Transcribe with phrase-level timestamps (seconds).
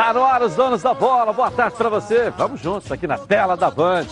[0.00, 1.30] Está no ar os donos da bola.
[1.30, 2.30] Boa tarde para você.
[2.30, 4.06] Vamos juntos aqui na tela da Band.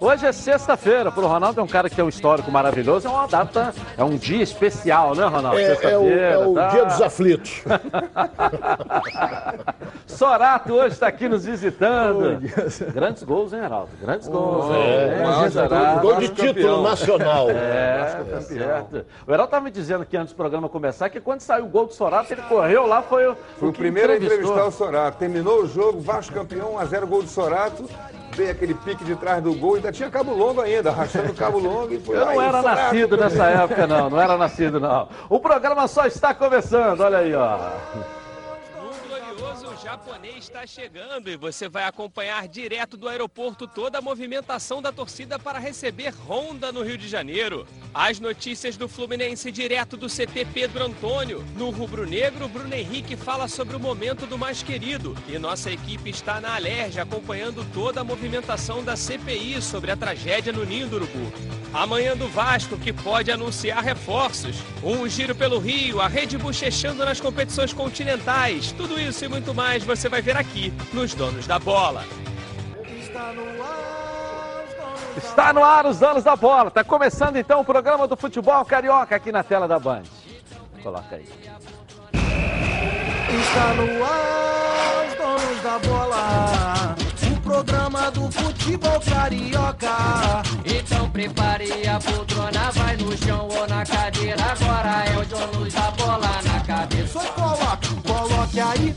[0.00, 1.10] Hoje é sexta-feira.
[1.10, 3.08] Para o Ronaldo é um cara que tem um histórico maravilhoso.
[3.08, 5.58] É uma data, é um dia especial, né, Ronaldo?
[5.58, 6.68] É, é o, é o tá?
[6.68, 7.62] dia dos aflitos.
[10.06, 12.38] Sorato hoje está aqui nos visitando.
[12.38, 13.90] Oh, Grandes gols, hein, Heraldo?
[14.00, 14.66] Grandes gols.
[14.70, 17.50] Oh, é, é, gol de título nacional.
[17.50, 19.04] É, tá certo.
[19.26, 21.86] O Heraldo estava me dizendo aqui antes do programa começar que quando saiu o gol
[21.86, 25.18] do Sorato, ele correu lá, foi, foi o primeiro a entrevistar o Sorato.
[25.18, 27.88] Terminou o jogo, Vasco campeão, 1x0 gol do Sorato.
[28.36, 31.92] Veio aquele pique de trás do gol, ainda tinha cabo longo ainda, arrastando cabo longo
[31.94, 35.08] e foi Eu não era nascido nessa época, não, não era nascido, não.
[35.30, 37.58] O programa só está começando, olha aí, ó
[39.82, 45.38] japonês está chegando e você vai acompanhar direto do aeroporto toda a movimentação da torcida
[45.38, 47.66] para receber Honda no Rio de Janeiro.
[47.92, 51.44] As notícias do Fluminense direto do CT Pedro Antônio.
[51.56, 55.16] No Rubro Negro, Bruno Henrique fala sobre o momento do mais querido.
[55.28, 60.52] E nossa equipe está na Alerj acompanhando toda a movimentação da CPI sobre a tragédia
[60.52, 61.32] no Ninho do Urubu.
[61.72, 64.56] Amanhã do Vasco, que pode anunciar reforços.
[64.82, 68.72] Um giro pelo Rio, a Rede bochechando nas competições continentais.
[68.72, 72.04] Tudo isso e muito mais você vai ver aqui nos Donos da Bola.
[72.98, 74.64] Está no ar,
[75.16, 76.68] Está no ar os Donos da Bola.
[76.68, 80.04] Está começando então o programa do futebol carioca aqui na tela da Band.
[80.82, 81.26] Coloca aí.
[83.40, 86.96] Está no ar os Donos da Bola
[87.46, 90.42] programa do futebol carioca.
[90.64, 94.42] Então prepare a poltrona, vai no chão ou na cadeira.
[94.42, 97.20] Agora é o dono da bola na cabeça.
[97.20, 98.96] Só coloque, coloque aí,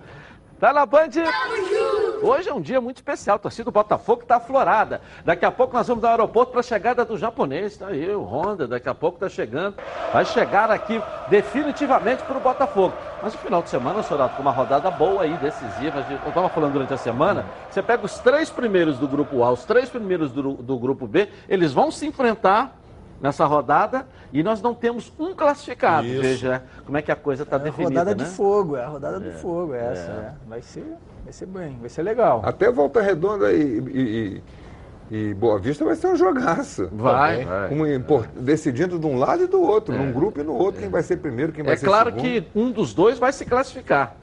[0.61, 1.09] Tá na Band?
[2.21, 3.37] Hoje é um dia muito especial.
[3.37, 5.01] A torcida do Botafogo está aflorada.
[5.25, 7.77] Daqui a pouco nós vamos ao aeroporto para a chegada do japonês.
[7.77, 9.75] Tá aí o Honda, daqui a pouco está chegando.
[10.13, 12.93] Vai chegar aqui definitivamente para o Botafogo.
[13.23, 16.05] Mas no final de semana, Sorato, com uma rodada boa aí, decisiva.
[16.11, 17.43] Eu estava falando durante a semana.
[17.67, 21.27] Você pega os três primeiros do grupo A, os três primeiros do, do grupo B,
[21.49, 22.80] eles vão se enfrentar
[23.21, 26.07] nessa rodada e nós não temos um classificado.
[26.07, 26.21] Isso.
[26.21, 27.93] Veja como é que a coisa está é definida.
[27.93, 28.23] É a rodada né?
[28.23, 29.33] de fogo, é a rodada do é.
[29.33, 30.11] fogo é essa.
[30.11, 30.33] É.
[30.47, 30.85] Vai, ser,
[31.23, 32.41] vai ser bem, vai ser legal.
[32.43, 34.41] Até Volta Redonda e,
[35.11, 36.89] e, e Boa Vista vai ser um jogaço.
[36.91, 37.45] Vai.
[37.45, 37.71] vai.
[37.71, 41.03] Um, decidindo de um lado e do outro, num grupo e no outro, quem vai
[41.03, 41.95] ser primeiro, quem vai ser segundo.
[41.95, 44.15] É claro que um dos dois vai se classificar.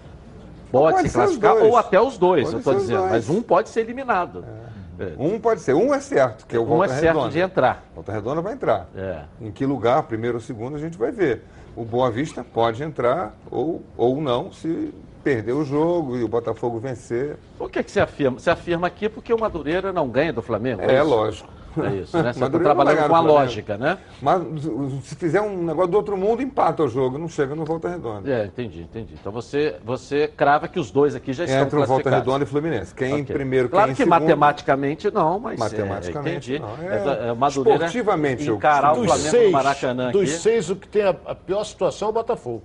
[0.72, 3.02] Pode, pode se classificar ou até os dois, pode eu estou dizendo.
[3.08, 4.44] Mas um pode ser eliminado.
[4.44, 4.67] É.
[4.98, 5.12] É.
[5.18, 7.30] Um pode ser, um é certo, que é o Um é certo Redonda.
[7.30, 7.84] de entrar.
[7.94, 8.88] Volta Redonda vai entrar.
[8.96, 9.22] É.
[9.40, 11.42] Em que lugar, primeiro ou segundo, a gente vai ver.
[11.76, 14.92] O Boa Vista pode entrar ou, ou não, se
[15.22, 17.36] perder o jogo e o Botafogo vencer.
[17.56, 18.38] Por que, que você afirma?
[18.38, 20.82] Você afirma aqui porque o Madureira não ganha do Flamengo?
[20.82, 21.48] É, é lógico.
[21.84, 22.32] É isso, né?
[22.32, 23.98] Você está trabalhando com a lógica, né?
[24.20, 24.42] Mas
[25.02, 28.30] se fizer um negócio do outro mundo, empata o jogo, não chega no Volta Redonda.
[28.30, 29.14] É, entendi, entendi.
[29.20, 32.46] Então você, você crava que os dois aqui já estão Entre o Volta Redonda e
[32.46, 32.94] Fluminense.
[32.94, 33.34] Quem okay.
[33.34, 34.20] primeiro, Claro quem que segundo...
[34.20, 36.58] matematicamente não, mas matematicamente, é, entendi.
[36.58, 36.90] Não.
[36.90, 40.30] É, é, Madureira esportivamente, encarar o Flamengo seis, no Maracanã Dos aqui.
[40.30, 42.62] seis, o que tem a, a pior situação é o Botafogo.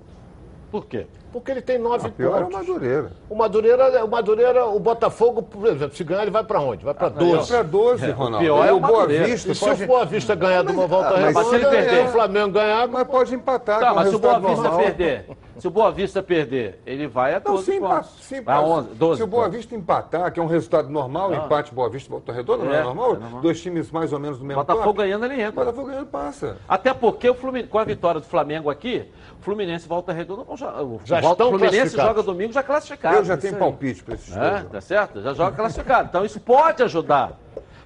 [0.71, 1.05] Por quê?
[1.33, 2.53] Porque ele tem nove a pior pontos.
[2.53, 3.11] É o Madureira.
[3.27, 6.85] O Madureira, o Madureira, o Botafogo, por exemplo, se ganhar, ele vai para onde?
[6.85, 7.35] Vai para 12.
[7.35, 8.37] Vai para 12, Ronaldo.
[8.37, 9.51] O pior é o Boa Vista.
[9.51, 9.77] E pode...
[9.77, 12.51] se o Boa Vista ganhar de uma volta redonda, mas se ele perder, o Flamengo
[12.51, 14.79] ganhar, mas pode empatar tá, com mas o se o Boa Vista normal.
[14.79, 15.25] perder,
[15.57, 18.09] se o Boa Vista perder, ele vai a 12 não, pontos.
[18.21, 21.45] Se, a 11, 12 se o Boa Vista empatar, que é um resultado normal, não.
[21.45, 23.15] empate Boa Vista Volta Redonda, não é, é normal?
[23.15, 23.41] É normal?
[23.41, 25.65] Dois times mais ou menos do mesmo Botafogo ganhando, ele entra.
[25.65, 26.57] Botafogo ganhando, passa.
[26.67, 29.05] Até porque o Fluminense, com a vitória do Flamengo aqui,
[29.41, 30.73] Fluminense Volta Redonda, já,
[31.03, 33.15] já o Fluminense joga domingo já classificado.
[33.17, 35.21] Eu já tenho palpite para esses é, Tá certo?
[35.21, 36.09] Já joga classificado.
[36.09, 37.37] Então isso pode ajudar.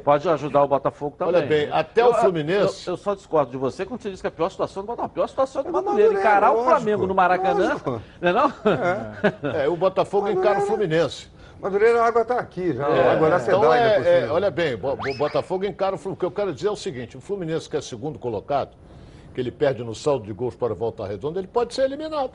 [0.03, 1.35] Pode ajudar o Botafogo também.
[1.35, 2.87] Olha bem, até eu, o Fluminense.
[2.87, 4.87] Eu, eu, só discordo de você quando você diz que é a pior situação do
[4.87, 5.11] Botafogo.
[5.11, 6.13] A pior situação do Madureira.
[6.13, 7.69] Encarar o Flamengo no Maracanã.
[7.69, 8.01] Lógico.
[8.21, 8.53] Não é não?
[9.53, 11.27] É, é o Botafogo encara o Fluminense.
[11.59, 12.87] Madureira, a água está aqui já.
[12.87, 16.17] É, água então é, é, Olha bem, o Botafogo encara o Fluminense.
[16.17, 18.77] O que eu quero dizer é o seguinte: o Fluminense, que é segundo colocado,
[19.33, 22.31] que ele perde no saldo de gols para a volta redonda, ele pode ser eliminado.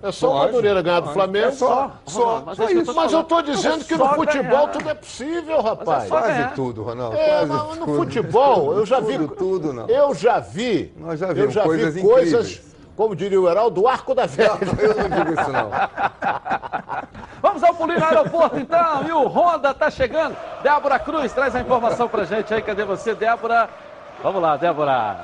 [0.00, 1.46] É só o Madureira ganhar do Flamengo.
[1.48, 2.94] É só, só, mas, só isso.
[2.94, 4.68] mas eu estou dizendo que no futebol ganhar.
[4.68, 6.04] tudo é possível, rapaz.
[6.04, 7.16] É Quase tudo, Ronaldo.
[7.16, 7.96] É, Quase no tudo.
[7.96, 9.18] futebol, eu já vi.
[9.18, 9.88] Tudo, tudo, não.
[9.88, 10.92] Eu já vi.
[10.96, 12.32] Nós já vimos eu já coisas vi incríveis.
[12.32, 12.60] coisas,
[12.96, 14.52] como diria o Heraldo, do arco da velha.
[14.60, 15.70] Não, eu não digo isso, não.
[17.42, 19.04] Vamos ao pulinho no aeroporto, então.
[19.06, 20.36] E o Honda está chegando.
[20.62, 22.62] Débora Cruz traz a informação pra gente aí.
[22.62, 23.68] Cadê você, Débora?
[24.22, 25.16] Vamos lá, Débora.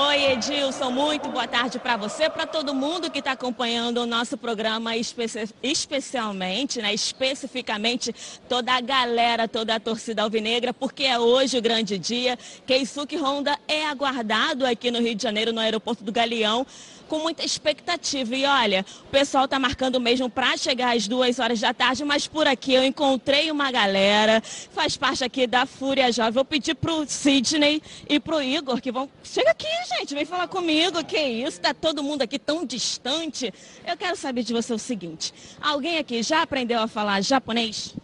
[0.00, 4.38] Oi, Edilson, muito boa tarde para você, para todo mundo que está acompanhando o nosso
[4.38, 8.14] programa, especi especialmente, né, especificamente
[8.48, 12.38] toda a galera, toda a torcida alvinegra, porque é hoje o grande dia.
[12.64, 16.64] Keisuke Honda é aguardado aqui no Rio de Janeiro, no aeroporto do Galeão
[17.08, 18.36] com muita expectativa.
[18.36, 22.28] E olha, o pessoal está marcando mesmo para chegar às duas horas da tarde, mas
[22.28, 26.32] por aqui eu encontrei uma galera, faz parte aqui da Fúria Jovem.
[26.32, 29.08] Vou pedir pro Sidney e pro Igor que vão.
[29.24, 29.66] Chega aqui,
[29.96, 31.02] gente, vem falar comigo.
[31.04, 31.60] Que isso?
[31.60, 33.52] Tá todo mundo aqui tão distante.
[33.86, 37.94] Eu quero saber de você o seguinte: alguém aqui já aprendeu a falar japonês?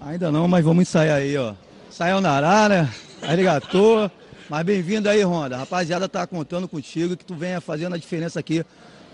[0.00, 1.54] Ainda não, mas vamos ensaiar aí, ó.
[1.90, 2.94] Sayonara, né?
[3.22, 4.10] Arigato.
[4.50, 5.56] Mas bem-vindo aí, Ronda.
[5.58, 8.64] Rapaziada tá contando contigo que tu venha fazendo a diferença aqui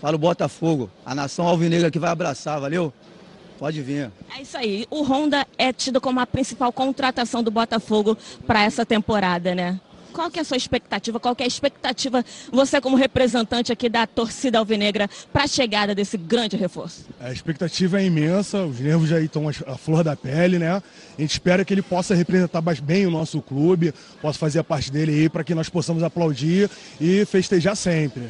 [0.01, 0.89] para o Botafogo.
[1.05, 2.91] A nação alvinegra que vai abraçar, valeu?
[3.59, 4.11] Pode vir.
[4.35, 4.87] É isso aí.
[4.89, 8.17] O Honda é tido como a principal contratação do Botafogo
[8.47, 9.79] para essa temporada, né?
[10.17, 11.19] Qual que é a sua expectativa?
[11.19, 15.93] Qual que é a expectativa, você como representante aqui da torcida alvinegra, para a chegada
[15.93, 17.05] desse grande reforço?
[17.19, 20.71] A expectativa é imensa, os nervos já estão à flor da pele, né?
[20.71, 24.91] A gente espera que ele possa representar bem o nosso clube, possa fazer a parte
[24.91, 26.67] dele aí para que nós possamos aplaudir
[26.99, 28.23] e festejar sempre.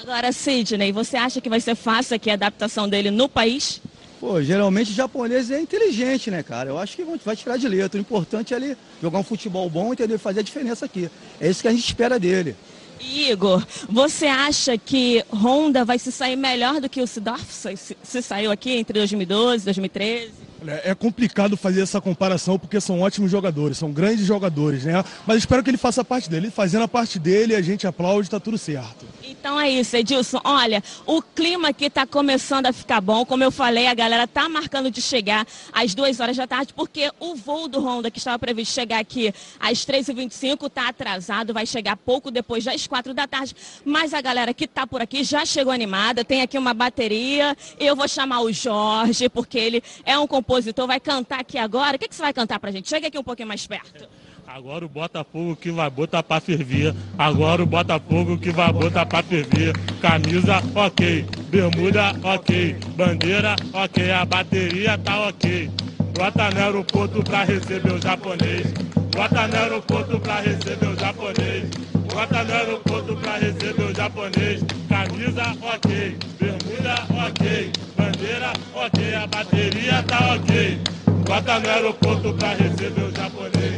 [0.00, 3.82] Agora, Sidney, você acha que vai ser fácil aqui a adaptação dele no país?
[4.22, 6.70] Pô, geralmente o japonês é inteligente, né, cara?
[6.70, 7.98] Eu acho que vai tirar de letra.
[7.98, 10.16] O importante é ele jogar um futebol bom, entendeu?
[10.16, 11.10] Fazer a diferença aqui.
[11.40, 12.54] É isso que a gente espera dele.
[13.00, 18.22] Igor, você acha que Honda vai se sair melhor do que o Sidorf se, se
[18.22, 20.51] saiu aqui entre 2012 e 2013?
[20.84, 25.02] É complicado fazer essa comparação porque são ótimos jogadores, são grandes jogadores, né?
[25.26, 26.50] Mas espero que ele faça a parte dele.
[26.50, 29.04] Fazendo a parte dele, a gente aplaude, tá tudo certo.
[29.24, 30.40] Então é isso, Edilson.
[30.44, 33.24] Olha, o clima aqui tá começando a ficar bom.
[33.24, 37.10] Como eu falei, a galera tá marcando de chegar às duas horas da tarde, porque
[37.18, 41.96] o voo do Honda, que estava previsto chegar aqui às 3h25, tá atrasado, vai chegar
[41.96, 43.56] pouco depois das quatro da tarde.
[43.84, 47.56] Mas a galera que tá por aqui já chegou animada, tem aqui uma bateria.
[47.80, 51.96] Eu vou chamar o Jorge, porque ele é um compositor compositor vai cantar aqui agora.
[51.96, 52.88] O que, que você vai cantar pra gente?
[52.88, 54.06] Chega aqui um pouquinho mais perto.
[54.46, 56.94] Agora o Botafogo que vai botar pra ferver.
[57.16, 59.72] Agora o Botafogo que vai botar pra ferver.
[60.00, 65.70] Camisa ok, bermuda ok, bandeira ok, a bateria tá ok.
[66.14, 68.66] Bota no aeroporto pra receber o japonês.
[69.14, 71.70] Bota no aeroporto pra receber o japonês.
[72.12, 74.62] Bota no aeroporto pra receber o japonês.
[74.88, 76.94] Camisa ok, bermuda
[77.26, 80.78] ok, bandeira ok, a bateria tá ok.
[81.26, 83.76] Bota no aeroporto pra receber o japonês.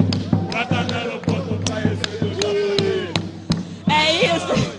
[0.52, 3.10] Bota no aeroporto pra receber o japonês.
[3.88, 4.73] É isso.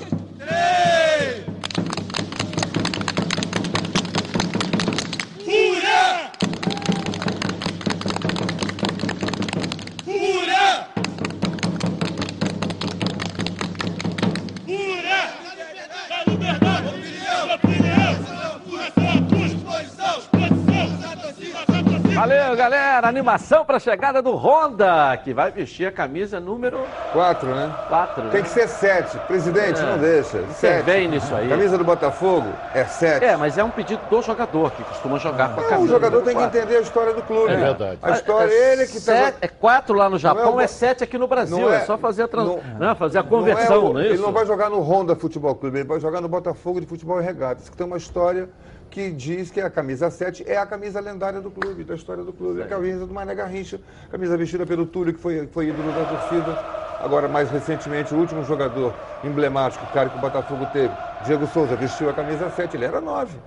[23.06, 23.16] Galera.
[23.16, 26.80] Animação para a chegada do Honda, que vai vestir a camisa número
[27.14, 27.74] Quatro, né?
[27.88, 28.30] 4.
[28.30, 29.18] Tem que ser sete.
[29.28, 30.44] Presidente, não deixa.
[30.54, 30.84] Sete.
[30.86, 31.48] bem nisso aí.
[31.48, 33.24] Camisa do Botafogo é sete.
[33.24, 35.88] É, mas é um pedido do jogador, que costuma jogar com a Não, camisa o
[35.96, 36.60] jogador tem que quatro.
[36.60, 37.54] entender a história do clube.
[37.54, 38.00] É verdade.
[38.02, 39.38] A história é ele que Sete- tá...
[39.42, 41.58] É quatro lá no Japão, é é, o- sete aqui no Brasil.
[41.60, 42.46] não é, é- só fazer a, trans...
[42.48, 44.24] não- não, fazer a Não é conversão, o- não é, Ele isso?
[44.24, 47.24] não vai jogar no Honda Futebol Clube, ele vai jogar no Botafogo de Futebol e
[47.24, 48.50] Regatas, que tem uma história
[48.96, 52.32] que diz que a camisa 7 é a camisa lendária do clube, da história do
[52.32, 52.62] clube.
[52.62, 53.78] É a camisa do Mané Garrincha,
[54.10, 56.58] camisa vestida pelo Túlio, que foi, foi ídolo da torcida.
[57.02, 60.94] Agora, mais recentemente, o último jogador emblemático, cara que o Botafogo teve,
[61.26, 63.38] Diego Souza, vestiu a camisa 7, ele era 9.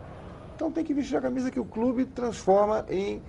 [0.55, 3.23] Então tem que vestir a camisa que o clube transforma em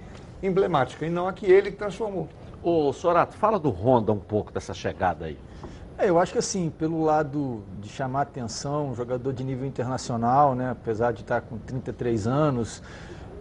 [0.44, 2.28] emblemática, e não a que ele transformou.
[2.62, 5.38] Ô, Sorato, fala do Honda um pouco, dessa chegada aí.
[6.00, 10.56] É, eu acho que assim, pelo lado de chamar atenção, um jogador de nível internacional,
[10.56, 12.82] né, apesar de estar com 33 anos,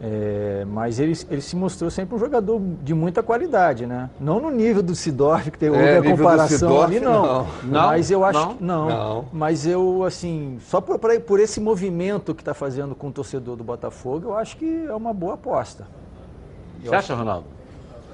[0.00, 4.10] é, mas ele, ele se mostrou sempre um jogador de muita qualidade, né?
[4.20, 7.22] Não no nível do Sidorf, que tem houve a comparação Sidorf, ali, não.
[7.22, 7.46] não.
[7.64, 7.86] Não?
[7.86, 8.54] Mas eu acho Não?
[8.56, 8.88] que não.
[8.88, 9.24] Não.
[9.32, 13.54] Mas eu, assim, só por, por, por esse movimento que está fazendo com o torcedor
[13.56, 15.86] do Botafogo, eu acho que é uma boa aposta.
[16.82, 17.57] Você acha, Ronaldo?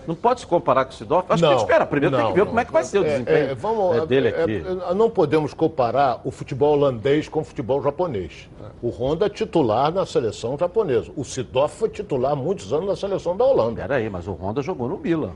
[0.07, 1.27] Não pode se comparar com o Sidorf?
[1.31, 1.87] Acho que Não, tem que esperar.
[1.87, 2.47] Primeiro tem não, que ver não.
[2.49, 4.65] como é que vai ser o É, desempenho é, vamos, é, dele é, aqui.
[4.91, 8.49] é, não podemos comparar o futebol holandês com o futebol japonês.
[8.83, 11.11] O Honda é titular na seleção japonesa.
[11.17, 13.81] O Sidorf foi titular há muitos anos na seleção da Holanda.
[13.83, 15.33] Peraí, mas o Honda jogou no Milan.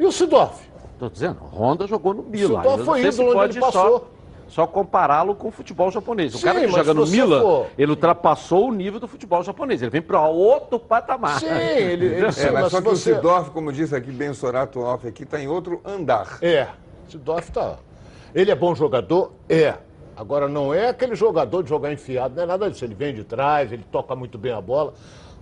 [0.00, 0.70] E o Sidorf?
[0.98, 2.60] Tô dizendo, o Honda jogou no Milan.
[2.62, 3.98] Sidorf Eu foi ídolo onde ele passou.
[3.98, 4.04] só,
[4.52, 6.34] só compará-lo com o futebol japonês.
[6.34, 9.80] O Sim, cara que joga no Milan, for- ele ultrapassou o nível do futebol japonês.
[9.80, 11.40] Ele vem para outro patamar.
[11.40, 13.12] Sim, ele, ele É, mas mas só que você...
[13.12, 16.36] o Sidorf, como disse aqui bem o Sorato Off, aqui está em outro andar.
[16.42, 16.68] É,
[17.08, 17.76] Sidorf tá.
[18.34, 19.32] Ele é bom jogador?
[19.48, 19.74] É.
[20.14, 22.84] Agora, não é aquele jogador de jogar enfiado, não é nada disso.
[22.84, 24.92] Ele vem de trás, ele toca muito bem a bola.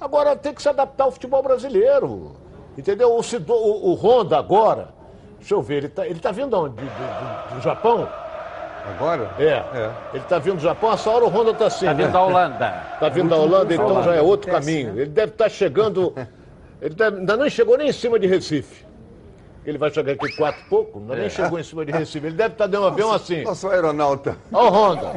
[0.00, 2.30] Agora, tem que se adaptar ao futebol brasileiro.
[2.78, 3.16] Entendeu?
[3.16, 4.94] O, Cido, o, o Honda agora,
[5.40, 6.76] deixa eu ver, ele tá, ele tá vindo onde?
[6.76, 8.08] Do, do- do Japão?
[8.88, 9.30] Agora?
[9.38, 9.62] É.
[10.14, 11.86] Ele tá vindo do Japão, essa hora o Honda tá assim.
[11.86, 12.12] Tá vindo né?
[12.12, 12.74] da Holanda.
[12.98, 14.02] Tá vindo da Holanda, então Holanda.
[14.04, 14.92] já é outro caminho.
[14.92, 15.02] né?
[15.02, 16.14] Ele deve estar chegando.
[16.80, 18.84] Ele deve- ainda não chegou nem em cima de Recife.
[19.66, 22.26] Ele vai chegar aqui quatro e pouco, ainda nem chegou em cima de Recife.
[22.26, 23.42] Ele deve estar dando um avião assim.
[23.44, 24.36] Nosso aeronauta.
[24.52, 25.12] Ó o Honda.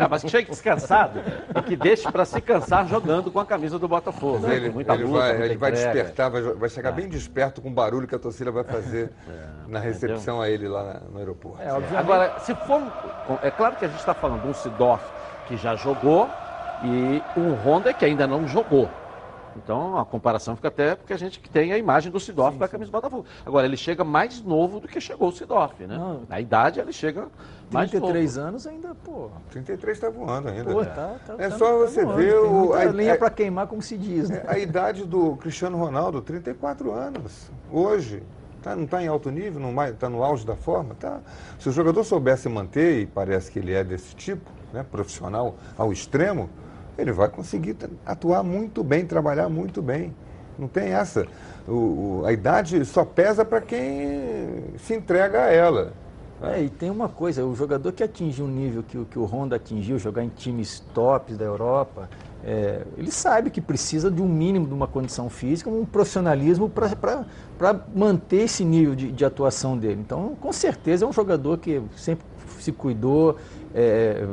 [0.00, 1.20] Ah, mas que chegue descansado
[1.54, 4.38] e que deixe para se cansar jogando com a camisa do Botafogo.
[4.46, 4.56] né?
[4.56, 7.68] Ele, muita ele luta, vai, muita ele vai despertar, vai, vai chegar bem desperto com
[7.68, 9.10] o barulho que a torcida vai fazer
[9.68, 11.60] na recepção a ele lá na- no aeroporto.
[11.62, 11.68] É.
[11.98, 12.80] Agora, se for.
[13.42, 15.04] É claro que a gente está falando de um Sidorf
[15.46, 16.30] que já jogou
[16.82, 18.90] e um Honda que ainda não jogou.
[19.56, 22.64] Então a comparação fica até porque a gente que tem a imagem do Sidorf com
[22.64, 23.24] a camisa do Botafogo.
[23.44, 25.96] Agora, ele chega mais novo do que chegou o Sidorf, né?
[25.96, 26.22] Não.
[26.28, 27.26] Na idade ele chega
[27.70, 28.48] mais 33 novo.
[28.48, 29.30] anos ainda, pô.
[29.50, 30.72] 33 está voando ainda.
[30.72, 30.86] Pô, né?
[30.94, 32.18] tá, tá, É tá- só tá você voando.
[32.18, 34.42] ver o- a- lenha a- pra queimar, como se diz, né?
[34.46, 38.22] A idade do Cristiano Ronaldo, 34 anos, hoje.
[38.62, 40.94] Tá, não está em alto nível, não está no auge da forma?
[40.94, 41.20] Tá.
[41.58, 45.90] Se o jogador soubesse manter, e parece que ele é desse tipo, né, profissional ao
[45.90, 46.50] extremo,
[47.00, 50.14] ele vai conseguir atuar muito bem, trabalhar muito bem.
[50.58, 51.26] Não tem essa.
[51.66, 51.72] O-
[52.20, 55.92] o- a idade só pesa para quem se entrega a ela.
[56.42, 59.24] É, e tem uma coisa, o jogador que atingiu um nível que, o- que o
[59.24, 62.08] Honda atingiu, jogar em times tops da Europa,
[62.42, 67.80] é, ele sabe que precisa de um mínimo de uma condição física, um profissionalismo para
[67.94, 70.00] manter esse nível de, de atuação dele.
[70.00, 72.24] Então, com certeza, é um jogador que sempre
[72.58, 73.36] se cuidou,
[73.74, 74.26] é,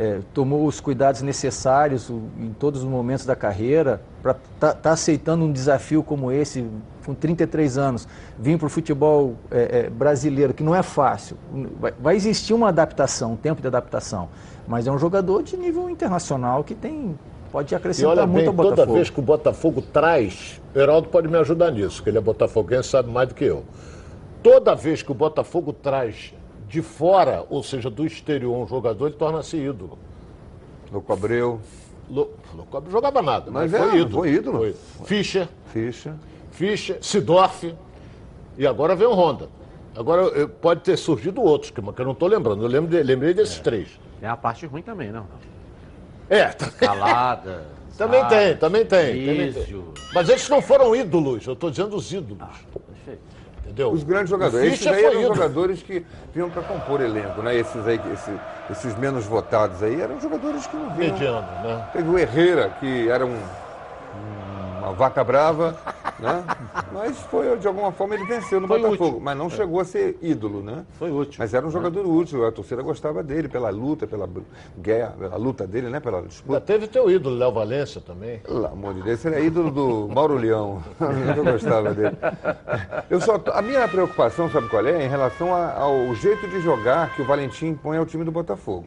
[0.00, 5.52] é, tomou os cuidados necessários em todos os momentos da carreira para estar aceitando um
[5.52, 6.66] desafio como esse,
[7.04, 11.36] com 33 anos, vir para o futebol é, é, brasileiro, que não é fácil.
[11.78, 14.30] Vai, vai existir uma adaptação, um tempo de adaptação,
[14.66, 17.14] mas é um jogador de nível internacional que tem
[17.52, 18.94] pode E acrescentar olha muito bem, ao toda Botafogo.
[18.94, 22.88] vez que o Botafogo traz, o Heraldo pode me ajudar nisso, que ele é botafoguense,
[22.88, 23.64] sabe mais do que eu.
[24.42, 26.32] Toda vez que o Botafogo traz
[26.70, 29.98] de fora, ou seja, do exterior, um jogador, ele torna-se ídolo.
[30.92, 31.60] Louco Abreu,
[32.08, 34.22] Lo- Louco não jogava nada, mas, Mas foi é, ídolo.
[34.22, 34.74] foi ídolo.
[35.04, 36.16] Fischer, Ficha.
[36.52, 37.74] Fischer, Sidorf,
[38.56, 39.48] e agora vem o Honda.
[39.96, 42.62] Agora pode ter surgido outros, que eu não estou lembrando.
[42.62, 43.88] Eu lembro de- lembrei desses três.
[44.20, 45.26] Tem a parte ruim também, não.
[46.28, 47.66] É, também, Calada.
[47.98, 48.34] também sabe?
[48.36, 49.26] tem, também tem.
[49.26, 49.84] também tem.
[50.14, 52.46] Mas eles não foram ídolos, eu estou dizendo os ídolos.
[52.86, 53.20] Perfeito.
[53.70, 53.92] Entendeu?
[53.92, 54.72] Os grandes jogadores.
[54.72, 55.34] Esses aí eram ídolo.
[55.36, 57.54] jogadores que vinham para compor elenco, né?
[57.54, 61.12] Esses aí, esse- esses menos votados aí, eram jogadores que não vinham.
[61.14, 61.84] Mediano, né?
[61.92, 63.38] Teve o Herrera, que era um,
[64.80, 65.76] uma vaca brava,
[66.20, 66.44] né?
[66.92, 69.08] Mas foi, de alguma forma, ele venceu no Foi Botafogo.
[69.08, 69.20] útil.
[69.20, 70.84] Mas não chegou a ser ídolo, né?
[70.98, 71.36] Foi útil.
[71.38, 74.28] Mas era um jogador útil, a torcida gostava dele, pela luta, pela
[74.78, 76.00] guerra, pela luta dele, né?
[76.00, 76.60] Pela Já disputa.
[76.60, 78.38] teve teu ídolo, Léo Valência também.
[78.40, 80.82] Pelo amor de Deus, esse era ídolo do Mauro Leão.
[81.36, 82.16] Eu gostava dele.
[83.08, 85.04] Eu só, a minha preocupação, sabe qual é?
[85.04, 88.84] Em relação a- ao jeito de jogar que o Valentim impõe ao time do Botafogo.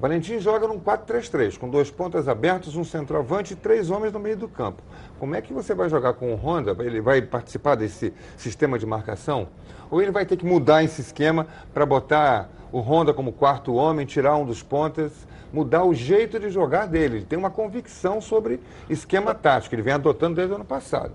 [0.00, 4.34] Valentim joga num 4-3-3, com dois pontas abertos, um centroavante e três homens no meio
[4.34, 4.82] do campo.
[5.18, 6.74] Como é que você vai jogar com o Honda?
[6.82, 9.48] Ele vai participar desse sistema de marcação?
[9.90, 14.06] Ou ele vai ter que mudar esse esquema para botar o Honda como quarto homem,
[14.06, 15.12] tirar um dos pontas,
[15.52, 17.18] mudar o jeito de jogar dele?
[17.18, 21.12] Ele tem uma convicção sobre esquema tático, ele vem adotando desde o ano passado.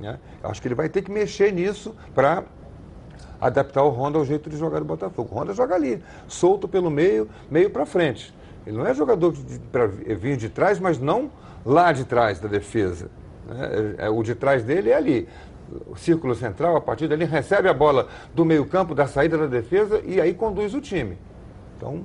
[0.00, 0.18] Né?
[0.42, 2.44] Acho que ele vai ter que mexer nisso para
[3.42, 5.28] adaptar o Honda ao jeito de jogar do Botafogo.
[5.34, 8.32] O Honda joga ali, solto pelo meio, meio para frente.
[8.64, 9.34] Ele não é jogador
[9.72, 11.30] para vir de trás, mas não
[11.66, 13.10] lá de trás da defesa.
[13.46, 13.96] né?
[13.98, 15.28] É- é- o de trás dele é ali.
[15.88, 20.00] O círculo central, a partir dali, recebe a bola do meio-campo, da saída da defesa
[20.04, 21.18] e aí conduz o time.
[21.76, 22.04] Então,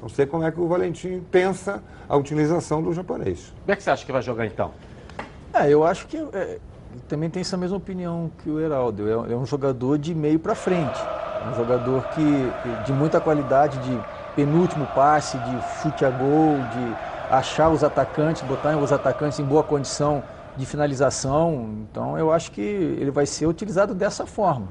[0.00, 3.52] não sei como é que o Valentim pensa a utilização do japonês.
[3.62, 4.70] Como é que você acha que vai jogar então?
[5.52, 6.58] É, eu acho que é,
[7.08, 9.08] também tem essa mesma opinião que o Heraldo.
[9.08, 10.98] É, é um jogador de meio para frente.
[11.44, 12.52] É um jogador que
[12.84, 14.00] de muita qualidade, de
[14.34, 16.96] penúltimo passe, de chute a gol, de
[17.30, 20.22] achar os atacantes, botar os atacantes em boa condição
[20.56, 21.70] de finalização.
[21.90, 24.68] Então eu acho que ele vai ser utilizado dessa forma.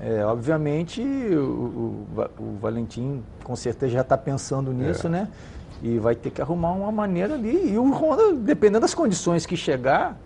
[0.00, 5.28] É, obviamente o, o, o Valentim com certeza já está pensando nisso, né?
[5.82, 7.72] E vai ter que arrumar uma maneira ali.
[7.72, 10.16] E o Honda, dependendo das condições que chegar,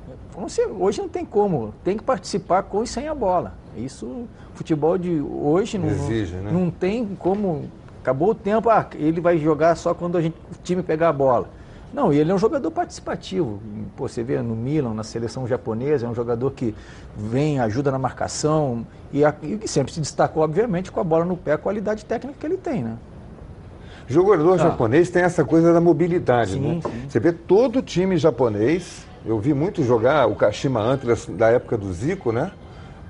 [0.78, 1.72] hoje não tem como.
[1.82, 3.54] Tem que participar com e sem a bola.
[3.76, 6.50] Isso, futebol de hoje não, Exige, né?
[6.52, 7.64] não tem como.
[8.02, 11.12] Acabou o tempo, ah, ele vai jogar só quando a gente, o time pegar a
[11.12, 11.48] bola.
[11.92, 13.58] Não, e ele é um jogador participativo.
[13.96, 16.75] Pô, você vê no Milan, na seleção japonesa, é um jogador que
[17.16, 21.25] vem, ajuda na marcação e, a- e que sempre se destacou, obviamente, com a bola
[21.25, 22.96] no pé, a qualidade técnica que ele tem, né?
[24.08, 26.80] O jogador japonês tem essa coisa da mobilidade, Sim, né?
[26.82, 27.08] sim.
[27.08, 31.92] Você vê todo time japonês, eu vi muito jogar o Kashima Antlers da época do
[31.92, 32.52] Zico, né?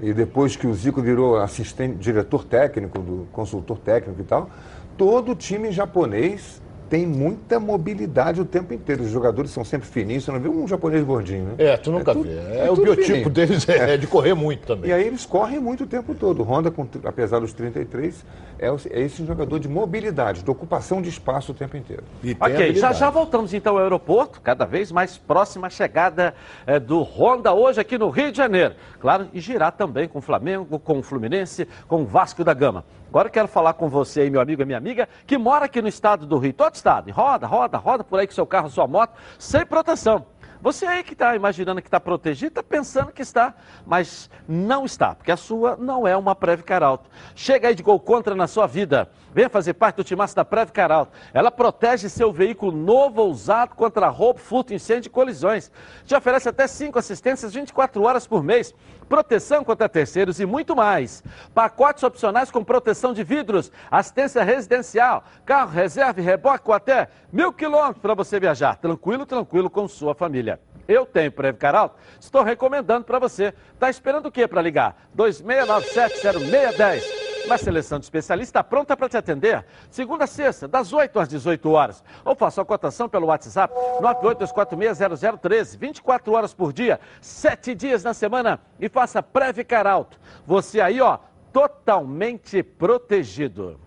[0.00, 4.48] E depois que o Zico virou assistente, diretor técnico, do consultor técnico e tal,
[4.96, 9.02] todo time japonês tem muita mobilidade o tempo inteiro.
[9.02, 11.54] Os jogadores são sempre fininhos, você não vê um japonês gordinho, né?
[11.58, 12.34] É, tu nunca tudo- vê.
[12.36, 13.30] é É, o biotipo fininho.
[13.30, 14.90] deles é, é de correr muito também.
[14.90, 16.40] E aí eles correm muito o tempo todo.
[16.40, 18.24] O Honda, com- apesar dos 33,
[18.58, 22.02] é, é esse jogador de mobilidade, de ocupação de espaço o tempo inteiro.
[22.22, 26.34] E Ok, já já voltamos então ao aeroporto, cada vez mais próxima a chegada
[26.66, 28.74] eh, do Honda hoje aqui no Rio de Janeiro.
[29.00, 32.84] Claro, e girar também com o Flamengo, com o Fluminense, com o Vasco da Gama.
[33.16, 36.26] Agora quero falar com você meu amigo e minha amiga, que mora aqui no estado
[36.26, 39.64] do Rio, todo estado, roda, roda, roda por aí com seu carro, sua moto, sem
[39.64, 40.26] proteção.
[40.60, 43.54] Você aí que está imaginando que está protegido, está pensando que está,
[43.86, 47.08] mas não está, porque a sua não é uma Previcar Alto.
[47.34, 49.08] Chega aí de gol contra na sua vida.
[49.36, 51.12] Venha fazer parte do timaço da Previcar Alto.
[51.34, 55.70] Ela protege seu veículo novo ou usado contra roubo, furto, incêndio e colisões.
[56.06, 58.74] Te oferece até 5 assistências 24 horas por mês,
[59.10, 61.22] proteção contra terceiros e muito mais.
[61.54, 67.52] Pacotes opcionais com proteção de vidros, assistência residencial, carro reserva e reboque com até mil
[67.52, 68.76] quilômetros para você viajar.
[68.76, 70.58] Tranquilo, tranquilo com sua família.
[70.88, 73.52] Eu tenho Previcar Alto, estou recomendando para você.
[73.74, 74.96] Está esperando o quê para ligar?
[75.16, 77.26] 26970610.
[77.46, 79.64] Uma seleção de especialistas está pronta para te atender.
[79.88, 82.02] Segunda a sexta, das 8 às 18 horas.
[82.24, 85.78] Ou faça a cotação pelo WhatsApp 982460013.
[85.78, 88.58] 24 horas por dia, 7 dias na semana.
[88.80, 90.18] E faça Previcar Alto.
[90.44, 91.18] Você aí, ó,
[91.52, 93.78] totalmente protegido.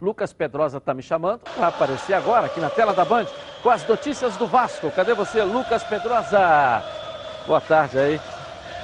[0.00, 3.26] Lucas Pedrosa está me chamando, vai aparecer agora aqui na tela da Band
[3.62, 4.90] com as notícias do Vasco.
[4.90, 6.82] Cadê você, Lucas Pedrosa?
[7.46, 8.20] Boa tarde aí,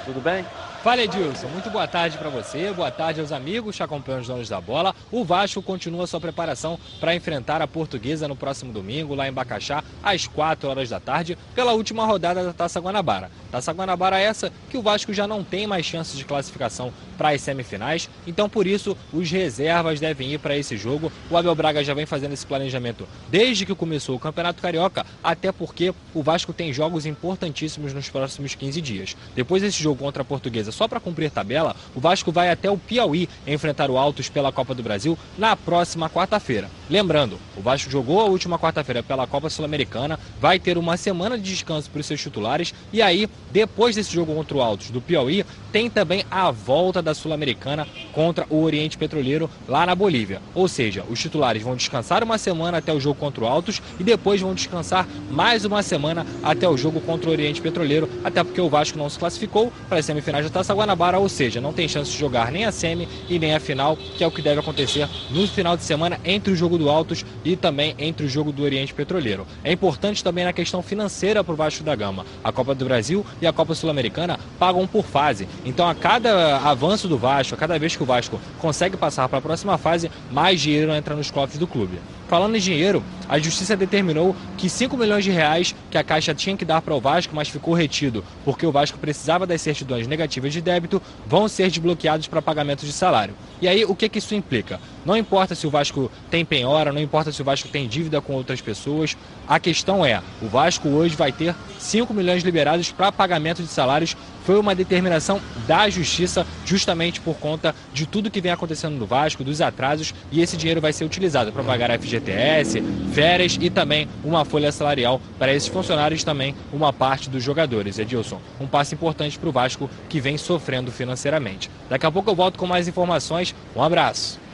[0.05, 0.45] tudo bem?
[0.83, 4.47] Fala Edilson, muito boa tarde para você, boa tarde aos amigos que acompanham os donos
[4.47, 4.93] da bola.
[5.11, 9.83] O Vasco continua sua preparação para enfrentar a Portuguesa no próximo domingo, lá em Bacaxá,
[10.03, 13.31] às 4 horas da tarde, pela última rodada da Taça Guanabara.
[13.55, 17.41] Taça Guanabara essa que o Vasco já não tem mais chances de classificação para as
[17.41, 21.09] semifinais, então por isso os reservas devem ir para esse jogo.
[21.29, 25.53] O Abel Braga já vem fazendo esse planejamento desde que começou o Campeonato Carioca, até
[25.53, 29.15] porque o Vasco tem jogos importantíssimos nos próximos 15 dias.
[29.33, 32.77] Depois desse jogo contra a Portuguesa, só para cumprir tabela, o Vasco vai até o
[32.77, 36.69] Piauí enfrentar o Altos pela Copa do Brasil na próxima quarta-feira.
[36.89, 41.49] Lembrando, o Vasco jogou a última quarta-feira pela Copa Sul-Americana, vai ter uma semana de
[41.49, 45.45] descanso para os seus titulares e aí, depois desse jogo contra o Altos do Piauí,
[45.71, 50.41] tem também a volta da Sul-Americana contra o Oriente Petroleiro lá na Bolívia.
[50.53, 54.03] Ou seja, os titulares vão descansar uma semana até o jogo contra o Altos e
[54.03, 58.61] depois vão descansar mais uma semana até o jogo contra o Oriente Petroleiro, até porque
[58.61, 61.87] o Vasco não se classificou para as semifinais da Taça Guanabara, ou seja, não tem
[61.87, 64.59] chance de jogar nem a semi e nem a final, que é o que deve
[64.61, 68.51] acontecer no final de semana entre o jogo do Altos e também entre o jogo
[68.51, 69.45] do Oriente Petroleiro.
[69.63, 72.25] É importante também na questão financeira para o Vasco da Gama.
[72.43, 75.47] A Copa do Brasil e a Copa Sul-Americana pagam por fase.
[75.65, 79.39] Então, a cada avanço do Vasco, a cada vez que o Vasco consegue passar para
[79.39, 81.99] a próxima fase, mais dinheiro entra nos cofres do clube.
[82.27, 86.57] Falando em dinheiro, a justiça determinou que 5 milhões de reais que a Caixa tinha
[86.57, 90.51] que dar para o Vasco, mas ficou retido porque o Vasco precisava das certidões negativas
[90.51, 93.35] de débito, vão ser desbloqueados para pagamento de salário.
[93.61, 94.79] E aí, o que, que isso implica?
[95.05, 98.33] Não importa se o Vasco tem penhora, não importa se o Vasco tem dívida com
[98.33, 99.15] outras pessoas,
[99.47, 104.17] a questão é, o Vasco hoje vai ter 5 milhões liberados para pagamento de salários.
[104.45, 109.43] Foi uma determinação da Justiça justamente por conta de tudo que vem acontecendo no Vasco,
[109.43, 112.81] dos atrasos, e esse dinheiro vai ser utilizado para pagar FGTS,
[113.11, 117.97] férias e também uma folha salarial para esses funcionários também uma parte dos jogadores.
[117.97, 121.69] Edilson, um passo importante para o Vasco que vem sofrendo financeiramente.
[121.89, 123.55] Daqui a pouco eu volto com mais informações.
[123.75, 124.44] Um abraço.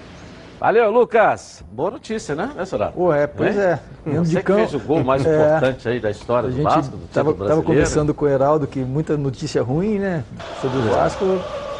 [0.61, 1.63] Valeu, Lucas.
[1.71, 2.91] Boa notícia, né, né Soraya?
[2.91, 3.79] Pô, é, pois é.
[4.05, 4.59] Dentro Você de que campo.
[4.59, 5.33] fez o gol mais É.
[5.35, 7.63] importante aí da história A do gente Vasco, do título brasileiro.
[7.63, 10.23] conversando com o Heraldo que muita notícia ruim, né?
[10.61, 11.25] Sobre o Vasco.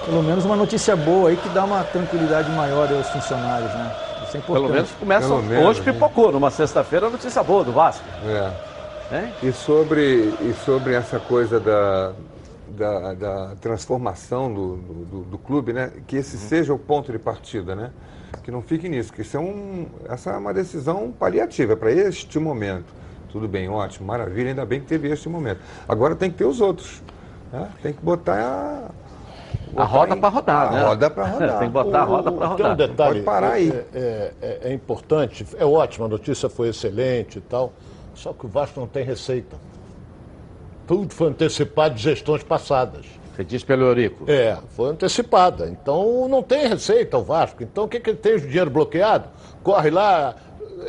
[0.03, 3.95] Pelo menos uma notícia boa aí que dá uma tranquilidade maior aos funcionários, né?
[4.27, 4.63] Isso é importante.
[4.63, 5.93] Pelo menos começa Pelo menos, hoje né?
[5.93, 8.03] pipocou, numa sexta-feira, notícia boa do Vasco.
[8.25, 9.15] É.
[9.15, 9.33] Hein?
[9.43, 12.13] E sobre, e sobre essa coisa da,
[12.69, 15.91] da, da transformação do, do, do- do clube, né?
[16.07, 17.91] Que esse seja o ponto de partida, né?
[18.43, 22.39] Que não fique nisso, que isso é um, essa é uma decisão paliativa para este
[22.39, 22.93] momento.
[23.29, 25.59] Tudo bem, ótimo, maravilha, ainda bem que teve este momento.
[25.87, 27.01] Agora tem que ter os outros.
[27.51, 27.69] né?
[27.81, 28.91] Tem que botar
[29.75, 29.81] a.
[29.81, 30.83] A roda para rodar, a né?
[30.83, 31.59] roda para rodar.
[31.59, 32.87] Tem que botar a roda para o- Tem um rodar.
[32.87, 33.13] detalhe.
[33.13, 33.69] pode parar aí.
[33.69, 37.71] É, é- é- é importante, é ótimo, a notícia foi excelente e tal.
[38.13, 39.55] Só que o Vasco não tem receita.
[40.87, 43.05] Tudo foi antecipado de gestões passadas.
[43.35, 44.29] Você diz pelo Eurico.
[44.29, 45.67] É, foi antecipada.
[45.67, 47.63] Então não tem receita o Vasco.
[47.63, 49.29] Então o que, que ele tem de dinheiro bloqueado?
[49.63, 50.35] Corre lá,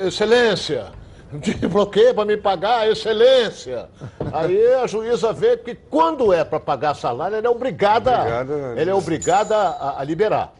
[0.00, 0.86] excelência,
[1.70, 3.88] bloqueio para me pagar, excelência.
[4.32, 8.80] Aí a juíza vê que quando é para pagar salário, ela é obrigada, Obrigada.
[8.80, 10.52] ela é obrigada a, a liberar.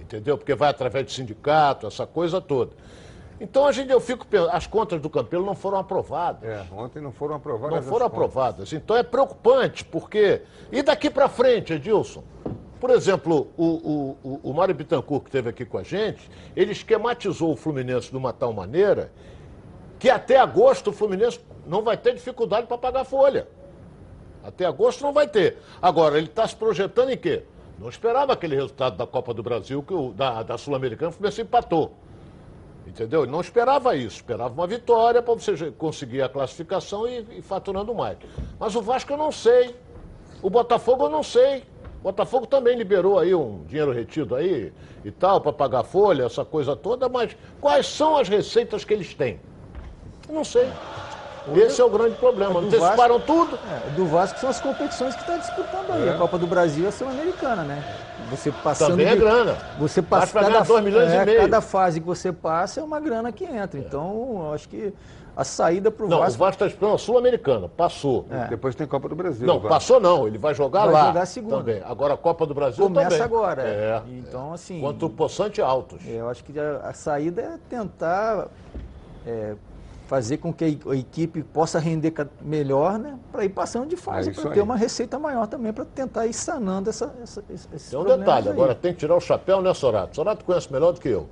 [0.00, 0.38] Entendeu?
[0.38, 2.72] Porque vai através de sindicato, essa coisa toda.
[3.40, 6.48] Então a gente, eu fico as contas do Campelo não foram aprovadas.
[6.48, 7.76] É, ontem não foram aprovadas.
[7.76, 8.16] Não foram contas.
[8.16, 8.72] aprovadas.
[8.72, 10.42] Então é preocupante, porque.
[10.72, 12.24] E daqui para frente, Edilson?
[12.80, 16.72] Por exemplo, o, o, o, o Mário Bittencourt, que esteve aqui com a gente, ele
[16.72, 19.10] esquematizou o Fluminense de uma tal maneira
[19.98, 23.48] que até agosto o Fluminense não vai ter dificuldade para pagar folha.
[24.44, 25.58] Até agosto não vai ter.
[25.80, 27.42] Agora, ele está se projetando em quê?
[27.78, 31.42] Não esperava aquele resultado da Copa do Brasil, que o, da, da Sul-Americana, o Fluminense
[31.42, 31.94] empatou.
[32.96, 33.24] Entendeu?
[33.24, 37.94] Ele não esperava isso, esperava uma vitória para você conseguir a classificação e, e faturando
[37.94, 38.16] mais.
[38.58, 39.76] Mas o Vasco eu não sei.
[40.40, 41.62] O Botafogo eu não sei.
[42.00, 44.72] O Botafogo também liberou aí um dinheiro retido aí
[45.04, 49.12] e tal, para pagar folha, essa coisa toda, mas quais são as receitas que eles
[49.12, 49.40] têm?
[50.26, 50.66] Eu não sei.
[51.54, 52.60] Esse é o grande problema.
[52.60, 53.58] do Anteciparam tudo.
[53.70, 56.08] É, do Vasco são as competições que está disputando aí.
[56.08, 57.84] A Copa do Brasil e a Sul-Americana, né?
[58.30, 58.90] Você passando.
[58.90, 59.56] Também é de- grana.
[59.78, 61.40] Você Vasco passa vai cada, ganhar dois milhões e é, meio.
[61.42, 63.78] cada fase que você passa é uma grana que entra.
[63.78, 64.92] Então, eu acho que
[65.36, 66.38] a saída para o Não, o Vasco.
[66.38, 67.68] Vasco está esperando a Sul-Americana.
[67.68, 68.26] Passou.
[68.30, 68.48] É.
[68.48, 69.46] Depois tem Copa do Brasil.
[69.46, 69.68] Não, Vasco.
[69.68, 70.26] passou não.
[70.26, 71.06] Ele vai jogar Vai lá.
[71.08, 71.56] jogar a segunda.
[71.58, 71.82] Também.
[71.84, 73.22] Agora a Copa do Brasil Começa também.
[73.22, 73.62] agora.
[73.62, 74.02] É.
[74.08, 74.80] Então, assim.
[74.80, 76.00] Contra o Poçante Altos.
[76.06, 78.48] Eu acho que a, a saída é tentar
[79.26, 79.54] é,
[80.06, 83.18] fazer com que a, equipe possa render melhor, né?
[83.32, 84.54] Para ir passando de fase, É para aí.
[84.54, 88.04] ter uma receita maior também, para tentar ir sanando essa, essa, esse- esses Tem um
[88.04, 88.54] detalhe, aí.
[88.54, 90.14] agora tem que tirar o chapéu, né, Sorato?
[90.16, 91.26] Sorato conhece melhor do que eu.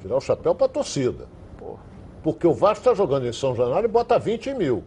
[0.00, 1.26] Tirar o chapéu para a torcida.
[2.22, 4.84] Porque o Vasco está jogando em São Januário e bota 20 mil.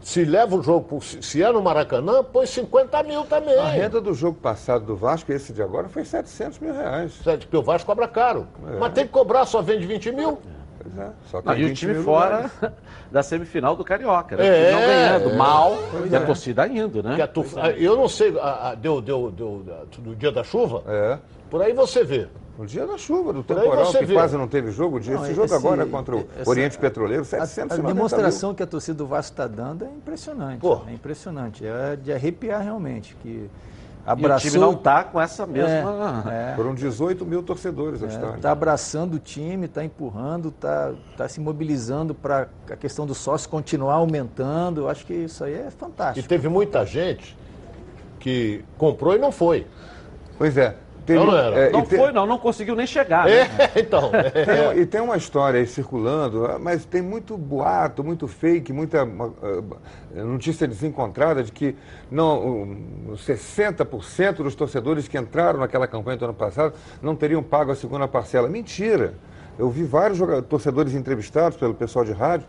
[0.00, 3.56] Se leva o jogo, pro- se é no Maracanã, põe 50 mil também.
[3.56, 7.14] A renda do jogo passado do Vasco, esse de agora, foi 700 mil reais.
[7.22, 8.48] Porque o Vasco cobra caro.
[8.66, 8.78] É.
[8.80, 10.38] Mas tem que cobrar, só vende 20 mil.
[10.82, 12.52] Pois é, só Não, tem e o 20 time mil fora lugares.
[13.10, 14.46] da semifinal do Carioca, né?
[14.46, 15.36] É, não ganhando, é.
[15.36, 16.24] mal, Pois e a é.
[16.24, 17.14] torcida indo, né?
[17.16, 19.64] Que a tu- a- Eu não sei, a- a- deu, deu, deu,
[20.04, 20.82] no dia da chuva?
[20.86, 21.18] É.
[21.50, 22.28] Por aí você vê.
[22.58, 24.12] No dia da chuva, do temporal, que vê.
[24.12, 24.98] quase não teve jogo.
[24.98, 27.94] Esse Não, jogo esse- agora é contra o essa- Oriente Petroleiro, A, 790 a mil.
[27.94, 30.60] demonstração que a torcida do Vasco está dando é impressionante.
[30.60, 30.80] Pô.
[30.86, 31.64] É impressionante.
[31.66, 33.16] É de arrepiar realmente.
[33.22, 33.48] Que
[34.04, 34.50] E o abraçou.
[34.50, 36.24] time não tá com essa mesma...
[36.28, 36.56] É, é.
[36.56, 38.36] Foram 18 mil torcedores a estádio.
[38.36, 43.48] Está abraçando o time, está empurrando, está tá se mobilizando para a questão do sócio
[43.48, 44.82] continuar aumentando.
[44.82, 46.28] Eu acho que isso aí é E fantástico.
[46.28, 47.36] teve muita gente
[48.18, 49.66] que comprou e não foi.
[50.36, 50.76] Pois é.
[51.04, 51.56] Teve, Não, não era.
[51.58, 53.26] é, Não te- foi, não, não conseguiu nem chegar.
[53.26, 53.40] né?
[53.74, 54.10] É, então.
[54.10, 60.22] Tem- e tem uma história aí circulando, mas tem muito boato, muito fake, muita ah,
[60.22, 61.74] notícia desencontrada de que
[62.10, 67.72] não, um, 60% dos torcedores que entraram naquela campanha do ano passado não teriam pago
[67.72, 68.48] a segunda parcela.
[68.48, 69.14] Mentira!
[69.58, 72.46] Eu vi vários torcedores entrevistados pelo pessoal de rádio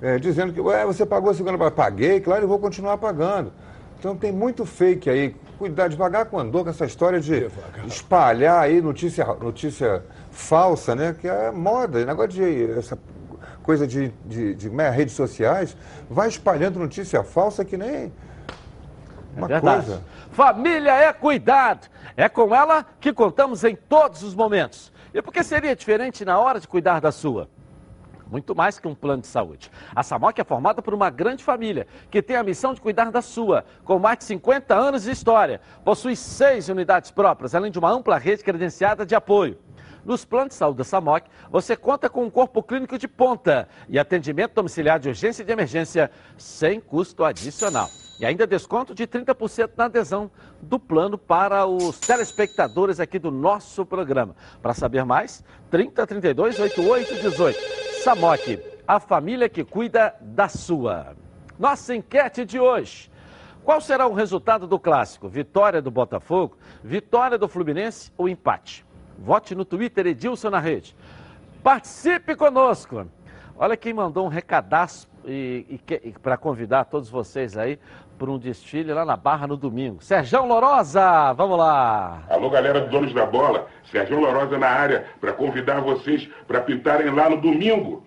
[0.00, 1.70] eh, dizendo que Ué, você pagou a segunda parcela.
[1.76, 3.52] Paguei, claro, e vou continuar pagando.
[3.98, 5.34] Então tem muito fake aí.
[5.58, 7.48] Cuidar devagar com andou com essa história de
[7.86, 11.16] espalhar aí notícia, notícia falsa, né?
[11.18, 12.98] Que é moda, negócio de essa
[13.62, 15.76] coisa de, de, de né, redes sociais,
[16.08, 18.12] vai espalhando notícia falsa que nem
[19.36, 19.86] uma Verdade.
[19.86, 20.02] coisa.
[20.30, 21.88] Família é cuidado.
[22.16, 24.92] É com ela que contamos em todos os momentos.
[25.12, 27.48] E por que seria diferente na hora de cuidar da sua?
[28.30, 29.70] Muito mais que um plano de saúde.
[29.94, 33.22] A Samok é formada por uma grande família que tem a missão de cuidar da
[33.22, 35.60] sua, com mais de 50 anos de história.
[35.84, 39.58] Possui seis unidades próprias, além de uma ampla rede credenciada de apoio.
[40.04, 43.98] Nos planos de saúde da Samok, você conta com um corpo clínico de ponta e
[43.98, 47.88] atendimento domiciliar de urgência e de emergência sem custo adicional.
[48.18, 53.84] E ainda desconto de 30% na adesão do plano para os telespectadores aqui do nosso
[53.84, 54.34] programa.
[54.62, 57.58] Para saber mais, 30 32 88 18.
[58.02, 61.14] Samok, a família que cuida da sua.
[61.58, 63.10] Nossa enquete de hoje.
[63.64, 65.28] Qual será o resultado do clássico?
[65.28, 68.86] Vitória do Botafogo, vitória do Fluminense ou empate?
[69.18, 70.96] Vote no Twitter Edilson na rede.
[71.62, 73.06] Participe conosco.
[73.58, 75.80] Olha quem mandou um recadaço e,
[76.22, 77.78] para convidar todos vocês aí
[78.16, 80.02] para um desfile lá na Barra no domingo.
[80.02, 82.22] Serjão Lorosa, vamos lá.
[82.28, 83.66] Alô, galera do Donos da Bola.
[83.90, 88.04] Sérgio Lorosa na área para convidar vocês para pintarem lá no domingo,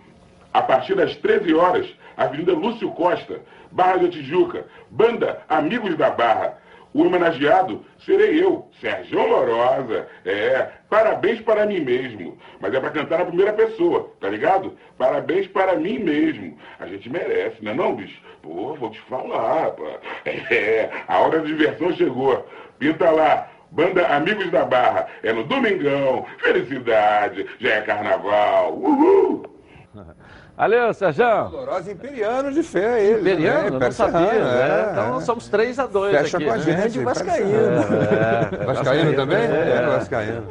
[0.53, 3.39] a partir das 13 horas, Avenida Lúcio Costa,
[3.71, 6.57] Barra da Tijuca, Banda Amigos da Barra.
[6.93, 10.07] O homenageado serei eu, Sérgio Lorosa.
[10.25, 12.37] É, parabéns para mim mesmo.
[12.59, 14.75] Mas é para cantar na primeira pessoa, tá ligado?
[14.97, 16.57] Parabéns para mim mesmo.
[16.79, 18.19] A gente merece, né não, bicho?
[18.41, 19.99] Pô, vou te falar, pá.
[20.51, 22.47] É, a hora da diversão chegou.
[22.79, 23.49] Pinta lá.
[23.71, 25.07] Banda Amigos da Barra.
[25.21, 26.25] É no Domingão.
[26.39, 27.45] Felicidade.
[27.59, 28.73] Já é carnaval.
[28.73, 29.45] Uhul!
[30.59, 31.23] Valeu, Sérgio.
[31.49, 33.21] Dolorosa Imperiano de fé, ele.
[33.21, 33.85] Imperiano, né?
[33.85, 34.19] não sabia.
[34.19, 34.61] Né?
[34.61, 35.09] é, Então é.
[35.11, 36.45] nós somos 3 a 2 Fecha aqui.
[36.45, 36.63] com a né?
[36.63, 36.75] gente.
[36.75, 37.49] Grande vascaíno.
[37.49, 38.61] Serrano.
[38.61, 39.37] É, Vascaíno também?
[39.37, 39.77] É.
[39.77, 40.43] É, Vascaíno.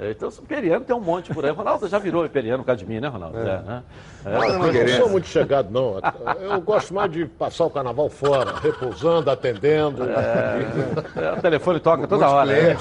[0.00, 1.50] É, Então, Imperiano tem um monte por aí.
[1.50, 3.38] Ronaldo já virou Imperiano por causa de mim, né, Ronaldo?
[3.38, 3.82] É, né?
[4.24, 5.96] É, Eu não sou muito chegado, não.
[6.40, 10.04] Eu gosto mais de passar o carnaval fora, repousando, atendendo.
[10.04, 12.46] é, o telefone toca toda hora.
[12.52, 12.76] né?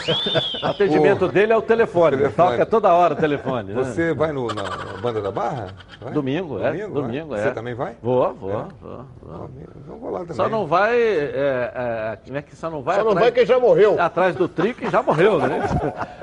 [0.61, 2.17] O atendimento dele é o telefone.
[2.17, 2.49] Telefone.
[2.51, 3.73] Toca toda hora o telefone.
[3.73, 3.83] né?
[3.83, 4.63] Você vai no, na,
[5.01, 5.67] Banda da Barra?
[6.01, 6.13] Vai?
[6.13, 6.71] Domingo, é.
[6.71, 7.43] Domingo, Domingo, é.
[7.43, 7.95] Você também vai?
[8.01, 9.05] Vou, vou, vou.
[9.21, 9.49] vou.
[9.83, 10.35] Então vou lá também.
[10.35, 10.99] Só não vai.
[10.99, 12.95] É, é, como é que só não vai?
[12.97, 13.99] Só não atrás- vai quem já morreu.
[14.01, 15.61] atrás do trio que já morreu, né?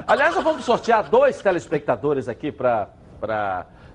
[0.07, 2.89] Aliás, nós vamos sortear dois telespectadores aqui para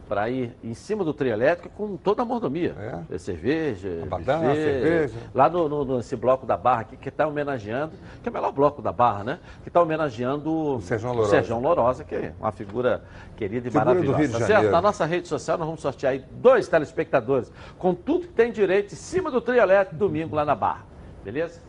[0.08, 2.76] para ir em cima do trio elétrico com toda a mordomia.
[3.12, 3.18] É.
[3.20, 5.14] Cerveja, Abadá, buffet, cerveja.
[5.36, 7.92] Lá no, no- nesse bloco da Barra aqui, que está homenageando,
[8.24, 9.40] que é o melhor bloco da Barra, né?
[9.62, 11.30] Que está homenageando o Sérgio Lorosa.
[11.30, 13.04] Sérgio Lorosa, que é uma figura
[13.38, 14.48] querida e Figura maravilhosa.
[14.48, 14.62] Tá.
[14.64, 18.94] Na nossa rede social nós vamos sortear aí dois telespectadores, com tudo que tem direito
[18.94, 20.86] em cima do trio elétrico domingo lá na Barra.
[21.24, 21.62] Beleza?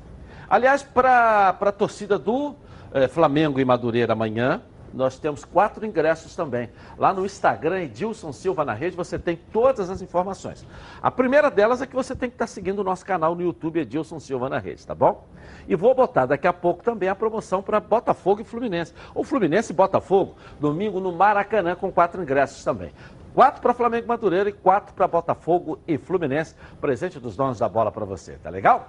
[0.49, 2.55] Aliás, para a torcida do
[2.95, 6.71] eh, Flamengo e Madureira amanhã, nós temos quatro ingressos também.
[6.99, 10.67] Lá no Instagram, Edilson Silva na rede, você tem todas as informações.
[11.03, 13.81] A primeira delas é que você tem que estar seguindo o nosso canal no YouTube,
[13.81, 15.27] Edilson Silva na rede, tá bom?
[15.69, 18.93] E vou botar daqui a pouco também a promoção para Botafogo e Fluminense.
[19.15, 22.93] O Fluminense e Botafogo, domingo no Maracanã, com quatro ingressos também.
[23.35, 26.55] Quatro para Flamengo Madureira e quatro para Botafogo e Fluminense.
[26.81, 28.89] Presente dos donos da bola para você, tá legal?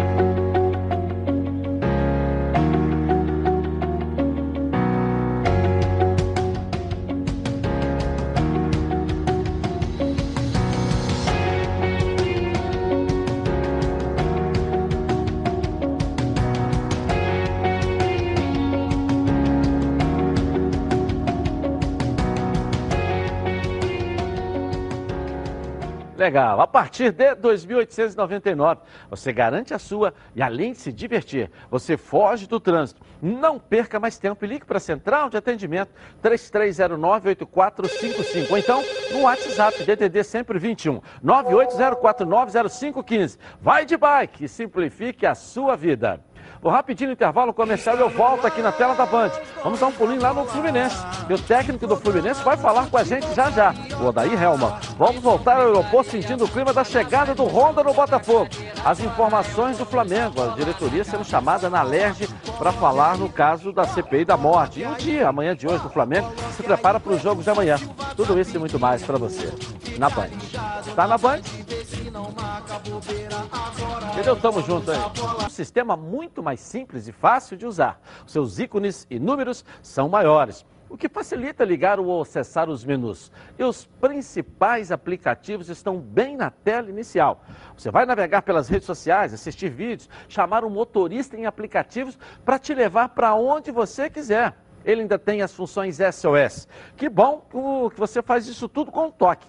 [26.21, 26.61] Legal.
[26.61, 28.77] A partir de 2.899,
[29.09, 33.01] você garante a sua e além de se divertir, você foge do trânsito.
[33.19, 35.89] Não perca mais tempo e ligue para a Central de Atendimento
[36.23, 38.51] 3309-8455.
[38.51, 43.39] Ou então no WhatsApp DDD sempre 21 980490515.
[43.59, 46.23] Vai de bike e simplifique a sua vida.
[46.61, 49.31] Vou rapidinho no intervalo comercial eu volto aqui na tela da Band.
[49.63, 50.95] Vamos dar um pulinho lá no Fluminense.
[51.27, 54.71] E o técnico do Fluminense vai falar com a gente já já, o Odair Helman.
[54.95, 58.47] Vamos voltar ao aeroporto sentindo o clima da chegada do Honda no Botafogo.
[58.85, 63.85] As informações do Flamengo, a diretoria sendo chamada na LERJ para falar no caso da
[63.85, 64.81] CPI da morte.
[64.81, 67.77] E o dia, amanhã de hoje, do Flamengo, se prepara para os jogos de amanhã.
[68.15, 69.51] Tudo isso e muito mais para você.
[69.97, 70.29] Na Band.
[70.95, 71.41] Tá na Band?
[74.11, 74.35] Entendeu?
[74.35, 74.97] Tamo junto aí.
[75.45, 77.99] Um sistema muito mais simples e fácil de usar.
[78.25, 83.31] Seus ícones e números são maiores, o que facilita ligar ou acessar os menus.
[83.57, 87.43] E os principais aplicativos estão bem na tela inicial.
[87.75, 92.73] Você vai navegar pelas redes sociais, assistir vídeos, chamar um motorista em aplicativos para te
[92.73, 94.57] levar para onde você quiser.
[94.83, 96.67] Ele ainda tem as funções SOS.
[96.97, 97.45] Que bom
[97.93, 99.47] que você faz isso tudo com um toque.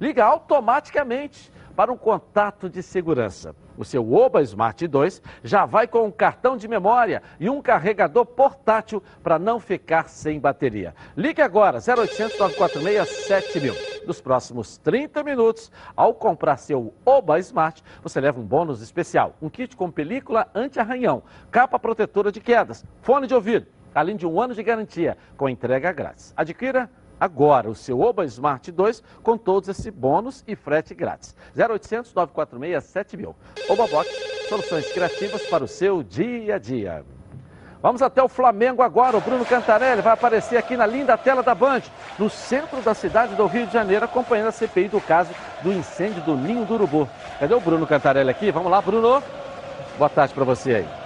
[0.00, 3.54] Liga automaticamente para um contato de segurança.
[3.76, 8.24] O seu Oba Smart 2 já vai com um cartão de memória e um carregador
[8.24, 10.94] portátil para não ficar sem bateria.
[11.16, 13.74] Ligue agora, 0800 946 7000.
[14.06, 19.48] Nos próximos 30 minutos, ao comprar seu Oba Smart, você leva um bônus especial, um
[19.48, 24.54] kit com película anti-arranhão, capa protetora de quedas, fone de ouvido, além de um ano
[24.54, 26.32] de garantia, com entrega grátis.
[26.36, 26.90] Adquira
[27.24, 31.34] agora o seu Oba Smart 2 com todos esses bônus e frete grátis.
[31.56, 33.36] 0800 946 7000.
[33.68, 34.10] Oba Box,
[34.48, 37.04] soluções criativas para o seu dia a dia.
[37.80, 39.16] Vamos até o Flamengo agora.
[39.16, 41.82] O Bruno Cantarelli vai aparecer aqui na linda tela da Band,
[42.18, 45.30] no centro da cidade do Rio de Janeiro, acompanhando a CPI do caso
[45.62, 47.08] do incêndio do Ninho do Urubu.
[47.38, 48.50] Cadê o Bruno Cantarelli aqui?
[48.50, 49.22] Vamos lá, Bruno.
[49.98, 51.03] Boa tarde para você aí.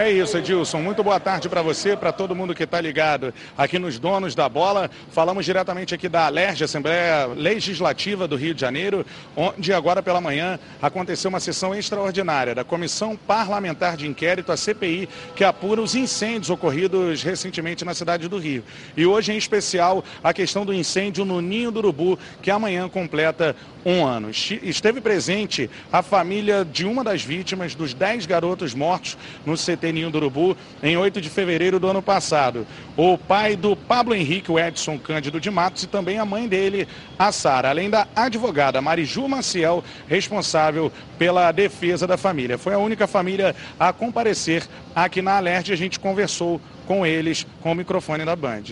[0.00, 0.80] É isso, Edilson.
[0.80, 4.48] Muito boa tarde para você, para todo mundo que está ligado aqui nos Donos da
[4.48, 4.88] Bola.
[5.10, 9.04] Falamos diretamente aqui da Alerj, Assembleia Legislativa do Rio de Janeiro,
[9.36, 15.08] onde agora pela manhã aconteceu uma sessão extraordinária da Comissão Parlamentar de Inquérito, a CPI,
[15.34, 18.62] que apura os incêndios ocorridos recentemente na cidade do Rio.
[18.96, 23.56] E hoje, em especial, a questão do incêndio no Ninho do Urubu, que amanhã completa
[23.84, 24.30] um ano.
[24.30, 30.10] Esteve presente a família de uma das vítimas dos dez garotos mortos no CT Ninho
[30.10, 32.66] do Urubu em 8 de fevereiro do ano passado.
[32.96, 36.88] O pai do Pablo Henrique, o Edson Cândido de Matos, e também a mãe dele,
[37.18, 42.58] a Sara, além da advogada Mariju Maciel, responsável pela defesa da família.
[42.58, 47.46] Foi a única família a comparecer aqui na Alerte e a gente conversou com eles
[47.60, 48.64] com o microfone da Band.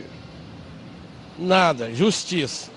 [1.39, 2.77] Nada, justiça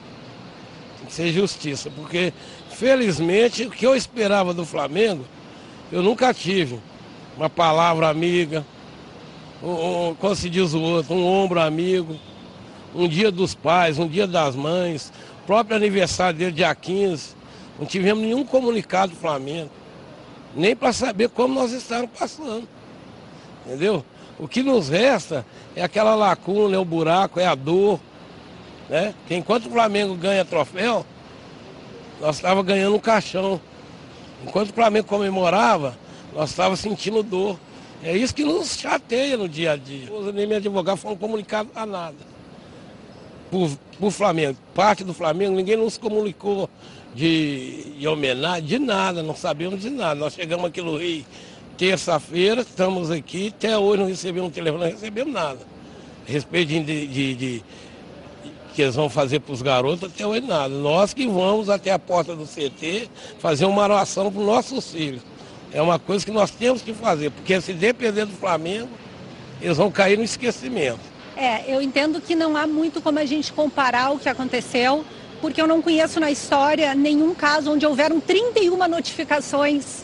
[1.10, 2.34] ser justiça, porque
[2.72, 5.26] felizmente o que eu esperava do Flamengo,
[5.92, 6.80] eu nunca tive.
[7.40, 8.66] Uma palavra amiga,
[9.64, 12.20] um, um, como se diz o outro, um ombro amigo,
[12.94, 15.10] um dia dos pais, um dia das mães,
[15.48, 17.34] próprio aniversário dele, dia 15,
[17.80, 19.70] não tivemos nenhum comunicado do Flamengo,
[20.54, 22.68] nem para saber como nós estávamos passando.
[23.66, 24.04] Entendeu?
[24.38, 25.46] O que nos resta
[25.78, 28.02] é aquela lacuna, é o buraco, é a dor,
[28.90, 29.16] né?
[29.30, 31.06] Que enquanto o Flamengo ganha troféu,
[32.20, 33.62] nós estávamos ganhando um caixão.
[34.44, 35.98] Enquanto o Flamengo comemorava,
[36.34, 37.60] nós estávamos sentindo dor.
[38.04, 40.08] É isso que nos chateia no dia a dia.
[40.34, 42.18] Nem meu advogado foram comunicados a nada.
[43.52, 44.58] Por, por Flamengo.
[44.74, 46.70] Parte do Flamengo, ninguém nos comunicou
[47.14, 50.16] de, de homenagem, de nada, não sabemos de nada.
[50.16, 51.26] Nós chegamos aqui no Rio
[51.80, 55.60] terça-feira, estamos aqui, até hoje não recebemos um telefone, não recebemos nada.
[56.28, 57.64] A respeito de, de, de
[58.76, 60.68] que eles vão fazer para os garotos, até hoje nada.
[60.68, 65.22] Nós que vamos até a porta do CT fazer uma oração para os nossos filhos.
[65.72, 68.90] É uma coisa que nós temos que fazer, porque se depender do Flamengo,
[69.62, 71.00] eles vão cair no esquecimento.
[71.36, 75.06] É, eu entendo que não há muito como a gente comparar o que aconteceu,
[75.40, 80.04] porque eu não conheço na história nenhum caso onde houveram 31 notificações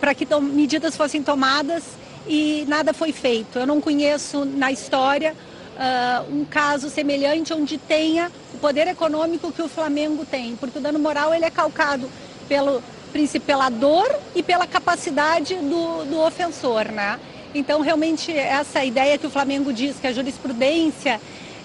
[0.00, 1.84] para que medidas fossem tomadas
[2.26, 3.58] e nada foi feito.
[3.58, 5.34] Eu não conheço na história
[5.76, 10.82] uh, um caso semelhante onde tenha o poder econômico que o Flamengo tem, porque o
[10.82, 12.08] dano moral ele é calcado
[12.48, 12.82] pelo
[13.14, 17.20] princípio pela dor e pela capacidade do, do ofensor, né?
[17.54, 21.20] Então, realmente, essa ideia que o Flamengo diz que a jurisprudência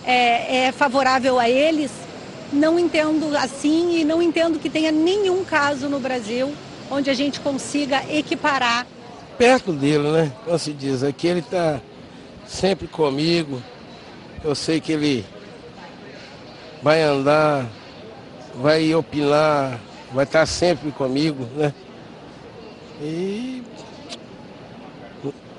[0.06, 1.90] é, é favorável a eles,
[2.54, 6.54] não entendo assim e não entendo que tenha nenhum caso no Brasil
[6.92, 8.86] onde a gente consiga equiparar.
[9.36, 10.32] Perto dele, né?
[10.46, 11.82] Como se diz, aqui ele está
[12.48, 13.60] sempre comigo,
[14.44, 15.26] eu sei que ele
[16.84, 17.66] vai andar,
[18.56, 19.80] vai opinar,
[20.14, 21.74] vai estar sempre comigo, né?
[23.02, 23.64] E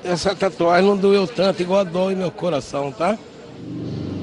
[0.04, 3.18] essa tatuagem não doeu tanto, igual dói meu coração, tá?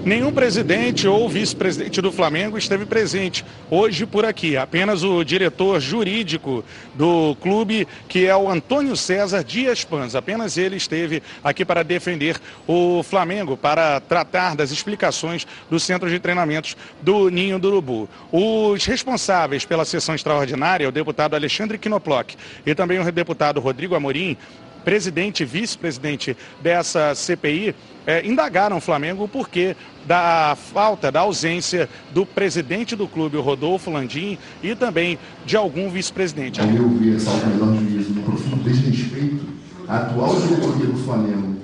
[0.08, 4.56] Nenhum presidente ou vice-presidente do Flamengo esteve presente hoje por aqui.
[4.56, 6.64] Apenas o diretor jurídico
[6.96, 10.16] do clube, que é o Antônio César Dias Pans.
[10.16, 16.22] Apenas ele esteve aqui para defender o Flamengo, para tratar das explicações do centro de
[16.22, 18.08] treinamentos do Ninho do Urubu.
[18.32, 22.30] Os responsáveis pela sessão extraordinária, o deputado Alexandre Quinoploc
[22.66, 24.38] e também o deputado Rodrigo Amorim,
[24.86, 27.76] presidente e vice-presidente dessa CPI,
[28.08, 33.42] é, indagaram o Flamengo o porquê da falta, da ausência do presidente do clube, o
[33.42, 36.62] Rodolfo Landim, e também de algum vice-presidente.
[36.62, 39.46] Ao meu ver, salvo o menor juízo, no profundo desrespeito
[39.90, 41.58] à atual diretoria do Flamengo,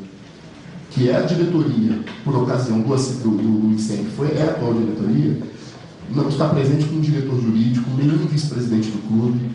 [0.92, 5.38] que é a diretoria, por ocasião do, do, do incêndio, foi, é a atual diretoria,
[6.10, 9.50] não está presente com um diretor jurídico, nenhum vice-presidente do clube,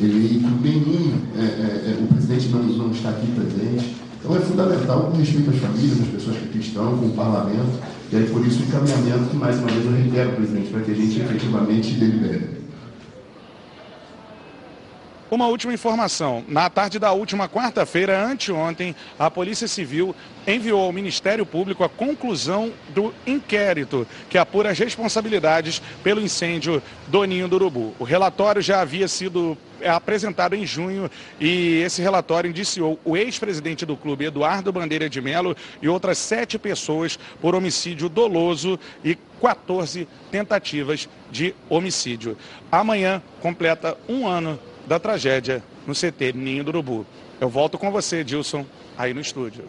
[0.00, 4.00] ele, nenhum, é, é, é, o presidente não, não está aqui presente.
[4.22, 7.80] Então é fundamental com respeito às famílias, às pessoas que aqui estão, com o parlamento,
[8.12, 10.90] e aí por isso o encaminhamento que mais uma vez eu reitero, presidente, para que
[10.90, 12.59] a gente efetivamente delibere.
[15.30, 16.44] Uma última informação.
[16.48, 20.12] Na tarde da última quarta-feira, anteontem, a Polícia Civil
[20.44, 27.22] enviou ao Ministério Público a conclusão do inquérito que apura as responsabilidades pelo incêndio do
[27.22, 27.94] Ninho do Urubu.
[28.00, 33.96] O relatório já havia sido apresentado em junho e esse relatório indiciou o ex-presidente do
[33.96, 41.08] clube, Eduardo Bandeira de Melo, e outras sete pessoas por homicídio doloso e 14 tentativas
[41.30, 42.36] de homicídio.
[42.70, 47.06] Amanhã completa um ano da tragédia no CT Ninho do Urubu.
[47.40, 48.64] Eu volto com você, Dilson,
[48.96, 49.64] aí no estúdio.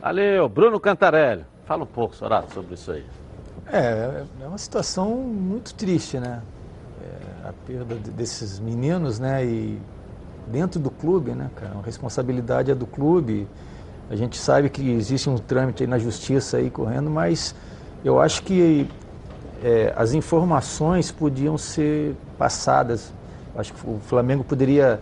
[0.00, 1.44] Valeu, Bruno Cantarelli.
[1.64, 3.04] Fala um pouco, Sorato, sobre isso aí.
[3.72, 6.42] É, é uma situação muito triste, né?
[7.02, 9.44] É, a perda desses meninos, né?
[9.44, 9.80] E
[10.46, 11.78] dentro do clube, né, cara?
[11.78, 13.48] A responsabilidade é do clube.
[14.10, 17.54] A gente sabe que existe um trâmite aí na justiça aí correndo, mas
[18.04, 18.86] eu acho que
[19.62, 23.12] é, as informações podiam ser passadas.
[23.56, 25.00] Acho que o Flamengo poderia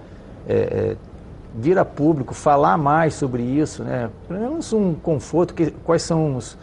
[0.48, 0.96] é, é,
[1.55, 4.11] vir a público, falar mais sobre isso, né?
[4.28, 6.57] Pelo menos um conforto, que, quais são, os,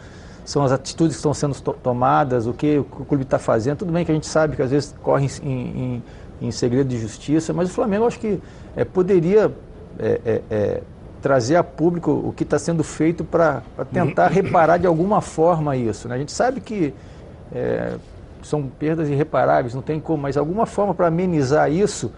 [0.44, 3.78] são as atitudes que estão sendo to tomadas, o que o clube está fazendo.
[3.78, 6.02] Tudo bem que a gente sabe que às vezes corre em, em,
[6.42, 8.40] em segredo de justiça, mas o Flamengo acho que
[8.76, 9.52] é, poderia
[9.98, 10.82] é, é, é
[11.20, 13.62] trazer a público o que está sendo feito para
[13.92, 16.08] tentar reparar de alguma forma isso.
[16.08, 16.14] Né?
[16.14, 16.94] A gente sabe que
[17.52, 17.96] é,
[18.42, 22.12] são perdas irreparáveis, não tem como, mas alguma forma para amenizar isso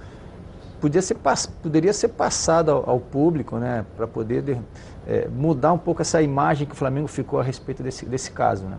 [0.80, 1.16] podia ser,
[1.62, 4.58] poderia ser passada ao, ao público, né, para poder de,
[5.06, 8.64] é, mudar um pouco essa imagem que o Flamengo ficou a respeito desse, desse caso.
[8.64, 8.76] Né?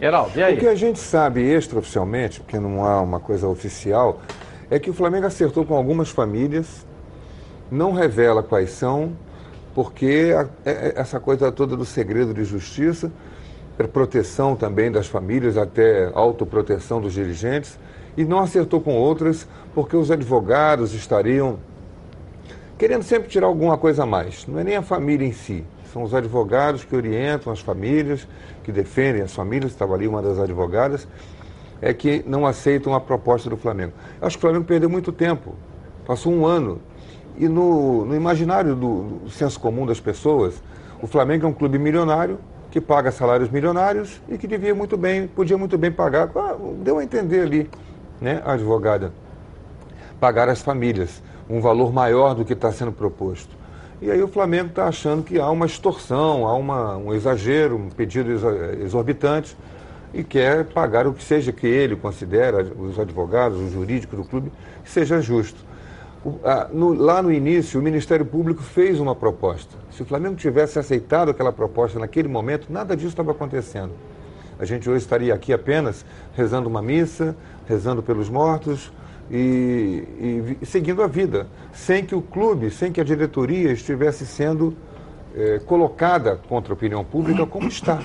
[0.00, 0.54] Geraldo, e aí?
[0.54, 4.20] O que a gente sabe extraoficialmente, porque não há uma coisa oficial,
[4.70, 6.86] é que o Flamengo acertou com algumas famílias,
[7.70, 9.12] não revela quais são,
[9.74, 13.12] porque a, a, é, é, essa coisa toda do segredo de justiça,
[13.86, 17.78] proteção também das famílias, até autoproteção dos dirigentes,
[18.16, 21.60] e não acertou com outras porque os advogados estariam
[22.76, 24.46] querendo sempre tirar alguma coisa a mais.
[24.46, 28.26] Não é nem a família em si, são os advogados que orientam as famílias,
[28.64, 31.06] que defendem as famílias, estava ali uma das advogadas,
[31.80, 33.92] é que não aceitam a proposta do Flamengo.
[34.20, 35.54] Acho que o Flamengo perdeu muito tempo,
[36.06, 36.80] passou um ano.
[37.36, 40.60] E no, no imaginário do, do senso comum das pessoas,
[41.00, 42.38] o Flamengo é um clube milionário,
[42.70, 46.30] que paga salários milionários e que devia muito bem, podia muito bem pagar.
[46.34, 47.70] Ah, deu a entender ali
[48.20, 49.12] né, a advogada,
[50.20, 53.56] pagar às famílias um valor maior do que está sendo proposto.
[54.00, 57.88] E aí o Flamengo está achando que há uma extorsão, há uma, um exagero, um
[57.88, 58.30] pedido
[58.80, 59.56] exorbitante
[60.12, 64.52] e quer pagar o que seja que ele considera, os advogados, o jurídico do clube,
[64.84, 65.67] que seja justo.
[66.72, 69.76] No, lá no início, o Ministério Público fez uma proposta.
[69.90, 73.92] Se o Flamengo tivesse aceitado aquela proposta naquele momento, nada disso estava acontecendo.
[74.58, 76.04] A gente hoje estaria aqui apenas
[76.34, 78.92] rezando uma missa, rezando pelos mortos
[79.30, 84.74] e, e seguindo a vida, sem que o clube, sem que a diretoria estivesse sendo
[85.34, 88.02] é, colocada contra a opinião pública como está.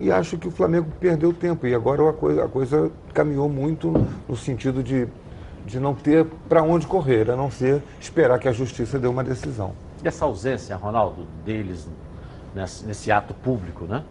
[0.00, 3.92] E acho que o Flamengo perdeu tempo e agora a coisa, a coisa caminhou muito
[4.28, 5.08] no sentido de,
[5.68, 9.22] de não ter para onde correr, a não ser esperar que a justiça dê uma
[9.22, 9.72] decisão.
[10.02, 11.86] E essa ausência, Ronaldo, deles
[12.54, 14.02] nesse, nesse ato público, né?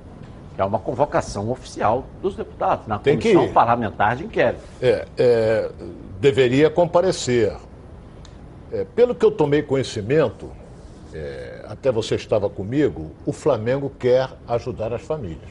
[0.57, 3.53] É uma convocação oficial dos deputados na Tem comissão que...
[3.53, 4.61] parlamentar de inquérito.
[4.81, 5.71] É, é
[6.19, 7.55] deveria comparecer.
[8.71, 10.49] É, pelo que eu tomei conhecimento,
[11.13, 15.49] é, até você estava comigo, o Flamengo quer ajudar as famílias.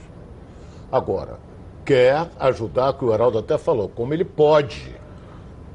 [0.91, 1.39] Agora,
[1.85, 4.95] quer ajudar, que o Heraldo até falou, como ele pode.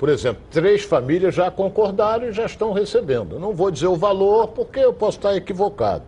[0.02, 3.40] Por exemplo, três famílias já concordaram e já estão recebendo.
[3.40, 6.06] Não vou dizer o valor porque eu posso estar equivocado.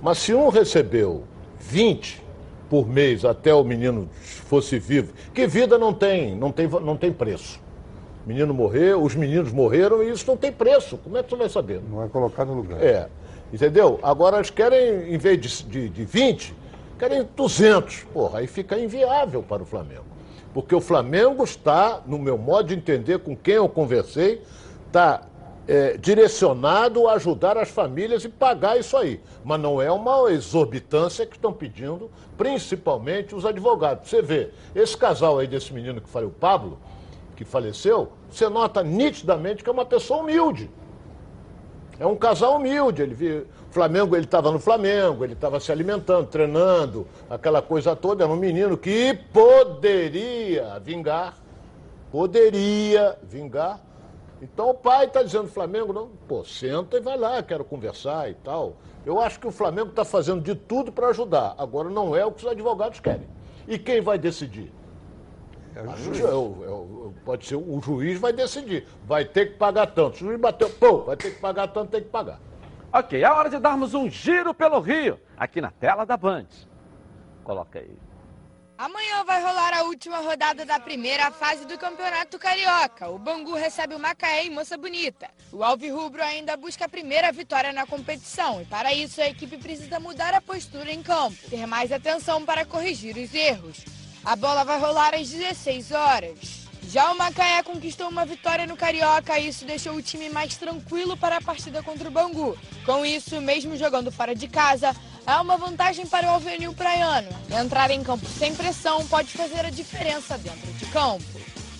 [0.00, 1.24] Mas se um recebeu
[1.60, 2.24] 20,
[2.70, 7.12] por mês até o menino fosse vivo, que vida não tem, não tem, não tem
[7.12, 7.60] preço.
[8.24, 10.96] O menino morreu, os meninos morreram e isso não tem preço.
[10.96, 11.82] Como é que você vai saber?
[11.82, 12.82] Não é colocado no lugar.
[12.82, 13.08] É.
[13.52, 14.00] Entendeu?
[14.02, 16.54] Agora eles querem, em vez de, de, de 20,
[16.98, 18.04] querem 200.
[18.10, 20.07] Porra, aí fica inviável para o Flamengo.
[20.58, 24.42] Porque o Flamengo está, no meu modo de entender, com quem eu conversei,
[24.88, 25.22] está
[25.68, 29.20] é, direcionado a ajudar as famílias e pagar isso aí.
[29.44, 34.10] Mas não é uma exorbitância que estão pedindo, principalmente os advogados.
[34.10, 36.80] Você vê, esse casal aí desse menino que falei, o Pablo,
[37.36, 40.68] que faleceu, você nota nitidamente que é uma pessoa humilde.
[42.00, 43.00] É um casal humilde.
[43.00, 43.46] Ele
[43.78, 48.24] Flamengo, ele estava no Flamengo, ele estava se alimentando, treinando, aquela coisa toda.
[48.24, 51.34] Era um menino que poderia vingar,
[52.10, 53.80] poderia vingar
[54.40, 58.34] então o pai está dizendo Flamengo, não, pô, senta e vai lá, quero conversar e
[58.34, 58.76] tal.
[59.04, 61.54] Eu acho que o Flamengo está fazendo de tudo para ajudar.
[61.58, 63.26] Agora não é o que os advogados querem.
[63.66, 64.72] E quem vai decidir?
[65.74, 66.20] É o juiz.
[66.20, 68.86] É o, é pode ser o juiz vai decidir.
[69.06, 70.18] Vai ter que pagar tanto.
[70.18, 72.40] Se o juiz bateu, pô, vai ter que pagar tanto, tem que pagar.
[72.90, 76.46] Ok, é hora de darmos um giro pelo Rio, aqui na tela da Band.
[77.44, 77.98] Coloca aí.
[78.78, 83.08] Amanhã vai rolar a última rodada da primeira fase do Campeonato Carioca.
[83.10, 85.28] O Bangu recebe o Macaé em Moça Bonita.
[85.52, 90.00] O Alvirrubro ainda busca a primeira vitória na competição e para isso a equipe precisa
[90.00, 93.84] mudar a postura em campo, ter mais atenção para corrigir os erros.
[94.24, 96.67] A bola vai rolar às 16 horas.
[96.90, 101.18] Já o Macaé conquistou uma vitória no Carioca e isso deixou o time mais tranquilo
[101.18, 102.56] para a partida contra o Bangu.
[102.86, 107.28] Com isso, mesmo jogando fora de casa, é uma vantagem para o Alvenil Praiano.
[107.50, 111.22] Entrar em campo sem pressão pode fazer a diferença dentro de campo.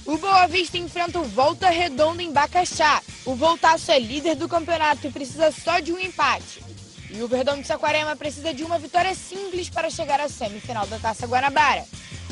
[0.04, 3.02] O Boa Vista enfrenta o Volta Redonda em Bacaxá.
[3.24, 6.67] O Voltaço é líder do campeonato e precisa só de um empate.
[7.10, 10.98] E o Verdão de Saquarema precisa de uma vitória simples para chegar à semifinal da
[10.98, 11.84] Taça Guanabara.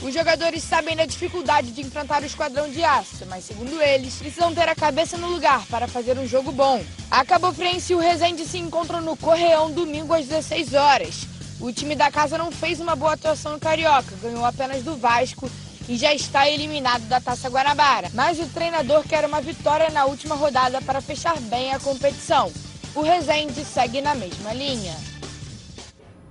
[0.02, 4.54] Os jogadores sabem da dificuldade de enfrentar o esquadrão de aço, mas segundo eles, precisam
[4.54, 6.84] ter a cabeça no lugar para fazer um jogo bom.
[7.10, 11.26] A Cabo Friense e o Resende se encontram no Correão domingo às 16 horas.
[11.58, 15.50] O time da casa não fez uma boa atuação no Carioca, ganhou apenas do Vasco
[15.88, 18.10] e já está eliminado da Taça Guanabara.
[18.12, 22.52] Mas o treinador quer uma vitória na última rodada para fechar bem a competição.
[22.96, 24.94] O Resende segue na mesma linha.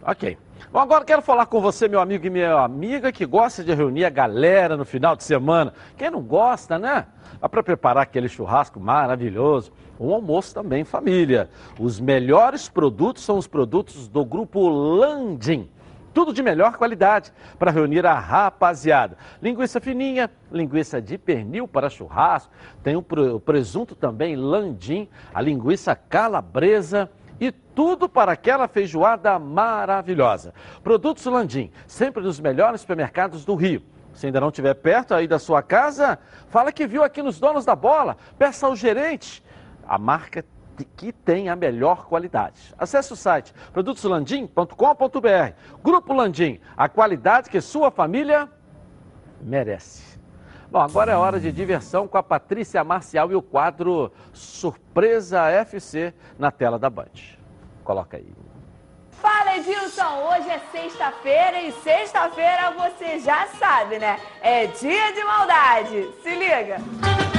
[0.01, 0.35] Ok.
[0.71, 4.03] Bom, agora quero falar com você, meu amigo e minha amiga, que gosta de reunir
[4.03, 5.75] a galera no final de semana.
[5.95, 7.05] Quem não gosta, né?
[7.39, 9.71] Para preparar aquele churrasco maravilhoso.
[9.99, 11.51] Um almoço também família.
[11.79, 15.69] Os melhores produtos são os produtos do grupo Landim.
[16.15, 19.17] Tudo de melhor qualidade para reunir a rapaziada.
[19.41, 23.03] Linguiça fininha, linguiça de pernil para churrasco, tem o
[23.41, 30.53] presunto também landim, a linguiça calabresa e tudo para aquela feijoada maravilhosa.
[30.81, 33.83] Produtos Landim, sempre nos melhores supermercados do Rio.
[34.13, 37.65] Se ainda não estiver perto aí da sua casa, fala que viu aqui nos Donos
[37.65, 39.43] da Bola, peça ao gerente.
[39.85, 40.45] A marca
[40.83, 42.73] que tem a melhor qualidade.
[42.77, 45.53] Acesse o site produtoslandim.com.br.
[45.83, 48.49] Grupo Landim, a qualidade que sua família
[49.39, 50.15] merece.
[50.69, 56.13] Bom, agora é hora de diversão com a Patrícia Marcial e o quadro Surpresa FC
[56.37, 57.05] na tela da Band.
[57.83, 58.33] Coloca aí.
[59.21, 64.19] Fala Edilson, hoje é sexta-feira e sexta-feira você já sabe, né?
[64.41, 66.09] É dia de maldade.
[66.21, 67.34] Se liga.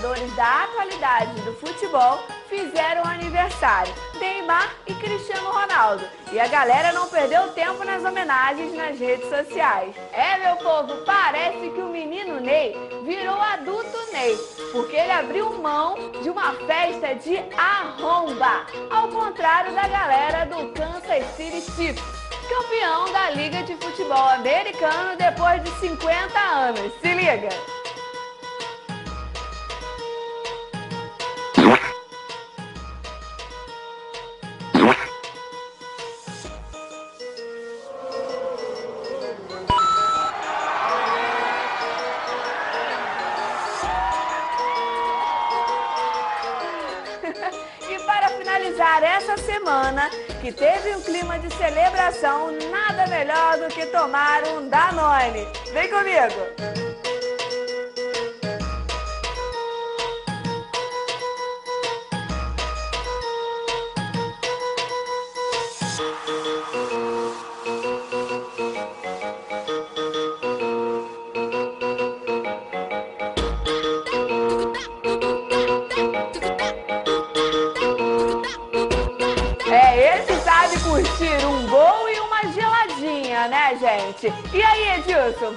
[0.00, 6.04] Jogadores da atualidade do futebol fizeram aniversário, Neymar e Cristiano Ronaldo.
[6.32, 9.94] E a galera não perdeu tempo nas homenagens nas redes sociais.
[10.12, 12.74] É, meu povo, parece que o menino Ney
[13.04, 14.36] virou adulto Ney,
[14.72, 21.24] porque ele abriu mão de uma festa de arromba, ao contrário da galera do Kansas
[21.36, 26.92] City Chiefs campeão da Liga de Futebol Americano depois de 50 anos.
[27.00, 27.79] Se liga!
[50.00, 55.46] Semana que teve um clima de celebração, nada melhor do que tomar um Danone.
[55.72, 56.79] Vem comigo!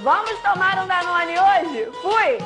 [0.03, 1.89] Vamos tomar um Danone hoje?
[2.01, 2.37] Fui!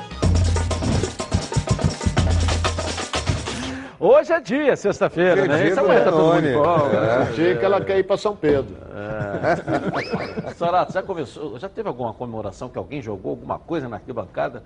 [3.99, 5.69] Hoje é dia, sexta-feira, né?
[5.69, 6.97] Isso amanhã tá todo mundo folga.
[6.97, 8.75] É, dia que ela quer ir para São Pedro.
[8.93, 10.53] É.
[10.53, 14.61] Sorato, já começou, já teve alguma comemoração que alguém jogou alguma coisa na arquibancada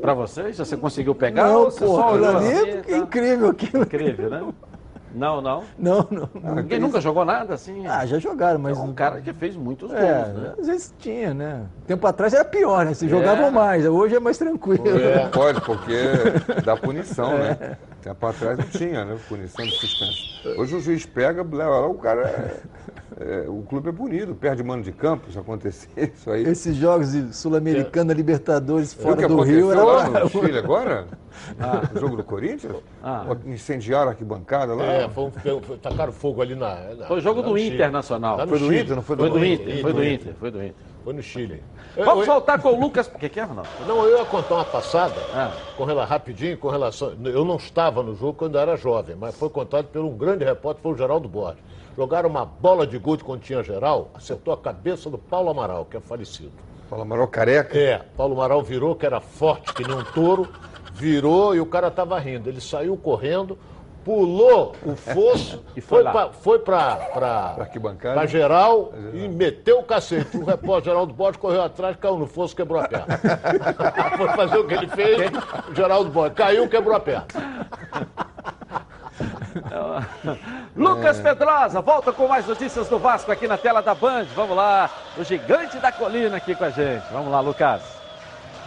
[0.00, 0.56] para vocês?
[0.56, 1.46] Já você conseguiu pegar?
[1.46, 2.96] Não, pô, só olhou ali, assim, tá?
[2.96, 3.82] incrível aquilo.
[3.82, 4.44] Incrível, né?
[5.14, 5.64] Não, não?
[5.78, 6.28] Não, não.
[6.34, 7.86] não Ninguém nunca jogou nada assim?
[7.86, 8.78] Ah, já jogaram, mas.
[8.78, 10.54] É um cara que fez muitos gols, é, né?
[10.58, 11.66] Às vezes tinha, né?
[11.86, 12.94] Tempo atrás era pior, né?
[12.94, 13.08] Se é.
[13.08, 14.98] jogavam mais, hoje é mais tranquilo.
[14.98, 15.28] É.
[15.28, 15.94] Pode, porque
[16.64, 17.56] dá punição, né?
[17.60, 17.64] é.
[17.64, 17.76] né?
[18.02, 19.18] Tempo atrás não tinha, né?
[19.28, 20.30] Punição de suspenso.
[20.58, 22.60] Hoje o juiz pega, leva lá, o cara.
[23.20, 26.42] É, o clube é punido, perde mano de campo, se acontecer isso aí.
[26.44, 29.70] Esses jogos Sul-Americana, Libertadores, fora do Rio.
[29.70, 31.06] Era lá no Chile agora?
[31.58, 31.82] Ah.
[31.94, 32.76] O jogo do Corinthians?
[33.02, 33.26] Ah.
[33.44, 34.84] Incendiaram a arquibancada lá?
[34.84, 36.94] É, foi, foi, tacaram fogo ali na.
[36.94, 38.38] na foi o jogo do Internacional.
[38.48, 39.82] Foi do Inter, não foi do, foi do Inter?
[39.82, 40.74] Foi do Inter, foi do Inter.
[41.04, 41.62] Foi no Chile.
[41.96, 43.06] Vamos eu, voltar com o Lucas.
[43.06, 43.68] O que, que é, Ronaldo?
[43.86, 45.52] Não, eu ia contar uma passada, ah.
[45.76, 47.12] com relação, rapidinho, com relação.
[47.24, 50.82] Eu não estava no jogo quando era jovem, mas foi contado por um grande repórter,
[50.82, 51.62] foi o Geraldo Borges.
[51.96, 55.84] Jogaram uma bola de gol de quando tinha geral, acertou a cabeça do Paulo Amaral,
[55.84, 56.52] que é falecido.
[56.88, 57.78] Paulo Amaral careca?
[57.78, 60.48] É, Paulo Amaral virou, que era forte que nem um touro,
[60.92, 62.48] virou e o cara estava rindo.
[62.48, 63.58] Ele saiu correndo,
[64.04, 69.80] pulou o fosso, e foi, foi, pra, foi pra, pra, pra, pra geral e meteu
[69.80, 70.36] o cacete.
[70.36, 73.06] O repórter Geraldo Borges correu atrás, caiu no fosso, quebrou a perna.
[74.16, 75.30] foi fazer o que ele fez,
[75.70, 77.26] o Geraldo Borges caiu, quebrou a perna.
[80.76, 81.22] Lucas É.
[81.22, 84.26] Pedrosa, volta com mais notícias do Vasco aqui na tela da Band.
[84.34, 87.04] Vamos lá, o gigante da colina aqui com a gente.
[87.12, 87.99] Vamos lá, Lucas.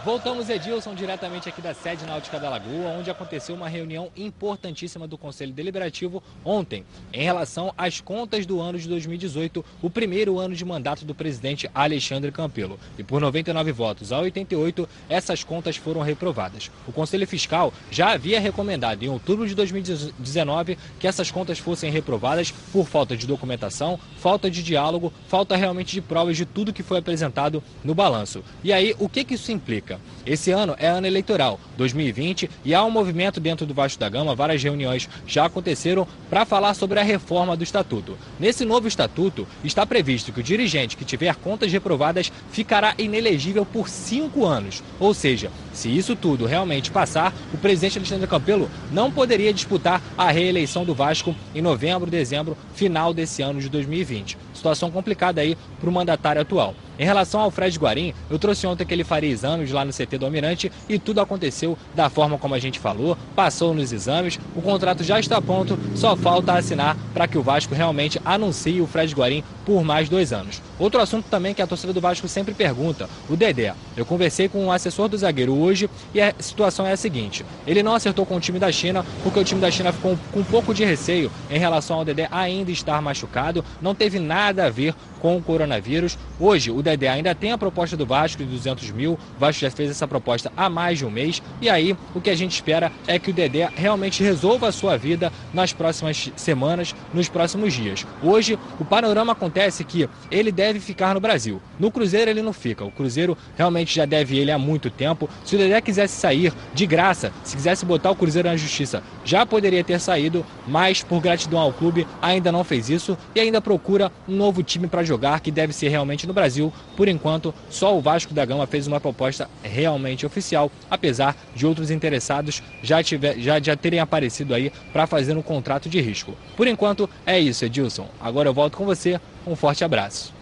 [0.04, 5.16] Voltamos, Edilson, diretamente aqui da sede náutica da Lagoa, onde aconteceu uma reunião importantíssima do
[5.16, 10.62] Conselho Deliberativo ontem, em relação às contas do ano de 2018, o primeiro ano de
[10.62, 12.78] mandato do presidente Alexandre Campelo.
[12.98, 16.70] E por 99 votos a 88, essas contas foram reprovadas.
[16.86, 22.50] O Conselho Fiscal já havia recomendado em outubro de 2019 que essas contas fossem reprovadas
[22.70, 26.98] por falta de documentação, falta de diálogo, falta realmente de provas de tudo que foi
[26.98, 28.44] apresentado no balanço.
[28.62, 29.93] E aí, o que, que isso implica?
[30.26, 34.34] Esse ano é ano eleitoral, 2020, e há um movimento dentro do Vasco da Gama,
[34.34, 38.16] várias reuniões já aconteceram para falar sobre a reforma do estatuto.
[38.40, 43.88] Nesse novo estatuto, está previsto que o dirigente que tiver contas reprovadas ficará inelegível por
[43.88, 44.82] cinco anos.
[44.98, 50.30] Ou seja, se isso tudo realmente passar, o presidente Alexandre Campelo não poderia disputar a
[50.30, 54.38] reeleição do Vasco em novembro, dezembro, final desse ano de 2020.
[54.54, 56.74] Situação complicada aí para o mandatário atual.
[56.96, 60.16] Em relação ao Fred Guarim, eu trouxe ontem que ele faria exames lá no CT
[60.16, 64.62] do Almirante e tudo aconteceu da forma como a gente falou, passou nos exames, o
[64.62, 69.12] contrato já está pronto, só falta assinar para que o Vasco realmente anuncie o Fred
[69.12, 70.62] Guarim por mais dois anos.
[70.78, 73.74] Outro assunto também que a torcida do Vasco sempre pergunta, o Dedé.
[73.96, 77.82] Eu conversei com o assessor do zagueiro hoje e a situação é a seguinte, ele
[77.82, 80.44] não acertou com o time da China porque o time da China ficou com um
[80.44, 84.94] pouco de receio em relação ao Dedé ainda estar machucado, não teve nada a ver
[85.24, 86.18] com o coronavírus.
[86.38, 89.12] Hoje, o Dedé ainda tem a proposta do Vasco de 200 mil.
[89.14, 91.42] O Vasco já fez essa proposta há mais de um mês.
[91.62, 94.98] E aí, o que a gente espera é que o Dedé realmente resolva a sua
[94.98, 98.06] vida nas próximas semanas, nos próximos dias.
[98.22, 101.58] Hoje, o panorama acontece que ele deve ficar no Brasil.
[101.80, 102.84] No Cruzeiro, ele não fica.
[102.84, 105.26] O Cruzeiro realmente já deve ele há muito tempo.
[105.42, 109.46] Se o Dedé quisesse sair de graça, se quisesse botar o Cruzeiro na justiça, já
[109.46, 114.12] poderia ter saído, mas por gratidão ao clube, ainda não fez isso e ainda procura
[114.28, 116.72] um novo time para jogar, que deve ser realmente no Brasil.
[116.96, 121.90] Por enquanto, só o Vasco da Gama fez uma proposta realmente oficial, apesar de outros
[121.90, 126.34] interessados já, tiver, já, já terem aparecido aí para fazer um contrato de risco.
[126.56, 128.08] Por enquanto, é isso, Edilson.
[128.20, 129.20] Agora eu volto com você.
[129.46, 130.34] Um forte abraço.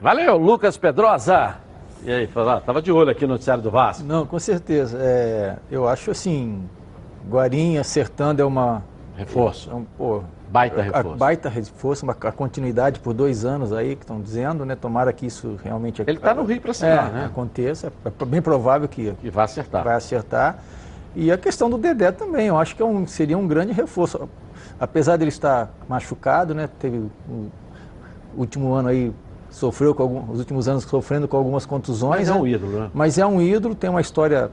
[0.00, 1.56] Valeu, Lucas Pedrosa.
[2.04, 4.04] E aí, fala, tava de olho aqui no noticiário do Vasco.
[4.04, 4.98] Não, com certeza.
[5.00, 6.68] É, eu acho assim,
[7.28, 8.84] Guarim acertando é uma...
[9.16, 9.70] Reforço.
[9.70, 10.22] É um, pô,
[10.54, 11.08] Baita reforço.
[11.08, 14.76] A, baita reforço, uma a continuidade por dois anos aí que estão dizendo, né?
[14.76, 17.24] Tomara que isso realmente Ele tá no Rio pra assinar, é, né?
[17.24, 17.92] aconteça.
[18.04, 19.82] É bem provável que, que vai acertar.
[19.82, 20.60] Vai acertar.
[21.16, 24.28] E a questão do Dedé também, eu acho que é um, seria um grande reforço.
[24.78, 26.68] Apesar dele estar machucado, né?
[26.78, 26.98] Teve
[27.28, 27.50] o
[28.36, 29.12] último ano aí
[29.50, 32.20] sofreu com algum, os últimos anos sofrendo com algumas contusões.
[32.20, 32.38] Mas é né?
[32.38, 32.90] um ídolo, né?
[32.94, 34.52] Mas é um ídolo, tem uma história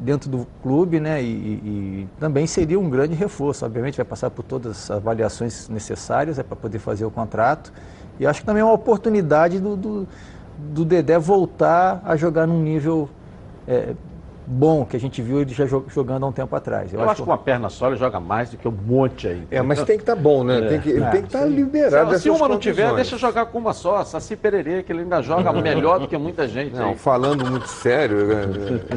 [0.00, 1.22] dentro do clube, né?
[1.22, 3.64] E, e- também seria um grande reforço.
[3.64, 7.72] Obviamente vai passar por todas as avaliações necessárias é, para poder fazer o contrato.
[8.18, 10.08] E acho que também é uma oportunidade do, do,
[10.58, 13.08] do Dedé voltar a jogar num nível
[13.68, 13.94] é,
[14.46, 16.92] bom, que a gente viu ele já jo- jogando há um tempo atrás.
[16.92, 19.46] Eu, acho que com uma perna só ele joga mais do que um monte aí.
[19.50, 20.60] É, mas tem que estar bom, né?
[20.68, 23.58] Tem que, ele tem que estar liberado Se, se uma não tiver, deixa jogar com
[23.58, 24.04] uma só.
[24.04, 26.74] Saci Pererê, que ele ainda joga melhor do que muita gente.
[26.74, 26.94] Não, aí.
[26.96, 28.42] falando muito sério, né,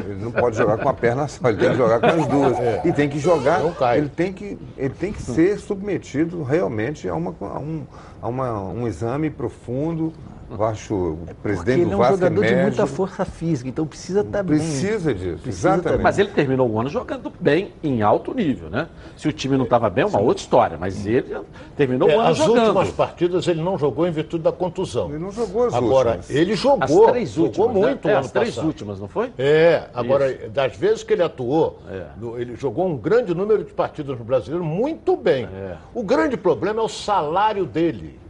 [0.06, 2.56] ele não pode jogar com a perna só, ele tem que jogar com as duas.
[2.84, 3.60] E tem que jogar,
[3.96, 7.82] ele tem que, ele tem que ser submetido realmente a, uma, a, um,
[8.20, 10.12] a uma- um exame profundo.
[10.50, 12.62] Eu acho o Porque presidente ele do é um Vasco jogador de médico.
[12.62, 14.58] muita força física, então precisa estar bem.
[14.58, 15.96] Precisa disso, Precisa exatamente.
[15.98, 18.88] tá Mas ele terminou o ano jogando bem, em alto nível, né?
[19.16, 20.76] Se o time não estava bem, é uma outra história.
[20.78, 21.36] Mas ele
[21.76, 22.58] terminou É, o ano as jogando.
[22.66, 25.08] últimas partidas ele não jogou em virtude da contusão.
[25.10, 26.30] Ele não jogou as Agora, últimas.
[26.30, 27.04] ele jogou.
[27.06, 27.80] As três jogou últimas, né?
[27.88, 28.66] muito É, o as ano três passado.
[28.66, 29.32] últimas, não foi?
[29.38, 30.50] É, agora, Isso.
[30.50, 31.78] das vezes que ele atuou,
[32.20, 35.48] no- ele jogou um grande número de partidas no brasileiro muito bem.
[35.94, 38.22] O grande problema é o salário dele.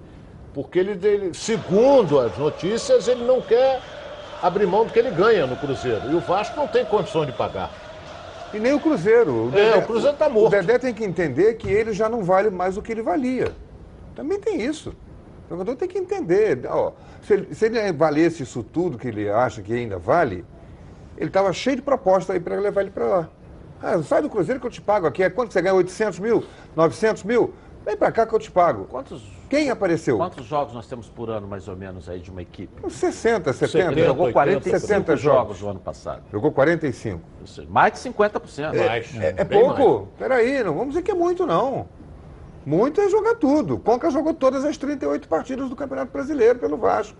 [0.54, 3.82] Porque ele, ele, segundo as notícias, ele não quer
[4.40, 6.12] abrir mão do que ele ganha no Cruzeiro.
[6.12, 7.72] E o Vasco não tem condição de pagar.
[8.54, 9.50] E nem o Cruzeiro.
[9.52, 10.46] É, o Cruzeiro tá morto.
[10.46, 13.52] O Dedé tem que entender que ele já não vale mais o que ele valia.
[14.14, 14.94] Também tem isso.
[15.46, 16.60] O jogador tem que entender.
[16.68, 20.44] Ó, se, ele, se ele valesse isso tudo que ele acha que ainda vale,
[21.18, 23.28] ele estava cheio de proposta aí para levar ele para lá.
[23.82, 25.24] Ah, sai do Cruzeiro que eu te pago aqui.
[25.24, 25.74] É quanto você ganha?
[25.74, 26.44] 800 mil?
[26.76, 27.52] 900 mil?
[27.84, 28.84] Vem para cá que eu te pago.
[28.84, 30.16] Quantos, Quem apareceu?
[30.16, 32.90] quantos jogos nós temos por ano, mais ou menos, aí de uma equipe?
[32.90, 33.92] 60, 70.
[33.92, 36.22] Ele jogou 45 70 jogos no ano passado.
[36.32, 37.20] Jogou 45.
[37.40, 38.74] Ou seja, Mais de 50%.
[38.74, 40.08] É, é pouco?
[40.18, 41.86] Peraí, não vamos dizer que é muito, não.
[42.64, 43.78] Muito é jogar tudo.
[43.78, 47.16] Conca jogou todas as 38 partidas do Campeonato Brasileiro pelo Vasco,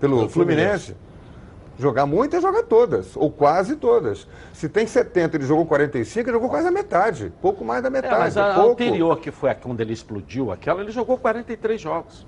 [0.00, 0.96] pelo Pelo Fluminense.
[1.78, 4.26] Jogar muito é jogar todas, ou quase todas.
[4.52, 7.90] Se tem 70, ele jogou 45, ele jogou quase a metade, pouco mais da É,
[7.90, 8.18] metade.
[8.18, 8.72] mas a, pouco.
[8.72, 12.26] anterior, que foi a quando ele explodiu aquela, ele jogou 43 jogos.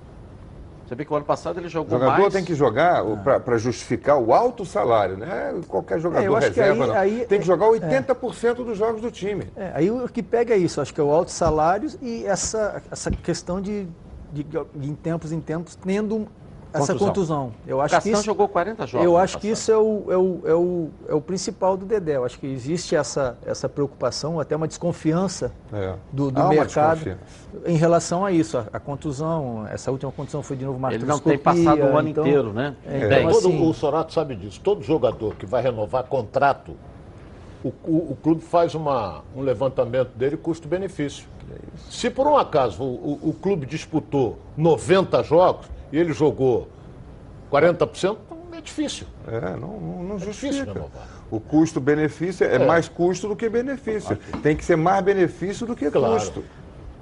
[0.85, 2.33] Você vê que o ano passado ele O jogou jogador mais.
[2.33, 3.03] tem que jogar
[3.43, 5.55] para justificar o alto salário, né?
[5.67, 6.95] Qualquer É, jogador que reserva aí- não.
[6.95, 7.69] aí- tem que jogar é.
[7.69, 9.45] 80% dos jogos do time.
[9.55, 12.83] É, aí o que pega é isso, acho que é o alto salários e essa,
[12.91, 13.87] essa questão de,
[14.31, 16.27] de, de em tempos em tempos tendo
[16.75, 17.07] essa Contusão.
[17.07, 17.51] contusão.
[17.65, 20.17] Eu acho que isso, jogou 40 jogos Eu no acho que isso é o, é,
[20.17, 22.17] o, é, o, é o principal do Dedé.
[22.17, 25.93] Eu acho que existe essa, essa preocupação, até uma desconfiança É.
[26.11, 27.19] do, do mercado desconfiança.
[27.65, 28.57] em relação a isso.
[28.57, 31.97] A, a contusão, essa última contusão foi de novo uma Ele não tem passado o
[31.97, 32.75] ano então- inteiro, né?
[32.85, 33.19] É, Bem.
[33.21, 34.59] então, Todo, assim, o Sorato sabe disso.
[34.63, 36.73] Todo jogador que vai renovar contrato,
[37.63, 41.25] o, o- o clube faz uma, um levantamento dele custo-benefício.
[41.89, 46.67] Se por um acaso o, o- o clube disputou 90 jogos e ele jogou
[47.49, 48.17] 40%,
[48.51, 49.07] é difícil.
[49.27, 50.73] É, não, não, não difícil justifica.
[50.73, 51.07] renovar.
[51.31, 52.59] o custo-benefício é, É.
[52.65, 54.17] mais custo do que benefício.
[54.43, 56.13] Tem que ser mais benefício do que Claro.
[56.13, 56.43] custo.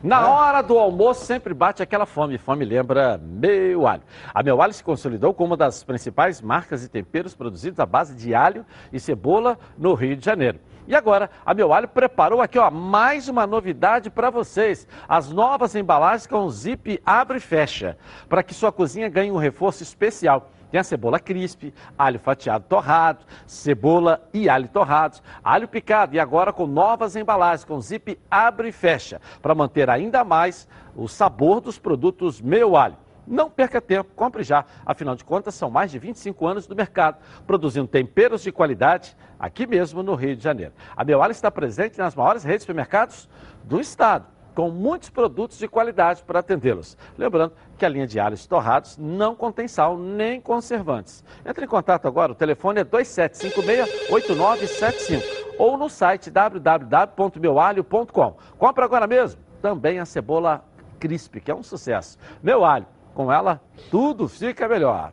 [0.04, 2.38] Na hora do almoço sempre bate aquela fome.
[2.38, 4.02] Fome lembra Meu Alho.
[4.34, 8.14] A Meu Alho se consolidou como uma das principais marcas e temperos produzidos à base
[8.14, 10.60] de alho e cebola no Rio de Janeiro.
[10.86, 14.86] E agora, a Meu Alho preparou aqui ó, mais uma novidade para vocês.
[15.08, 19.82] As novas embalagens com zip abre e fecha, para que sua cozinha ganhe um reforço
[19.82, 20.52] especial.
[20.70, 26.52] Tem a cebola crisp, alho fatiado torrado, cebola e alho torrados, alho picado e agora
[26.52, 31.78] com novas embalagens com zip abre e fecha para manter ainda mais o sabor dos
[31.78, 32.98] produtos Meu Alho.
[33.26, 34.65] Não perca tempo, compre já.
[34.86, 37.17] Afinal de contas, são mais de 25 anos no mercado,
[37.47, 40.74] produzindo temperos de qualidade aqui mesmo no Rio de Janeiro.
[40.95, 43.30] A Meu Alho está presente nas maiores redes de supermercados
[43.63, 46.97] do estado com muitos produtos de qualidade para atendê-los.
[47.17, 51.26] Lembrando que a linha de alhos torrados não contém sal nem conservantes.
[51.45, 55.24] Entre em contato agora, o telefone é 2756-8975
[55.57, 58.38] ou no site www.meualho.com.
[58.57, 60.65] Compre agora mesmo também a cebola
[60.99, 62.17] crisp, que é um sucesso.
[62.41, 65.11] Meu alho, com ela tudo fica melhor.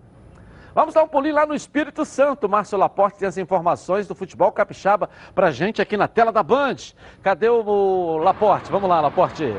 [0.75, 2.49] Vamos dar um pulinho lá no Espírito Santo.
[2.49, 6.77] Márcio Laporte tem as informações do futebol capixaba pra gente aqui na tela da Band.
[7.23, 8.71] Cadê o Laporte?
[8.71, 9.53] Vamos lá, Laporte.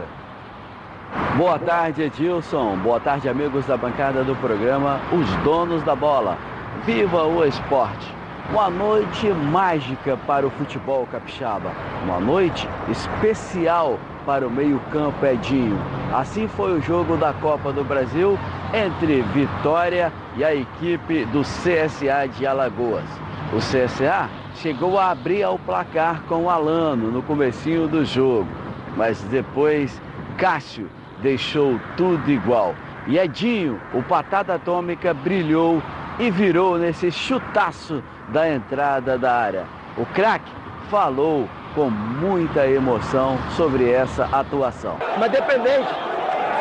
[1.37, 2.77] Boa tarde, Edilson.
[2.77, 6.37] Boa tarde, amigos da bancada do programa Os Donos da Bola.
[6.85, 8.15] Viva o esporte!
[8.49, 11.71] Uma noite mágica para o futebol capixaba.
[12.03, 15.78] Uma noite especial para o meio-campo Edinho.
[16.13, 18.38] Assim foi o jogo da Copa do Brasil
[18.74, 23.05] entre Vitória e a equipe do CSA de Alagoas.
[23.53, 28.47] O CSA chegou a abrir o placar com o Alano no comecinho do jogo,
[28.95, 30.01] mas depois
[30.38, 30.89] Cássio
[31.22, 32.76] deixou tudo igual.
[33.07, 35.82] E Edinho, o patada atômica, brilhou
[36.19, 39.65] e virou nesse chutaço da entrada da área.
[39.97, 40.51] O craque
[40.89, 44.97] falou com muita emoção sobre essa atuação.
[45.17, 45.88] Mas dependente,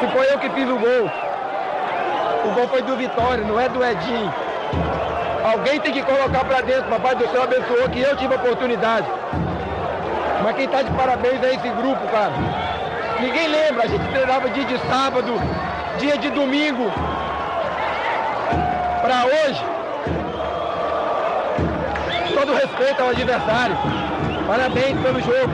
[0.01, 1.11] se foi eu que fiz o gol,
[2.45, 4.33] o gol foi do Vitória, não é do Edinho.
[5.45, 9.07] Alguém tem que colocar pra dentro, papai do céu abençoou que eu tive a oportunidade.
[10.43, 12.33] Mas quem tá de parabéns é esse grupo, cara.
[13.21, 15.35] Ninguém lembra, a gente treinava dia de sábado,
[15.99, 16.91] dia de domingo.
[19.03, 19.65] Pra hoje,
[22.35, 23.77] todo respeito ao adversário.
[24.51, 25.53] Parabéns pelo jogo.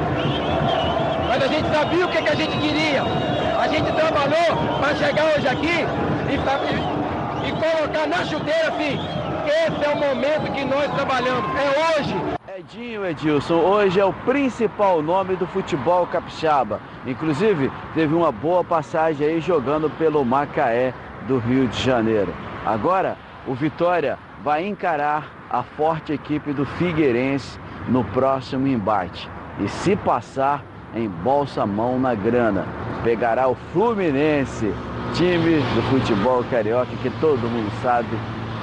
[1.28, 3.02] Mas a gente sabia o que, que a gente queria.
[3.60, 5.84] A gente trabalhou para chegar hoje aqui
[6.30, 8.98] e, e colocar na chuteira assim.
[9.46, 11.44] Esse é o momento que nós trabalhamos.
[11.60, 12.16] É hoje.
[12.56, 16.80] Edinho Edilson, hoje é o principal nome do futebol capixaba.
[17.06, 20.94] Inclusive, teve uma boa passagem aí jogando pelo Macaé
[21.28, 22.34] do Rio de Janeiro.
[22.64, 29.28] Agora, o Vitória vai encarar a forte equipe do Figueirense no próximo embate.
[29.60, 30.62] E se passar,
[30.94, 32.64] embolsa a mão na grana.
[33.02, 34.72] Pegará o Fluminense,
[35.14, 38.08] time do futebol carioca que todo mundo sabe,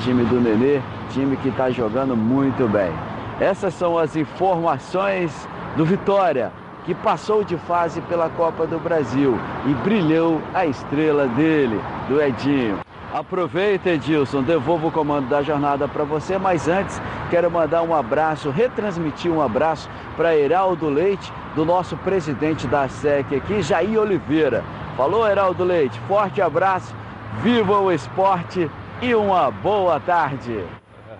[0.01, 2.91] time do Nenê, time que está jogando muito bem.
[3.39, 6.51] Essas são as informações do Vitória,
[6.85, 12.79] que passou de fase pela Copa do Brasil e brilhou a estrela dele, do Edinho.
[13.13, 16.99] Aproveita, Edilson, devolvo o comando da jornada para você, mas antes
[17.29, 19.87] quero mandar um abraço, retransmitir um abraço
[20.17, 24.63] para Heraldo Leite, do nosso presidente da SEC aqui, Jair Oliveira.
[24.97, 26.95] Falou, Heraldo Leite, forte abraço,
[27.43, 28.67] viva o esporte
[28.99, 30.63] e uma boa tarde.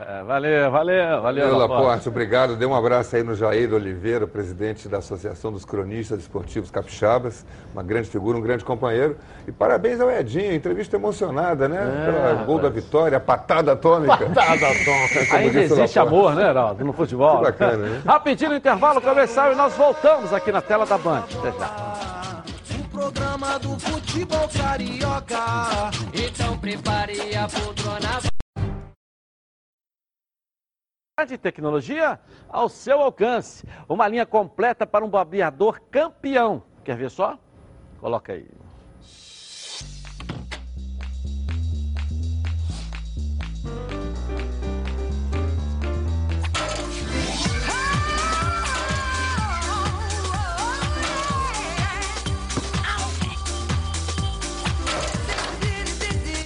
[0.27, 1.21] Valeu, valeu, valeu.
[1.21, 1.83] Valeu, Laporte.
[1.83, 2.55] Laporte, obrigado.
[2.55, 7.83] Dê um abraço aí no Jair Oliveira, presidente da Associação dos Cronistas Esportivos Capixabas, uma
[7.83, 9.17] grande figura, um grande companheiro.
[9.47, 11.77] E parabéns ao Edinho, entrevista emocionada, né?
[11.77, 14.17] É, Pela gol da vitória, patada atômica.
[14.17, 15.35] Patada atômica.
[15.35, 15.99] Ainda o existe Laporte.
[15.99, 17.37] amor, né, Heraldo, no futebol.
[17.37, 18.01] Que bacana, né?
[18.05, 21.23] Rapidinho no intervalo comercial e nós voltamos aqui na tela da Band.
[21.39, 22.43] Até já.
[22.79, 25.91] O programa do futebol carioca.
[26.13, 28.42] Então prepare a poltrona.
[31.27, 33.63] De tecnologia ao seu alcance.
[33.87, 36.63] Uma linha completa para um barbeador campeão.
[36.83, 37.37] Quer ver só?
[37.99, 38.49] Coloca aí.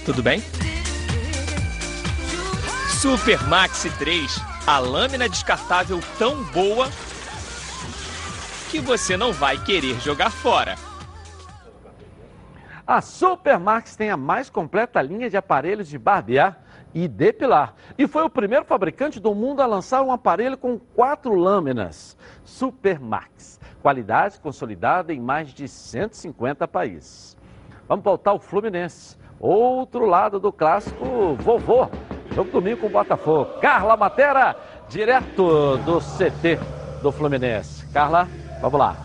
[0.04, 0.42] Tudo bem?
[3.00, 6.88] Super Maxi 3, a lâmina descartável tão boa
[8.70, 10.74] que você não vai querer jogar fora.
[12.86, 16.58] A Supermax tem a mais completa linha de aparelhos de barbear
[16.92, 17.72] e depilar.
[17.96, 22.14] E foi o primeiro fabricante do mundo a lançar um aparelho com quatro lâminas.
[22.44, 23.58] Supermax.
[23.80, 27.38] Qualidade consolidada em mais de 150 países.
[27.88, 29.16] Vamos voltar ao Fluminense.
[29.40, 31.88] Outro lado do clássico vovô.
[32.38, 33.58] Jogo domingo com o Botafogo.
[33.60, 34.54] Carla Matera,
[34.88, 36.56] direto do CT
[37.02, 37.84] do Fluminense.
[37.86, 38.28] Carla,
[38.60, 38.96] vamos lá.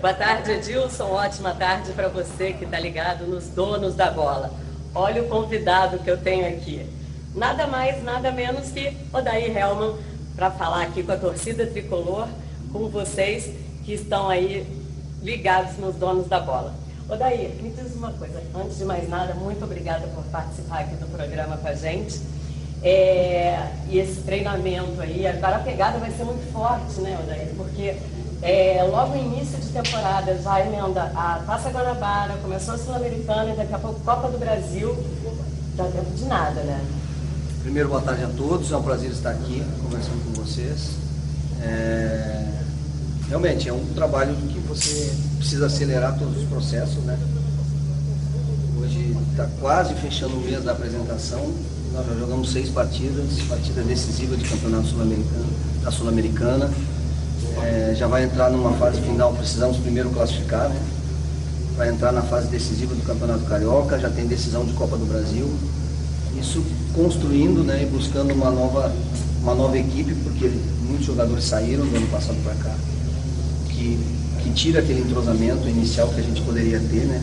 [0.00, 1.06] Boa tarde, Edilson.
[1.06, 4.52] Ótima tarde para você que está ligado nos donos da bola.
[4.94, 6.88] Olha o convidado que eu tenho aqui.
[7.34, 9.96] Nada mais, nada menos que Odair Helman
[10.36, 12.28] para falar aqui com a torcida tricolor,
[12.72, 13.52] com vocês
[13.84, 14.64] que estão aí
[15.20, 16.83] ligados nos donos da bola.
[17.08, 18.42] Odair, me diz uma coisa.
[18.54, 22.20] Antes de mais nada, muito obrigada por participar aqui do programa com a gente.
[22.82, 27.48] É, e esse treinamento aí, agora a pegada vai ser muito forte, né, Odair?
[27.56, 27.96] Porque
[28.42, 33.56] é, logo no início de temporada já emenda a Taça Guanabara, começou a Sul-Americana e
[33.56, 34.96] daqui a pouco Copa do Brasil.
[35.76, 36.84] Dá tempo de nada, né?
[37.62, 38.70] Primeiro, boa tarde a todos.
[38.70, 40.90] É um prazer estar aqui conversando com vocês.
[41.62, 42.53] É,
[43.28, 47.18] Realmente, é um trabalho que você precisa acelerar todos os processos, né?
[48.80, 51.40] Hoje está quase fechando o mês da apresentação.
[51.92, 55.46] Nós já jogamos seis partidas, partida decisiva de campeonato sul-americano,
[55.82, 56.70] da Sul-Americana.
[57.62, 60.80] É, já vai entrar numa fase final, precisamos primeiro classificar, né?
[61.76, 65.48] Vai entrar na fase decisiva do Campeonato Carioca, já tem decisão de Copa do Brasil.
[66.38, 66.62] Isso
[66.94, 68.94] construindo né, e buscando uma nova,
[69.42, 70.52] uma nova equipe, porque
[70.82, 72.74] muitos jogadores saíram do ano passado para cá,
[73.84, 73.98] que,
[74.42, 77.22] que tira aquele entrosamento inicial que a gente poderia ter, né?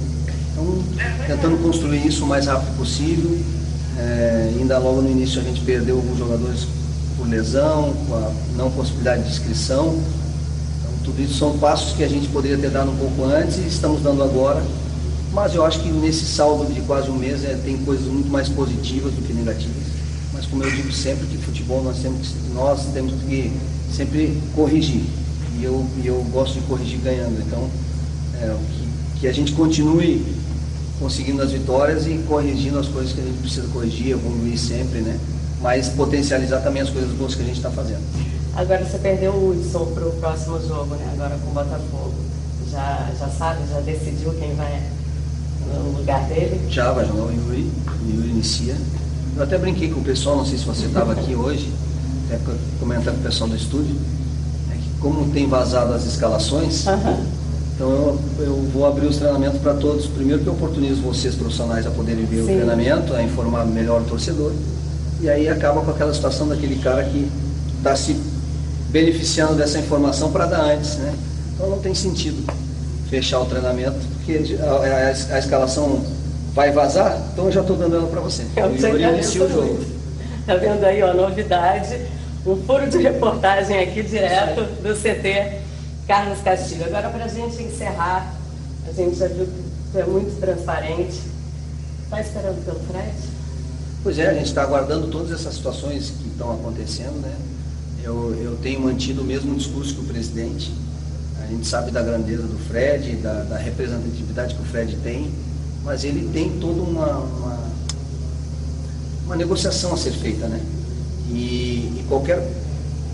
[0.51, 0.83] Então,
[1.25, 3.37] tentando construir isso o mais rápido possível.
[3.97, 6.67] É, ainda logo no início a gente perdeu alguns jogadores
[7.17, 9.99] por lesão, com a não possibilidade de inscrição.
[10.79, 13.67] Então, tudo isso são passos que a gente poderia ter dado um pouco antes e
[13.67, 14.61] estamos dando agora.
[15.33, 18.49] Mas eu acho que nesse saldo de quase um mês é, tem coisas muito mais
[18.49, 19.83] positivas do que negativas.
[20.33, 23.51] Mas como eu digo sempre que futebol nós temos nós temos que
[23.95, 25.03] sempre corrigir.
[25.61, 27.39] E eu, e eu gosto de corrigir ganhando.
[27.45, 27.69] Então,
[28.41, 30.25] é, que, que a gente continue
[30.99, 35.19] conseguindo as vitórias e corrigindo as coisas que a gente precisa corrigir, evoluir sempre, né?
[35.61, 38.01] Mas potencializar também as coisas boas que a gente está fazendo.
[38.55, 41.07] Agora você perdeu o Hudson para o próximo jogo, né?
[41.13, 42.13] Agora com o Botafogo.
[42.71, 44.81] Já, já sabe, já decidiu quem vai
[45.67, 46.59] no lugar dele?
[46.69, 48.75] Já vai jogar o Yuri, o Yuri inicia.
[49.35, 51.71] Eu até brinquei com o pessoal, não sei se você estava aqui hoje,
[52.25, 52.39] até
[52.79, 53.95] comentando com o pessoal do estúdio,
[55.01, 56.85] como tem vazado as escalações,
[57.75, 60.05] então eu, eu vou abrir os treinamentos para todos.
[60.05, 62.55] Primeiro que eu oportunizo vocês profissionais a poderem ver o Sim.
[62.57, 64.51] treinamento, a informar melhor o torcedor.
[65.19, 67.27] E aí acaba com aquela situação daquele cara que
[67.77, 68.15] está se
[68.89, 71.13] beneficiando dessa informação para dar antes, né?
[71.55, 72.43] Então não tem sentido
[73.09, 76.01] fechar o treinamento, porque a, a- a escalação
[76.53, 78.43] vai vazar, então eu já estou dando ela para você.
[78.55, 79.79] Eu O inicia o jogo.
[80.45, 81.97] Tá vendo aí, ó, novidade.
[82.43, 85.61] Um furo de reportagem aqui direto do CT
[86.07, 86.85] Carlos Castilho.
[86.85, 88.35] Agora, para a gente encerrar,
[88.87, 89.47] a gente já viu
[89.91, 91.21] que é muito transparente.
[92.03, 93.13] Está esperando pelo Fred?
[94.01, 97.33] Pois é, a gente está aguardando todas essas situações que estão acontecendo, né?
[98.03, 100.73] Eu, eu tenho mantido o mesmo discurso que o presidente.
[101.43, 105.31] A gente sabe da grandeza do Fred, da, da representatividade que o Fred tem,
[105.83, 107.59] mas ele tem toda uma, uma,
[109.25, 110.59] uma negociação a ser feita, né?
[111.31, 112.45] E, e qualquer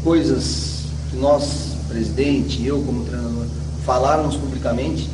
[0.03, 3.45] coisas que nós, presidente, eu como treinador,
[3.85, 5.09] falarmos publicamente,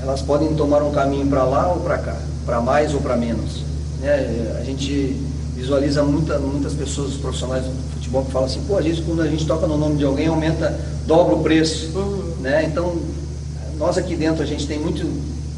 [0.00, 3.62] elas podem tomar um caminho para lá ou para cá, para mais ou para menos.
[4.00, 4.56] Né?
[4.60, 5.16] A gente
[5.54, 9.26] visualiza muita, muitas pessoas, profissionais do futebol que falam assim, pô, a gente quando a
[9.26, 11.90] gente toca no nome de alguém aumenta, dobra o preço,
[12.40, 12.64] né?
[12.64, 12.96] Então,
[13.76, 15.04] nós aqui dentro a gente tem muito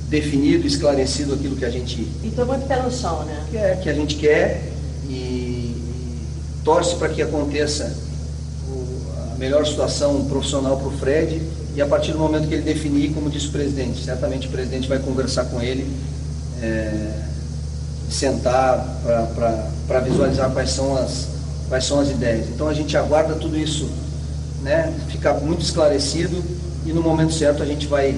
[0.09, 3.45] definido, esclarecido aquilo que a gente E tô muito pé no chão, né?
[3.51, 4.70] quer, que a gente quer
[6.71, 7.93] torce para que aconteça
[8.69, 11.43] o- a melhor situação profissional para o Fred
[11.75, 14.89] e a partir do momento que ele definir, como disse o presidente, certamente o presidente
[14.89, 15.85] vai conversar com ele,
[16.63, 17.11] é,
[18.09, 18.87] sentar
[19.89, 21.27] para visualizar quais são, as,
[21.69, 22.47] quais são as ideias.
[22.49, 23.89] Então a gente aguarda tudo isso
[24.63, 26.41] né, ficar muito esclarecido
[26.87, 28.15] e no momento certo a gente vai,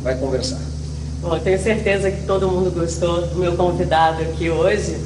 [0.00, 0.60] vai conversar.
[1.20, 4.96] Bom, tenho certeza que todo mundo gostou do meu convidado aqui hoje.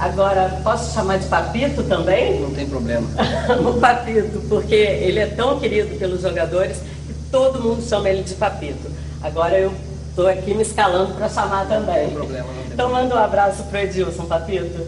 [0.00, 2.40] Agora, posso chamar de Papito também?
[2.40, 3.06] Não tem problema.
[3.68, 8.32] o Papito, porque ele é tão querido pelos jogadores que todo mundo chama ele de
[8.32, 8.90] Papito.
[9.22, 9.70] Agora eu
[10.08, 12.04] estou aqui me escalando para chamar também.
[12.04, 14.86] Não tem problema, não tem Então manda um abraço para Edilson, Papito.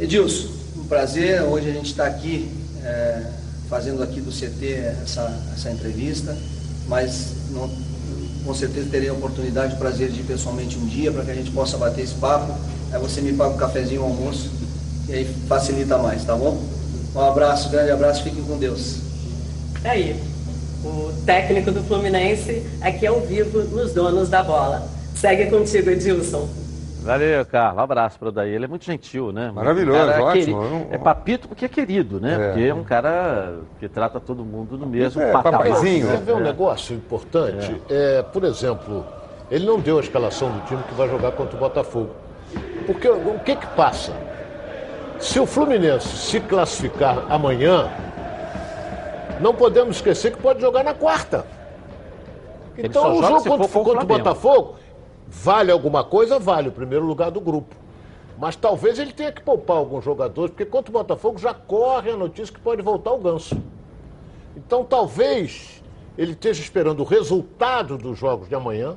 [0.00, 0.48] Edilson,
[0.78, 1.42] um prazer.
[1.42, 2.50] Hoje a gente está aqui
[2.82, 3.20] é,
[3.68, 4.66] fazendo aqui do CT
[5.02, 6.34] essa, essa entrevista,
[6.88, 7.70] mas não-
[8.46, 11.34] com certeza terei a oportunidade, o prazer de ir pessoalmente um dia para que a
[11.34, 12.54] gente possa bater esse papo.
[12.94, 14.50] Aí você me paga um cafezinho, um almoço,
[15.08, 16.62] e aí facilita mais, tá bom?
[17.14, 19.00] Um abraço, grande abraço, fiquem com Deus.
[19.82, 20.14] Tá aí,
[20.84, 24.86] o técnico do Fluminense aqui ao vivo nos donos da bola.
[25.16, 26.48] Segue contigo, Edilson.
[27.02, 27.78] Valeu, Carlos.
[27.78, 28.50] Um abraço para o Daí.
[28.50, 29.50] Ele é muito gentil, né?
[29.54, 30.86] Maravilhoso, Um cara ótimo.
[30.90, 32.34] É papito porque é querido, né?
[32.34, 32.48] É.
[32.48, 35.64] Porque é um cara que trata todo mundo no mesmo É, patamar.
[35.64, 36.06] papaizinho.
[36.06, 36.12] né?
[36.16, 36.44] Quer ver um É.
[36.44, 37.76] negócio importante?
[37.90, 39.04] É, por exemplo,
[39.50, 42.08] ele não deu a escalação do time que vai jogar contra o Botafogo.
[42.86, 44.12] Porque o que que passa?
[45.18, 47.90] Se o Fluminense se classificar amanhã,
[49.40, 51.46] não podemos esquecer que pode jogar na quarta.
[52.76, 54.06] Ele Então o jogo contra, contra o.
[54.06, 54.76] Botafogo
[55.28, 56.38] vale alguma coisa?
[56.38, 57.74] Vale o primeiro lugar do grupo.
[58.38, 62.16] Mas talvez ele tenha que poupar alguns jogadores, porque contra o Botafogo já corre a
[62.16, 63.56] notícia que pode voltar o ganso.
[64.56, 65.82] Então talvez
[66.18, 68.96] ele esteja esperando o resultado dos jogos de amanhã,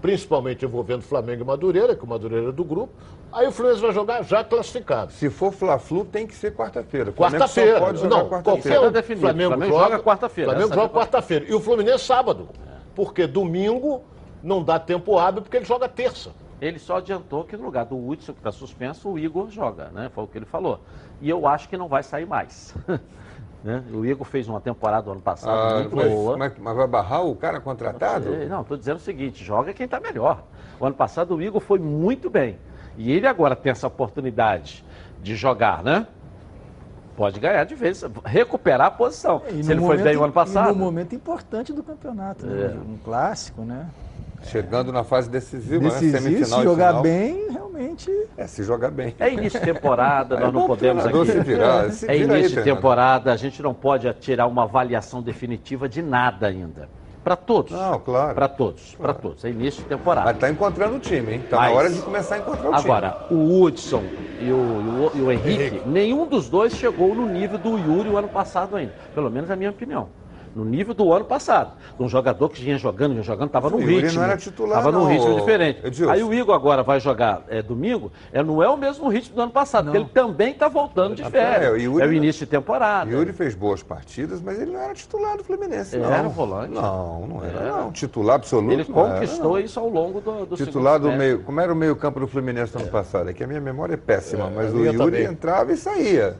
[0.00, 2.92] principalmente envolvendo Flamengo e Madureira, que o Madureira é do grupo.
[3.32, 5.12] Aí o Fluminense vai jogar já classificado.
[5.12, 7.12] Se for Fla-Flu, tem que ser quarta-feira.
[7.12, 7.80] Quarta-feira.
[7.80, 8.42] Não, quarta-feira.
[8.42, 8.84] qualquer um.
[8.84, 9.20] Tá definido.
[9.26, 10.50] Flamengo, Flamengo joga, joga quarta-feira.
[10.50, 11.44] Flamengo joga é quarta-feira.
[11.48, 12.48] E o Fluminense sábado.
[12.94, 14.02] Porque domingo
[14.42, 16.30] não dá tempo hábil, porque ele joga terça.
[16.60, 20.10] Ele só adiantou que no lugar do Hudson, que está suspenso, o Igor joga, né?
[20.12, 20.80] Foi o que ele falou.
[21.20, 22.74] E eu acho que não vai sair mais.
[23.64, 23.82] né?
[23.92, 26.36] O Igor fez uma temporada ano passado Ah, muito mas, boa.
[26.36, 28.30] mas- mas vai barrar o cara contratado?
[28.48, 30.42] Não, estou dizendo o seguinte, joga quem está melhor.
[30.80, 32.58] O ano passado o Igor foi muito bem.
[32.96, 34.84] E ele agora tem essa oportunidade
[35.22, 36.06] de jogar, né?
[37.16, 39.42] Pode ganhar de vez, recuperar a posição.
[39.50, 40.68] E Se ele foi bem o ano e passado.
[40.68, 42.66] no momento importante do campeonato, né?
[42.66, 42.78] É.
[42.78, 43.86] um clássico, né?
[44.42, 46.18] Chegando na fase decisiva, Decisivo, né?
[46.20, 47.02] Semifinal se e jogar final.
[47.02, 48.10] bem, realmente.
[48.36, 49.14] É, se jogar bem.
[49.18, 51.26] É início de temporada, É nós não bom podemos aqui.
[51.26, 52.74] se virar, se é vira aí, início de treinador.
[52.76, 56.88] temporada, a gente não pode tirar uma avaliação definitiva de nada ainda.
[57.24, 57.72] Para todos.
[57.72, 58.34] Não, claro.
[58.34, 59.44] Para todos, para todos.
[59.44, 60.26] É início de temporada.
[60.30, 61.42] Mas tá encontrando o time, hein?
[61.50, 62.84] Tá Mas- na hora de começar a encontrar o time.
[62.90, 64.02] Agora, o Hudson
[64.40, 68.08] e o, e o- e o Henrique, nenhum dos dois chegou no nível do Yuri
[68.08, 68.94] o ano passado ainda.
[69.14, 70.08] Pelo menos é a minha opinião.
[70.54, 71.72] No nível do ano passado.
[71.98, 74.18] Um jogador que vinha jogando, vinha jogando, estava Mas num o Yuri ritmo.
[74.20, 75.80] não era titular, Estava num não, ritmo diferente.
[75.86, 76.10] Edilson.
[76.12, 79.42] Aí o Igor agora vai jogar é, domingo, é, não é o mesmo ritmo do
[79.42, 81.62] ano passado, porque ele também está voltando de férias.
[81.64, 83.10] É, o É, Yuri- o início de temporada.
[83.10, 86.12] Yuri fez boas partidas, mas ele não era titular do Fluminense, Ele não.
[86.12, 86.74] era o volante.
[86.74, 87.72] Não, não era, Era.
[87.76, 87.92] não.
[87.92, 88.72] Titular absoluto.
[88.72, 89.58] Ele não era, conquistou não.
[89.58, 91.40] isso ao longo do, do Titular segundo do meio.
[91.42, 93.28] Como era o meio-campo do Fluminense no ano passado?
[93.30, 95.24] É que a minha memória é péssima, mas a o Yuri também.
[95.24, 96.36] entrava e saía.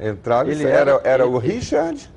[0.00, 0.74] Entrava e Ele saía.
[0.74, 2.10] Era, era- era o ele- Richard,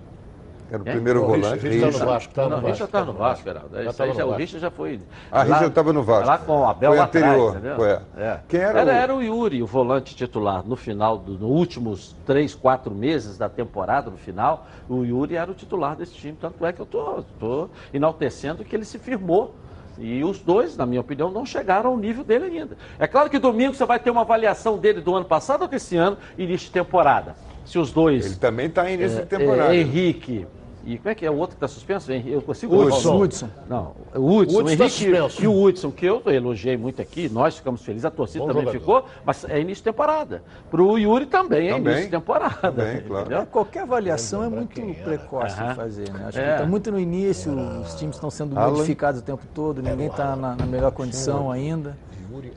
[0.71, 0.93] era o Quem?
[0.93, 1.67] primeiro O volante.
[1.67, 3.43] Richard, Richard tá no Vasco, tá no não, o Vasco, Richard tá tá no Vasco.
[3.43, 3.83] Geraldo.
[3.83, 4.31] Já tava aí no já- o.
[4.31, 4.99] Richard já foi.
[5.29, 6.27] Ah, lá- Richard estava no Vasco.
[6.27, 7.75] Lá com o Abel Foi lá anterior, atrás, entendeu?
[7.75, 8.25] foi, é.
[8.25, 8.39] É.
[8.47, 10.63] Quem era era, o- era o Yuri, o volante titular.
[10.65, 15.51] No final, do, nos últimos três, quatro meses da temporada, no final, o Yuri era
[15.51, 16.37] o titular desse time.
[16.39, 19.53] Tanto é que eu tô, tô enaltecendo que ele se firmou.
[19.99, 22.77] E os dois, na minha opinião, não chegaram ao nível dele ainda.
[22.97, 25.97] É claro que domingo você vai ter uma avaliação dele do ano passado ou desse
[25.97, 27.35] ano, início de temporada.
[27.65, 28.25] Se os dois.
[28.25, 29.75] Ele também está em início É, de temporada.
[29.75, 30.47] é, Henrique.
[30.83, 32.11] E como é que é o outro que está suspenso?
[32.11, 33.17] Eu consigo Hudson.
[33.21, 33.49] Hudson.
[33.69, 35.43] Não, o Hudson, Hudson o tá Henrique suspenso.
[35.43, 38.63] e o Hudson, que eu elogiei muito aqui, nós ficamos felizes, a torcida Bom também
[38.63, 38.79] jogador.
[38.79, 40.41] ficou, mas é início de temporada.
[40.71, 41.93] Para o Yuri também é Também.
[41.93, 42.71] início de temporada.
[42.71, 43.25] Também, claro.
[43.27, 43.45] entendeu?
[43.45, 45.69] Qualquer avaliação é muito precoce Aham.
[45.69, 46.25] de fazer, né?
[46.27, 46.45] Acho É.
[46.47, 47.51] que está muito no início,
[47.81, 48.71] os times estão sendo Alan.
[48.71, 51.95] modificados o tempo todo, ninguém está na, na melhor condição ainda.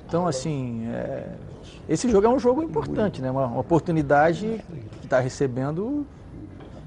[0.07, 1.27] Então, assim, é,
[1.89, 3.31] esse jogo é um jogo importante, né?
[3.31, 4.65] Uma, uma oportunidade
[5.01, 6.07] que está recebendo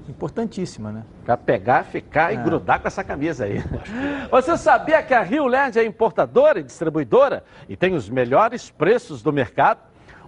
[0.08, 1.02] importantíssima, né?
[1.24, 2.42] Para pegar, ficar e É.
[2.42, 3.62] grudar com essa camisa aí.
[4.30, 9.22] Você sabia que a Rio Land é importadora e distribuidora e tem os melhores preços
[9.22, 9.80] do mercado?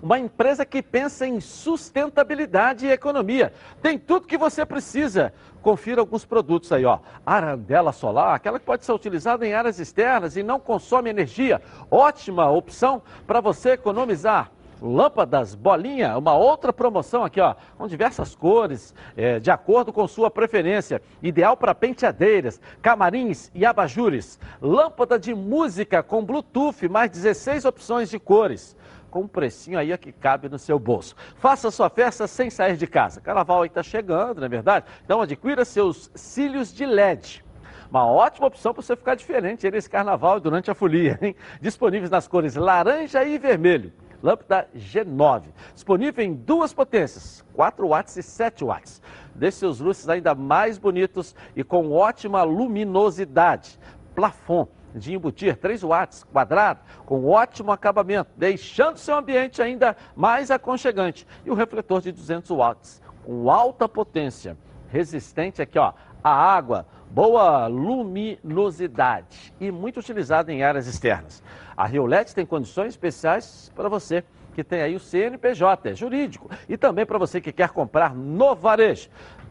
[0.02, 3.52] uma empresa que pensa em sustentabilidade e economia.
[3.82, 5.30] Tem tudo que você precisa.
[5.60, 7.00] Confira alguns produtos aí, ó.
[7.26, 11.60] Arandela solar, aquela que pode ser utilizada em áreas externas e não consome energia.
[11.90, 14.50] Ótima opção para você economizar.
[14.80, 20.30] Lâmpadas Bolinha, uma outra promoção aqui, ó, com diversas cores, é, de acordo com sua
[20.30, 21.02] preferência.
[21.22, 24.38] Ideal para penteadeiras, camarins e abajures.
[24.60, 28.76] Lâmpada de música com Bluetooth, mais 16 opções de cores
[29.10, 31.16] com um precinho aí que cabe no seu bolso.
[31.36, 33.20] Faça sua festa sem sair de casa.
[33.20, 34.86] Carnaval aí está chegando, não é verdade?
[35.04, 37.44] Então adquira seus cílios de LED.
[37.90, 41.34] Uma ótima opção para você ficar diferente nesse carnaval durante a folia, hein?
[41.60, 43.92] Disponíveis nas cores laranja e vermelho.
[44.22, 45.44] Lâmpada G9,
[45.74, 49.02] disponível em duas potências, 4 watts e 7 watts.
[49.34, 53.78] Deixe seus luzes ainda mais bonitos e com ótima luminosidade.
[54.14, 61.26] Plafon de embutir 3 watts quadrado com ótimo acabamento, deixando seu ambiente ainda mais aconchegante.
[61.44, 64.56] E o refletor de 200 watts com alta potência,
[64.88, 65.92] resistente aqui ó,
[66.22, 71.42] à água, boa luminosidade e muito utilizado em áreas externas.
[71.76, 76.76] A Riolet tem condições especiais para você que tem aí o CNPJ, é jurídico, e
[76.76, 79.08] também para você que quer comprar no varejo.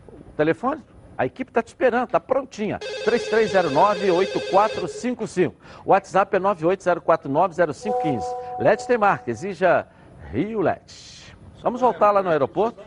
[0.07, 0.83] O telefone
[1.19, 2.79] a equipe está te esperando, está prontinha.
[3.05, 5.53] 3309-8455.
[5.83, 8.23] O WhatsApp é 980490515.
[8.57, 9.85] LED tem marca, exija
[10.31, 11.35] Rio LED.
[11.61, 12.81] Vamos voltar lá no aeroporto.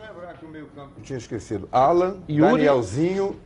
[0.51, 0.67] Eu
[1.03, 1.69] tinha esquecido.
[1.71, 2.53] Alan, Yuri.
[2.53, 3.39] Danielzinho.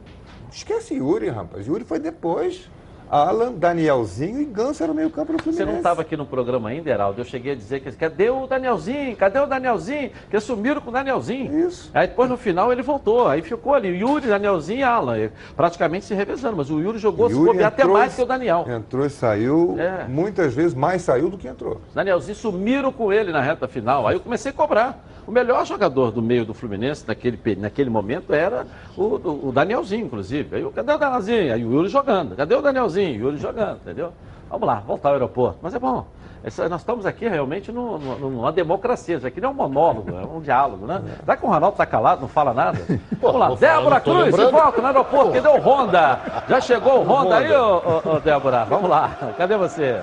[0.52, 1.68] Esquece Yuri, rapaz.
[1.68, 2.72] Yuri foi depois.
[3.10, 5.72] Alan, Danielzinho e Ganso era o meio campo do Você Fluminense.
[5.72, 7.22] não estava aqui no programa ainda, Heraldo?
[7.22, 9.16] Eu cheguei a dizer que cadê o Danielzinho?
[9.16, 10.12] Cadê o Danielzinho?
[10.30, 11.68] Que sumiram com o Danielzinho.
[11.68, 11.90] Isso.
[11.94, 13.28] Aí depois no final ele voltou.
[13.28, 13.88] Aí ficou ali.
[13.98, 15.18] Yuri, Danielzinho e Alan.
[15.18, 16.58] eh, Praticamente se revezando.
[16.58, 18.66] Mas o Yuri jogou se Yuri bobear até mais que o Daniel.
[18.68, 20.06] Entrou e saiu, É.
[20.08, 21.80] muitas vezes mais saiu do que entrou.
[21.96, 24.06] Danielzinho sumiram com ele na reta final.
[24.08, 25.04] Aí eu comecei a cobrar.
[25.26, 30.06] O melhor jogador do meio do Fluminense naquele, naquele momento era o, o- o Danielzinho,
[30.06, 30.56] inclusive.
[30.56, 31.54] Aí eu, cadê o Danielzinho?
[31.54, 32.34] Aí o Yuri jogando.
[32.36, 32.97] Cadê o Danielzinho?
[32.98, 34.12] O Yuri jogando, entendeu?
[34.50, 35.60] Vamos lá, voltar ao aeroporto.
[35.62, 36.06] Mas é bom.
[36.44, 39.18] Essa- nós estamos aqui realmente no- no- numa democracia.
[39.18, 41.02] Isso aqui não é um monólogo, é um diálogo, né?
[41.20, 42.78] Será que o Ronaldo está calado, não fala nada?
[43.20, 45.32] Vamos lá, Débora Cruz, de volta no aeroporto.
[45.34, 46.20] Cadê o Honda?
[46.48, 48.64] Já chegou o Honda aí, ô, ô, ô, Débora?
[48.66, 50.00] Vamos lá, cadê você?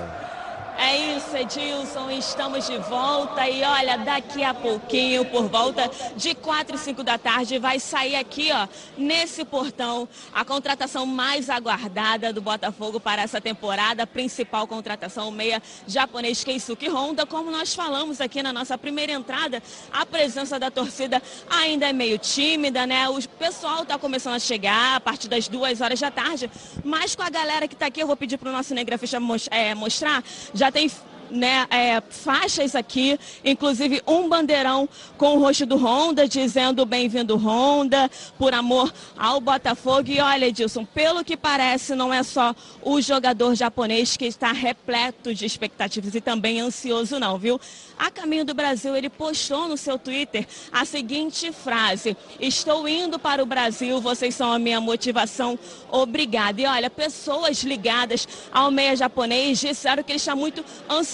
[1.35, 3.49] Edilson, estamos de volta.
[3.49, 8.17] E olha, daqui a pouquinho, por volta de 4 e 5 da tarde, vai sair
[8.17, 8.67] aqui, ó,
[8.97, 15.63] nesse portão, a contratação mais aguardada do Botafogo para essa temporada, principal contratação, o meia
[15.87, 19.63] japonês Keisuke Honda, como nós falamos aqui na nossa primeira entrada,
[19.93, 23.09] a presença da torcida ainda é meio tímida, né?
[23.09, 26.51] O pessoal está começando a chegar a partir das duas horas da tarde,
[26.85, 29.49] mas com a galera que está aqui, eu vou pedir para o nosso cinegrafista mos-
[29.51, 30.23] é, mostrar,
[30.53, 30.91] já tem
[31.31, 38.11] né, é, faixas aqui, inclusive um bandeirão com o rosto do Honda, dizendo bem-vindo Honda,
[38.39, 40.11] por amor ao Botafogo.
[40.11, 45.35] E olha, Edilson, pelo que parece, não é só o jogador japonês que está repleto
[45.35, 47.61] de expectativas e também ansioso, não, viu?
[47.99, 53.43] A Caminho do Brasil, ele postou no seu Twitter a seguinte frase: Estou indo para
[53.43, 55.59] o Brasil, vocês são a minha motivação,
[55.91, 56.61] obrigada.
[56.61, 61.14] E olha, pessoas ligadas ao meia japonês disseram que ele está muito ansioso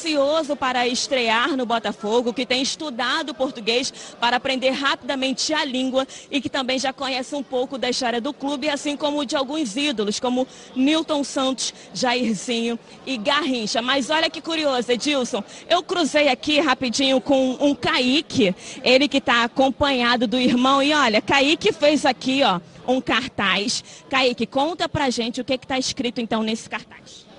[0.58, 6.48] para estrear no Botafogo, que tem estudado português para aprender rapidamente a língua e que
[6.48, 10.46] também já conhece um pouco da história do clube, assim como de alguns ídolos, como
[10.74, 13.82] Newton Santos, Jairzinho e Garrincha.
[13.82, 19.44] Mas olha que curioso, Edilson, eu cruzei aqui rapidinho com um Kaique, ele que está
[19.44, 23.84] acompanhado do irmão, e olha, Kaique fez aqui, ó, um cartaz.
[24.08, 27.29] Kaique, conta pra gente o que está escrito então nesse cartaz.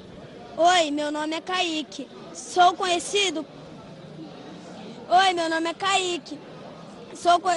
[0.64, 2.08] Oi, meu nome é Kaique.
[2.36, 3.44] Sou conhecido.
[5.10, 6.38] Oi, meu nome é Kaique.
[7.16, 7.50] Sou co...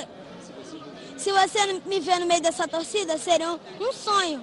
[1.18, 4.42] Se você me ver no meio dessa torcida, seria um, um sonho.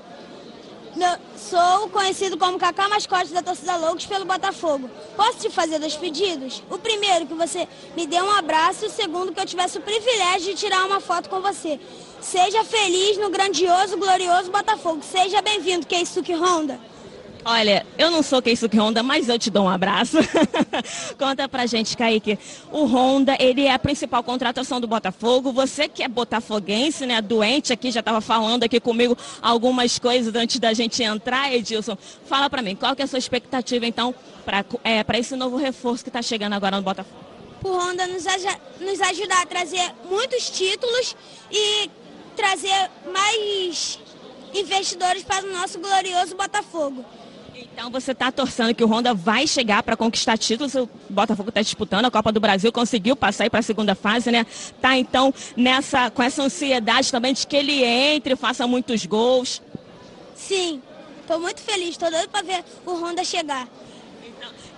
[0.95, 4.87] Meu- Sou conhecido como Kaká Mascote da torcida Loucos pelo Botafogo.
[5.15, 6.61] Posso te fazer dois pedidos?
[6.69, 8.85] O primeiro, que você me dê um abraço.
[8.85, 11.79] E o segundo, que eu tivesse o privilégio de tirar uma foto com você.
[12.21, 15.01] Seja feliz no grandioso, glorioso Botafogo.
[15.01, 16.79] Seja bem-vindo, Keisuke Honda.
[17.43, 20.17] Olha, eu não sou Keisuke Honda, mas eu te dou um abraço.
[21.17, 22.37] Conta pra gente, Kaique.
[22.71, 25.51] O Honda, ele é a principal contratação do Botafogo.
[25.51, 30.59] Você que é botafoguense, né, doente aqui, já estava falando aqui comigo algumas coisas antes
[30.59, 31.97] da gente entrar, Edilson.
[32.25, 34.13] Fala pra mim, qual que é a sua expectativa, então,
[34.45, 37.31] pra é, pra esse novo reforço que tá chegando agora no Botafogo?
[37.63, 38.23] o Honda nos,
[38.79, 41.15] nos ajudar a trazer muitos títulos
[41.51, 41.89] e
[42.35, 43.99] trazer mais
[44.53, 47.05] investidores para o nosso glorioso Botafogo.
[47.73, 50.75] Então você está torcendo que o Honda vai chegar para conquistar títulos.
[50.75, 54.45] O Botafogo está disputando a Copa do Brasil, conseguiu passar para a segunda fase, né?
[54.79, 59.61] Tá então nessa com essa ansiedade também de que ele entre, faça muitos gols.
[60.35, 60.81] Sim,
[61.21, 63.67] estou muito feliz, estou doido para ver o Honda chegar.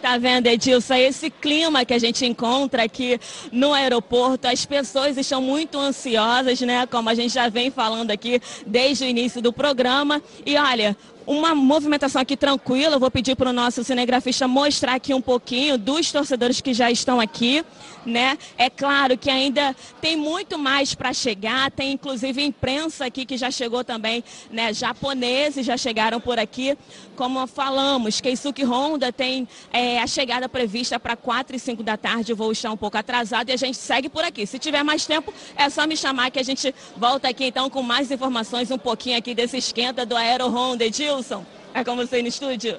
[0.04, 0.96] Tá vendo, Edilson?
[0.96, 3.18] Esse clima que a gente encontra aqui
[3.54, 6.86] no aeroporto, as pessoas estão muito ansiosas, né?
[6.86, 10.22] Como a gente já vem falando aqui desde o início do programa.
[10.46, 12.96] E olha, uma movimentação aqui tranquila.
[12.96, 16.92] Eu vou pedir para o nosso cinegrafista mostrar aqui um pouquinho dos torcedores que já
[16.92, 17.64] estão aqui,
[18.06, 18.38] né?
[18.58, 21.72] É claro que ainda tem muito mais para chegar.
[21.72, 24.74] Tem inclusive imprensa aqui que já chegou também, né?
[24.74, 26.78] Japoneses já chegaram por aqui.
[27.16, 32.34] Como falamos, Keisuke Honda tem é, a chegada prevista para 4 e 5 da tarde.
[32.34, 34.46] O voo está um pouco atrasado e a gente segue por aqui.
[34.46, 37.82] Se tiver mais tempo, é só me chamar que a gente volta aqui então com
[37.82, 40.86] mais informações um pouquinho aqui desse esquenta do Aero Honda.
[40.86, 42.78] Edil, Wilson, é com você no estúdio.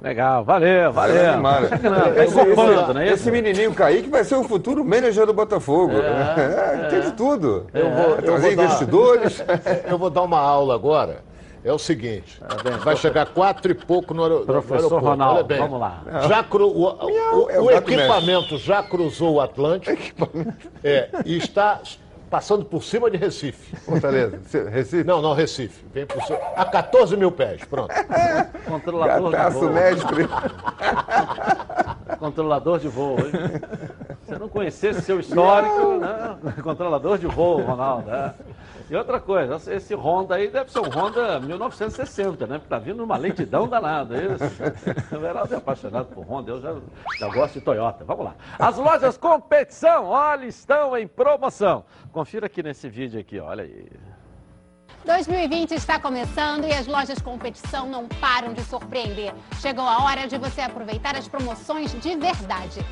[0.00, 1.16] Legal, valeu, valeu.
[1.16, 1.68] É, animado.
[1.70, 3.08] Tá esse, incorporando, né?
[3.12, 5.92] esse menininho Kaique vai ser o futuro manager do Botafogo.
[5.92, 6.88] É, é.
[6.88, 7.66] tem de tudo.
[7.74, 9.44] Eu vou, Vai eu trazer vou dar- investidores.
[9.90, 11.26] eu vou dar uma aula agora.
[11.64, 12.40] É o seguinte,
[12.84, 15.04] vai chegar quatro e pouco no, no Professor aeroporto.
[15.06, 16.02] Ronaldo, bem, vamos lá.
[16.28, 20.30] Já cru- o, o- é o o equipamento já cruzou o Atlântico
[20.84, 21.80] é, e está
[22.30, 23.74] passando por cima de Recife.
[23.76, 24.38] Fortaleza,
[24.70, 25.04] Recife?
[25.04, 25.84] Não, não, Recife.
[25.92, 27.92] Vem por cima, a 14 mil pés, pronto.
[28.66, 29.72] Controlador Gataço de voo.
[29.74, 30.14] médico.
[32.18, 33.16] Controlador de voo.
[33.18, 33.32] hein?
[34.28, 36.36] Se eu não conhecesse seu histórico, né?
[36.62, 38.10] Controlador de voo, Ronaldo.
[38.10, 38.34] é.
[38.90, 42.58] E outra coisa, esse Honda aí deve ser um Honda 1960, né?
[42.58, 45.16] Porque tá vindo numa lentidão danada, é isso?
[45.16, 46.76] O Veraldo é apaixonado por Honda, eu já,
[47.18, 48.04] já gosto de Toyota.
[48.04, 48.34] Vamos lá.
[48.58, 51.86] As lojas competição, olha, estão em promoção.
[52.12, 53.88] Confira aqui nesse vídeo aqui, olha aí.
[55.06, 59.32] 2020 está começando e as lojas competição não param de surpreender.
[59.58, 62.84] Chegou a hora de você aproveitar as promoções de verdade.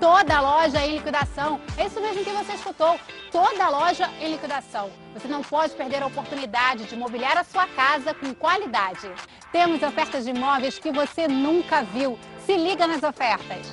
[0.00, 1.60] Toda loja em liquidação.
[1.76, 2.98] É isso mesmo que você escutou.
[3.30, 4.90] Toda loja em liquidação.
[5.14, 9.10] Você não pode perder a oportunidade de mobiliar a sua casa com qualidade.
[9.52, 12.18] Temos ofertas de imóveis que você nunca viu.
[12.44, 13.72] Se liga nas ofertas.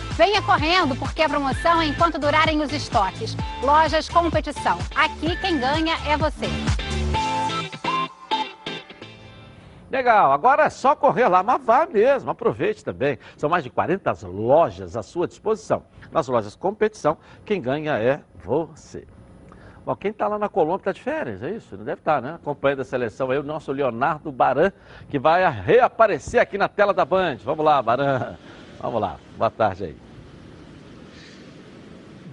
[0.23, 3.35] Venha correndo, porque a promoção é enquanto durarem os estoques.
[3.63, 4.77] Lojas Competição.
[4.95, 6.45] Aqui quem ganha é você.
[9.89, 13.17] Legal, agora é só correr lá, mas vá mesmo, aproveite também.
[13.35, 15.81] São mais de 40 lojas à sua disposição.
[16.11, 19.07] Nas lojas competição, quem ganha é você.
[19.83, 21.75] Bom, quem está lá na Colômbia está de férias, é isso?
[21.75, 22.35] Não deve estar, né?
[22.35, 24.71] Acompanhando a seleção aí, o nosso Leonardo Baran,
[25.09, 27.37] que vai reaparecer aqui na tela da Band.
[27.43, 28.37] Vamos lá, Baran.
[28.79, 30.10] Vamos lá, boa tarde aí.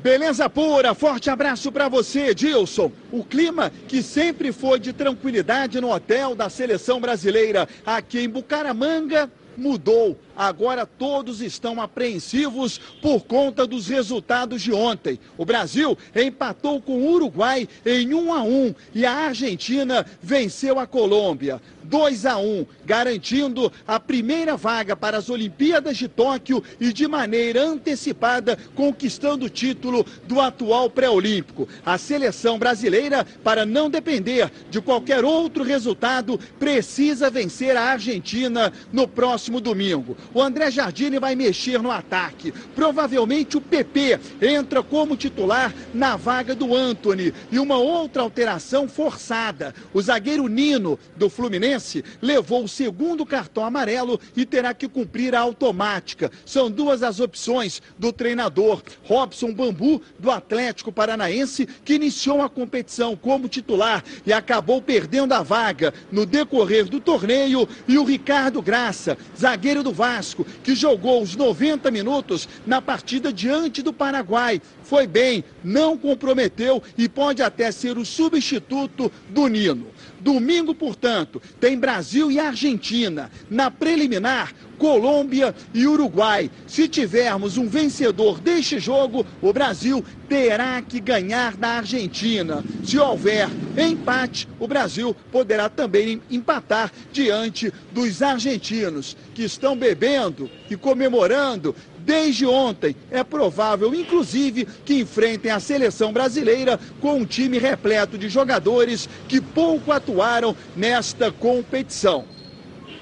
[0.03, 2.93] Beleza pura, forte abraço para você, Edilson.
[3.11, 9.29] O clima que sempre foi de tranquilidade no hotel da seleção brasileira aqui em Bucaramanga
[9.57, 10.17] mudou.
[10.37, 15.19] Agora todos estão apreensivos por conta dos resultados de ontem.
[15.37, 20.87] O Brasil empatou com o Uruguai em 1 a 1 e a Argentina venceu a
[20.87, 21.61] Colômbia.
[21.89, 27.65] 2 a 1, garantindo a primeira vaga para as Olimpíadas de Tóquio e de maneira
[27.65, 31.67] antecipada conquistando o título do atual pré-olímpico.
[31.85, 39.09] A seleção brasileira, para não depender de qualquer outro resultado, precisa vencer a Argentina no
[39.09, 40.17] próximo domingo.
[40.35, 42.53] O André Jardine vai mexer no ataque.
[42.75, 47.33] Provavelmente o PP entra como titular na vaga do Anthony.
[47.51, 49.75] E uma outra alteração forçada.
[49.95, 51.78] O zagueiro Nino, do Fluminense,
[52.21, 56.31] levou o segundo cartão amarelo e terá que cumprir a automática.
[56.45, 58.83] São duas as opções do treinador.
[59.05, 65.43] Robson Bambu, do Atlético Paranaense, que iniciou a competição como titular e acabou perdendo a
[65.43, 67.69] vaga no decorrer do torneio.
[67.87, 73.83] E o Ricardo Graça, zagueiro do Vasco, que jogou os 90 minutos na partida diante
[73.83, 74.61] do Paraguai.
[74.83, 79.87] Foi bem, não comprometeu e pode até ser o substituto do Nino.
[80.21, 83.31] Domingo, portanto, tem Brasil e Argentina.
[83.49, 86.51] Na preliminar, Colômbia e Uruguai.
[86.67, 92.65] Se tivermos um vencedor deste jogo, o Brasil terá que ganhar da Argentina.
[92.85, 100.77] Se houver empate, o Brasil poderá também empatar diante dos argentinos, que estão bebendo e
[100.77, 101.75] comemorando
[102.09, 102.97] desde ontem.
[103.11, 109.43] É provável, inclusive, que enfrentem a seleção brasileira com um time repleto de jogadores que
[109.43, 112.25] pouco atuaram nesta competição.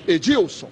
[0.09, 0.69] Edilson.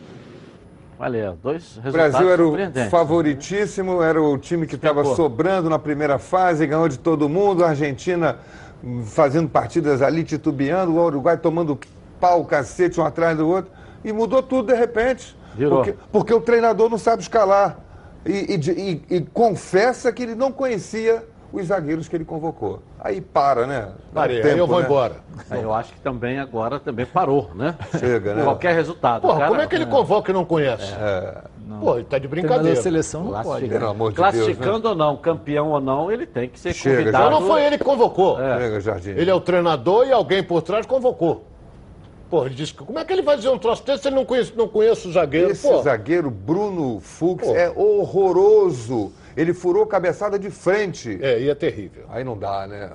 [0.98, 2.90] Valeu, dois O resultados Brasil era o surpreendentes.
[2.90, 7.64] favoritíssimo, era o time que estava sobrando na primeira fase, ganhou de todo mundo.
[7.64, 8.38] A Argentina
[8.82, 11.78] hum, fazendo partidas ali, titubeando, o Uruguai tomando
[12.20, 13.70] pau, cacete um atrás do outro.
[14.04, 15.36] E mudou tudo de repente.
[15.54, 15.84] Virou.
[15.84, 17.83] Porque, porque o treinador não sabe escalar.
[18.26, 21.22] E, e e- e confessa que ele não conhecia
[21.52, 22.82] os zagueiros que ele convocou.
[22.98, 23.88] Aí para, né?
[24.10, 24.86] Um Parei, aí tempo, eu vou né?
[24.86, 25.14] embora.
[25.50, 27.76] Aí eu acho que também agora também parou, né?
[27.98, 28.42] Chega, né?
[28.42, 29.22] Qualquer resultado.
[29.22, 30.92] Porra, cara- como é que ele convoca e não conhece?
[30.94, 31.42] É.
[31.80, 32.74] Pô, ele tá de brincadeira.
[32.80, 36.72] Classificando, Pelo amor de Classificando Deus, ou não, campeão ou não, ele tem que ser
[36.72, 37.24] Chega, convidado.
[37.26, 38.36] Então não foi ele que convocou.
[38.36, 39.10] Chega, Jardim.
[39.10, 41.44] Ele é o treinador e alguém por trás convocou.
[42.30, 44.16] Pô, ele disse que como é que ele vai dizer um troço desse se ele
[44.16, 45.50] não conhece, não conhece o zagueiro?
[45.50, 49.12] Esse Pô, zagueiro Bruno Fux é horroroso.
[49.36, 51.18] Ele furou cabeçada de frente.
[51.20, 52.04] É, e é terrível.
[52.08, 52.90] Aí não dá, né?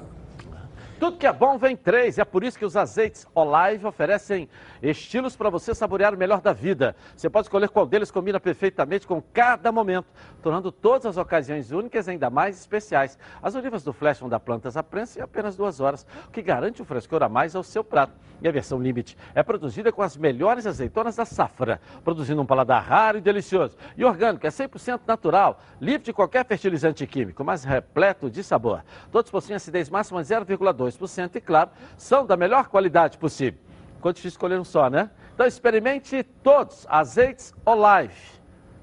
[0.99, 2.19] Tudo que é bom vem três.
[2.19, 4.49] É por isso que os azeites Olive oferecem
[4.83, 6.93] estilos para você saborear o melhor da vida.
[7.15, 10.07] Você pode escolher qual deles combina perfeitamente com cada momento,
[10.41, 13.17] tornando todas as ocasiões únicas ainda mais especiais.
[13.41, 16.41] As olivas do Flash vão dar plantas à prensa em apenas duas horas, o que
[16.41, 18.11] garante um frescor a mais ao seu prato.
[18.41, 22.83] E a versão Limite é produzida com as melhores azeitonas da safra, produzindo um paladar
[22.83, 23.77] raro e delicioso.
[23.95, 28.83] E orgânico, é 100% natural, livre de qualquer fertilizante químico, mas repleto de sabor.
[29.11, 33.59] Todos possuem acidez máxima 0,2 2%, e claro, são da melhor qualidade possível.
[33.95, 35.09] Ficou difícil escolher um só, né?
[35.33, 38.13] Então experimente todos, azeites Olive,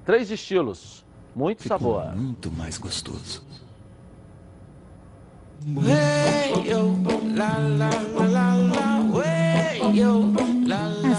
[0.05, 1.05] três estilos,
[1.35, 2.15] muito Ficou sabor.
[2.15, 3.45] muito mais gostoso.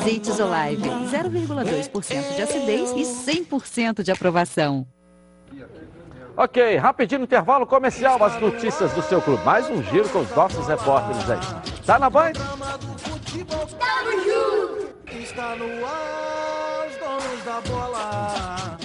[0.01, 4.87] Azeites Olive, 0,2% de acidez e 100% de aprovação.
[6.41, 9.45] Ok, rapidinho intervalo comercial, as notícias do seu clube.
[9.45, 11.41] Mais um giro com os nossos repórteres aí.
[11.85, 12.35] Tá na Band?
[12.35, 14.95] Tamo junto!
[15.21, 18.79] Está no ar, os donos da bola.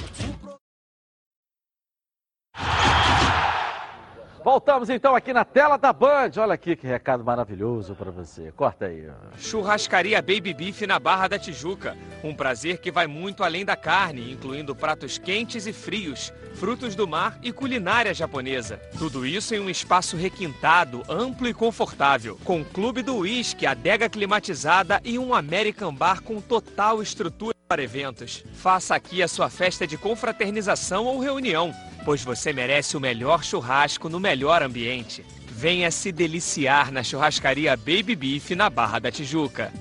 [4.43, 6.31] Voltamos então aqui na tela da Band.
[6.37, 8.51] Olha aqui que recado maravilhoso para você.
[8.51, 9.07] Corta aí.
[9.37, 11.95] Churrascaria Baby Beef na Barra da Tijuca.
[12.21, 17.07] Um prazer que vai muito além da carne, incluindo pratos quentes e frios, frutos do
[17.07, 18.81] mar e culinária japonesa.
[18.97, 24.99] Tudo isso em um espaço requintado, amplo e confortável, com clube do uísque, adega climatizada
[25.05, 28.43] e um American Bar com total estrutura para eventos.
[28.53, 31.73] Faça aqui a sua festa de confraternização ou reunião,
[32.05, 35.25] pois você merece o melhor churrasco no melhor ambiente.
[35.47, 39.71] Venha se deliciar na churrascaria Baby Beef na Barra da Tijuca.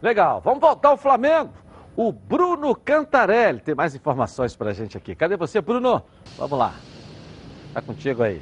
[0.00, 1.52] Legal, vamos voltar ao Flamengo.
[1.96, 5.14] O Bruno Cantarelli tem mais informações pra gente aqui.
[5.14, 6.02] Cadê você, Bruno?
[6.36, 6.74] Vamos lá.
[7.72, 8.40] Tá contigo aí.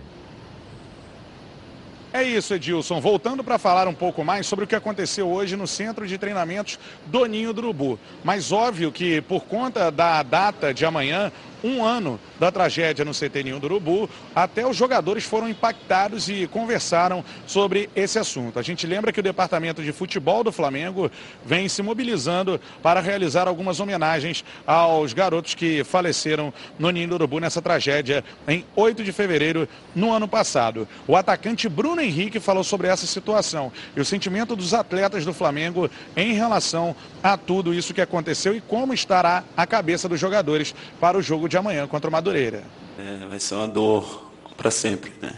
[2.15, 3.01] É isso, Edilson.
[3.01, 6.79] Voltando para falar um pouco mais sobre o que aconteceu hoje no centro de treinamentos
[7.07, 7.99] do Ninho do Urubu.
[8.23, 11.33] Mas óbvio que por conta da data de amanhã,
[11.65, 16.47] um ano da tragédia no CT Ninho do Urubu, até os jogadores foram impactados e
[16.47, 18.59] conversaram sobre esse assunto.
[18.59, 21.11] A gente lembra que o Departamento de Futebol do Flamengo
[21.45, 27.41] vem se mobilizando para realizar algumas homenagens aos garotos que faleceram no Ninho do Urubu
[27.41, 30.87] nessa tragédia em 8 de fevereiro no ano passado.
[31.09, 35.91] O atacante Bruno Henrique falou sobre essa situação e o sentimento dos atletas do Flamengo
[36.15, 41.17] em relação a tudo isso que aconteceu e como estará a cabeça dos jogadores para
[41.17, 42.65] o jogo de amanhã contra o Madureira.
[42.99, 45.33] É, vai ser uma dor para sempre, né?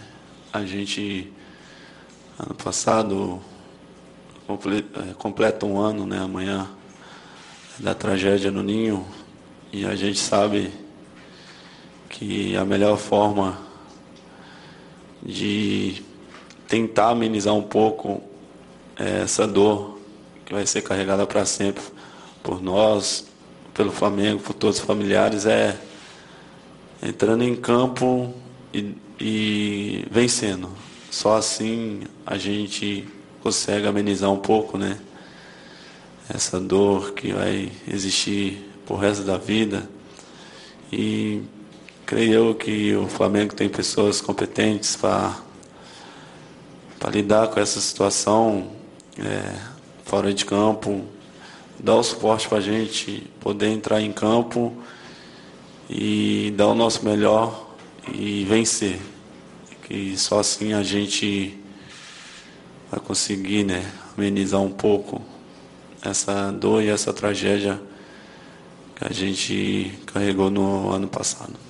[0.53, 1.33] A gente,
[2.39, 3.41] ano passado,
[4.49, 6.19] é, completa um ano, né?
[6.19, 6.69] Amanhã,
[7.79, 9.07] da tragédia no Ninho.
[9.73, 10.73] E a gente sabe
[12.09, 13.59] que a melhor forma
[15.23, 16.03] de
[16.69, 18.23] tentar amenizar um pouco
[18.99, 19.99] é, essa dor
[20.45, 21.83] que vai ser carregada para sempre
[22.43, 23.27] por nós,
[23.75, 25.77] pelo Flamengo, por todos os familiares, é
[27.07, 28.35] entrando em campo
[28.75, 30.69] e, e vencendo.
[31.09, 33.07] Só assim a gente
[33.43, 34.99] consegue amenizar um pouco, né?
[36.29, 39.89] Essa dor que vai existir por resto da vida.
[40.93, 41.43] E
[42.05, 45.47] creio eu que o Flamengo tem pessoas competentes para
[46.99, 48.71] para lidar com essa situação
[49.19, 49.55] é,
[50.03, 51.05] fora de campo,
[51.79, 54.73] dar o suporte para a gente poder entrar em campo
[55.89, 57.75] e dar o nosso melhor
[58.13, 58.99] e vencer.
[59.85, 61.59] Que só assim a gente
[62.91, 65.23] vai conseguir né, amenizar um pouco
[66.03, 67.81] essa dor e essa tragédia
[68.95, 71.66] que a gente carregou no ano passado.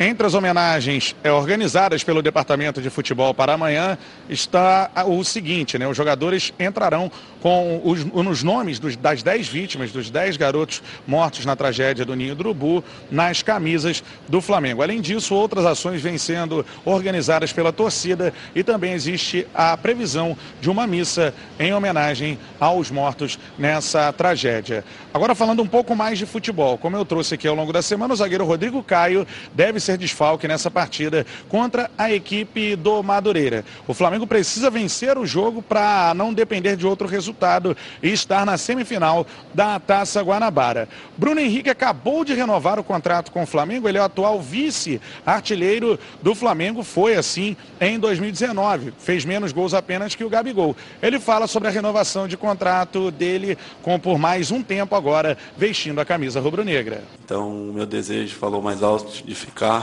[0.00, 3.98] Entre as homenagens é, organizadas pelo Departamento de Futebol para amanhã
[4.28, 5.88] está o seguinte, né?
[5.88, 7.10] Os jogadores entrarão
[7.40, 12.36] com os, nomes dos, das 10 vítimas, dos 10 garotos mortos na tragédia do Ninho
[12.36, 14.82] do Urubu, nas camisas do Flamengo.
[14.82, 20.70] Além disso, outras ações vêm sendo organizadas pela torcida e também existe a previsão de
[20.70, 24.84] uma missa em homenagem aos mortos nessa tragédia.
[25.12, 28.14] Agora falando um pouco mais de futebol, como eu trouxe aqui ao longo da semana,
[28.14, 33.64] o zagueiro Rodrigo Caio deve ser desfalque nessa partida contra a equipe do Madureira.
[33.86, 38.58] O Flamengo precisa vencer o jogo para não depender de outro resultado e estar na
[38.58, 40.88] semifinal da Taça Guanabara.
[41.16, 45.98] Bruno Henrique acabou de renovar o contrato com o Flamengo, ele é o atual vice-artilheiro
[46.20, 50.76] do Flamengo, foi assim em 2019, fez menos gols apenas que o Gabigol.
[51.00, 55.98] Ele fala sobre a renovação de contrato dele com por mais um tempo agora vestindo
[55.98, 57.02] a camisa rubro-negra.
[57.24, 59.77] Então, o meu desejo falou mais alto de ficar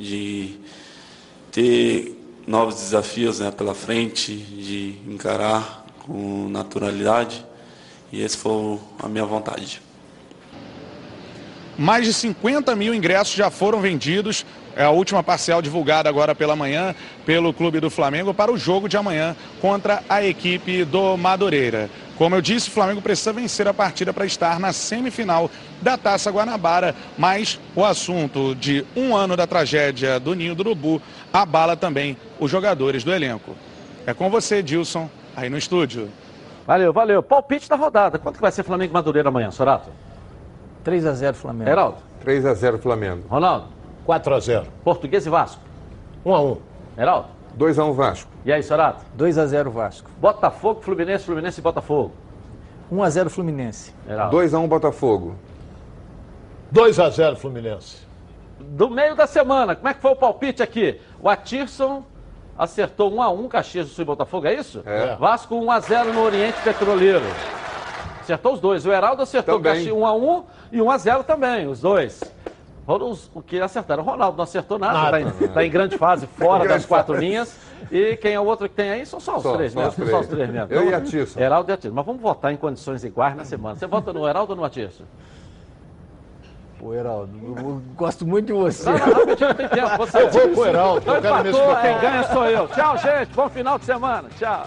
[0.00, 0.58] de
[1.52, 2.16] ter
[2.46, 7.44] novos desafios né, pela frente, de encarar com naturalidade.
[8.10, 9.80] E essa foi a minha vontade.
[11.78, 14.44] Mais de 50 mil ingressos já foram vendidos.
[14.74, 16.94] É a última parcial divulgada agora pela manhã
[17.26, 21.90] pelo Clube do Flamengo para o jogo de amanhã contra a equipe do Madureira.
[22.20, 26.30] Como eu disse, o Flamengo precisa vencer a partida para estar na semifinal da Taça
[26.30, 31.00] Guanabara, mas o assunto de um ano da tragédia do Ninho do Urubu
[31.32, 33.56] abala também os jogadores do elenco.
[34.06, 36.10] É com você, Dilson, aí no estúdio.
[36.66, 37.22] Valeu, valeu.
[37.22, 38.18] Palpite da rodada.
[38.18, 39.88] Quanto que vai ser Flamengo e Madureira amanhã, Sorato?
[40.84, 41.70] 3 a 0 Flamengo.
[41.70, 41.96] Heraldo?
[42.20, 43.22] 3 a 0 Flamengo.
[43.30, 43.68] Ronaldo?
[44.04, 45.62] 4 a 0 Português e Vasco?
[46.22, 46.58] 1 a 1
[46.98, 47.28] Heraldo?
[47.60, 48.30] 2 a 1 Vasco.
[48.42, 49.04] E aí, Sorato?
[49.12, 50.10] 2 a 0 Vasco.
[50.16, 52.12] Botafogo, Fluminense, Fluminense e Botafogo.
[52.90, 53.94] 1 a 0 Fluminense.
[54.08, 54.30] Heraldo?
[54.30, 55.34] 2 a 1 Botafogo.
[56.72, 57.98] 2 a 0 Fluminense.
[58.58, 60.98] Do meio da semana, como é que foi o palpite aqui?
[61.20, 62.02] O Atirson
[62.56, 64.82] acertou 1 a 1 Caxias do Sul e Botafogo, é isso?
[64.86, 65.16] É.
[65.16, 67.26] Vasco 1 a 0 no Oriente Petroleiro.
[68.22, 68.86] Acertou os dois.
[68.86, 69.74] O Heraldo acertou Também.
[69.74, 72.22] Caxias 1 a 1 e 1 a 0 também, os dois.
[72.90, 74.02] Foram os o que acertaram.
[74.02, 77.24] O Ronaldo não acertou nada, está em, tá em grande fase, fora das quatro fase.
[77.24, 77.56] linhas.
[77.88, 79.06] E quem é o outro que tem aí?
[79.06, 79.90] São só os Só- três só mesmo.
[79.90, 80.10] os três.
[80.10, 80.66] Só os três mesmo.
[80.74, 81.38] Eu e Então, Atirson.
[81.40, 81.94] Heraldo e Atirson.
[81.94, 83.76] Mas vamos votar em condições iguais na semana.
[83.76, 85.04] Você vota no Heraldo ou no Atirson?
[86.80, 88.90] Pô, Heraldo, eu gosto muito de você.
[88.90, 89.96] Não, não, rapidinho, não tem tempo.
[89.98, 92.68] Você Eu vou pro Heraldo, Então eu quero me empatou, quem ganha sou eu.
[92.68, 93.34] Tchau, gente.
[93.36, 94.28] Bom final de semana.
[94.36, 94.66] Tchau.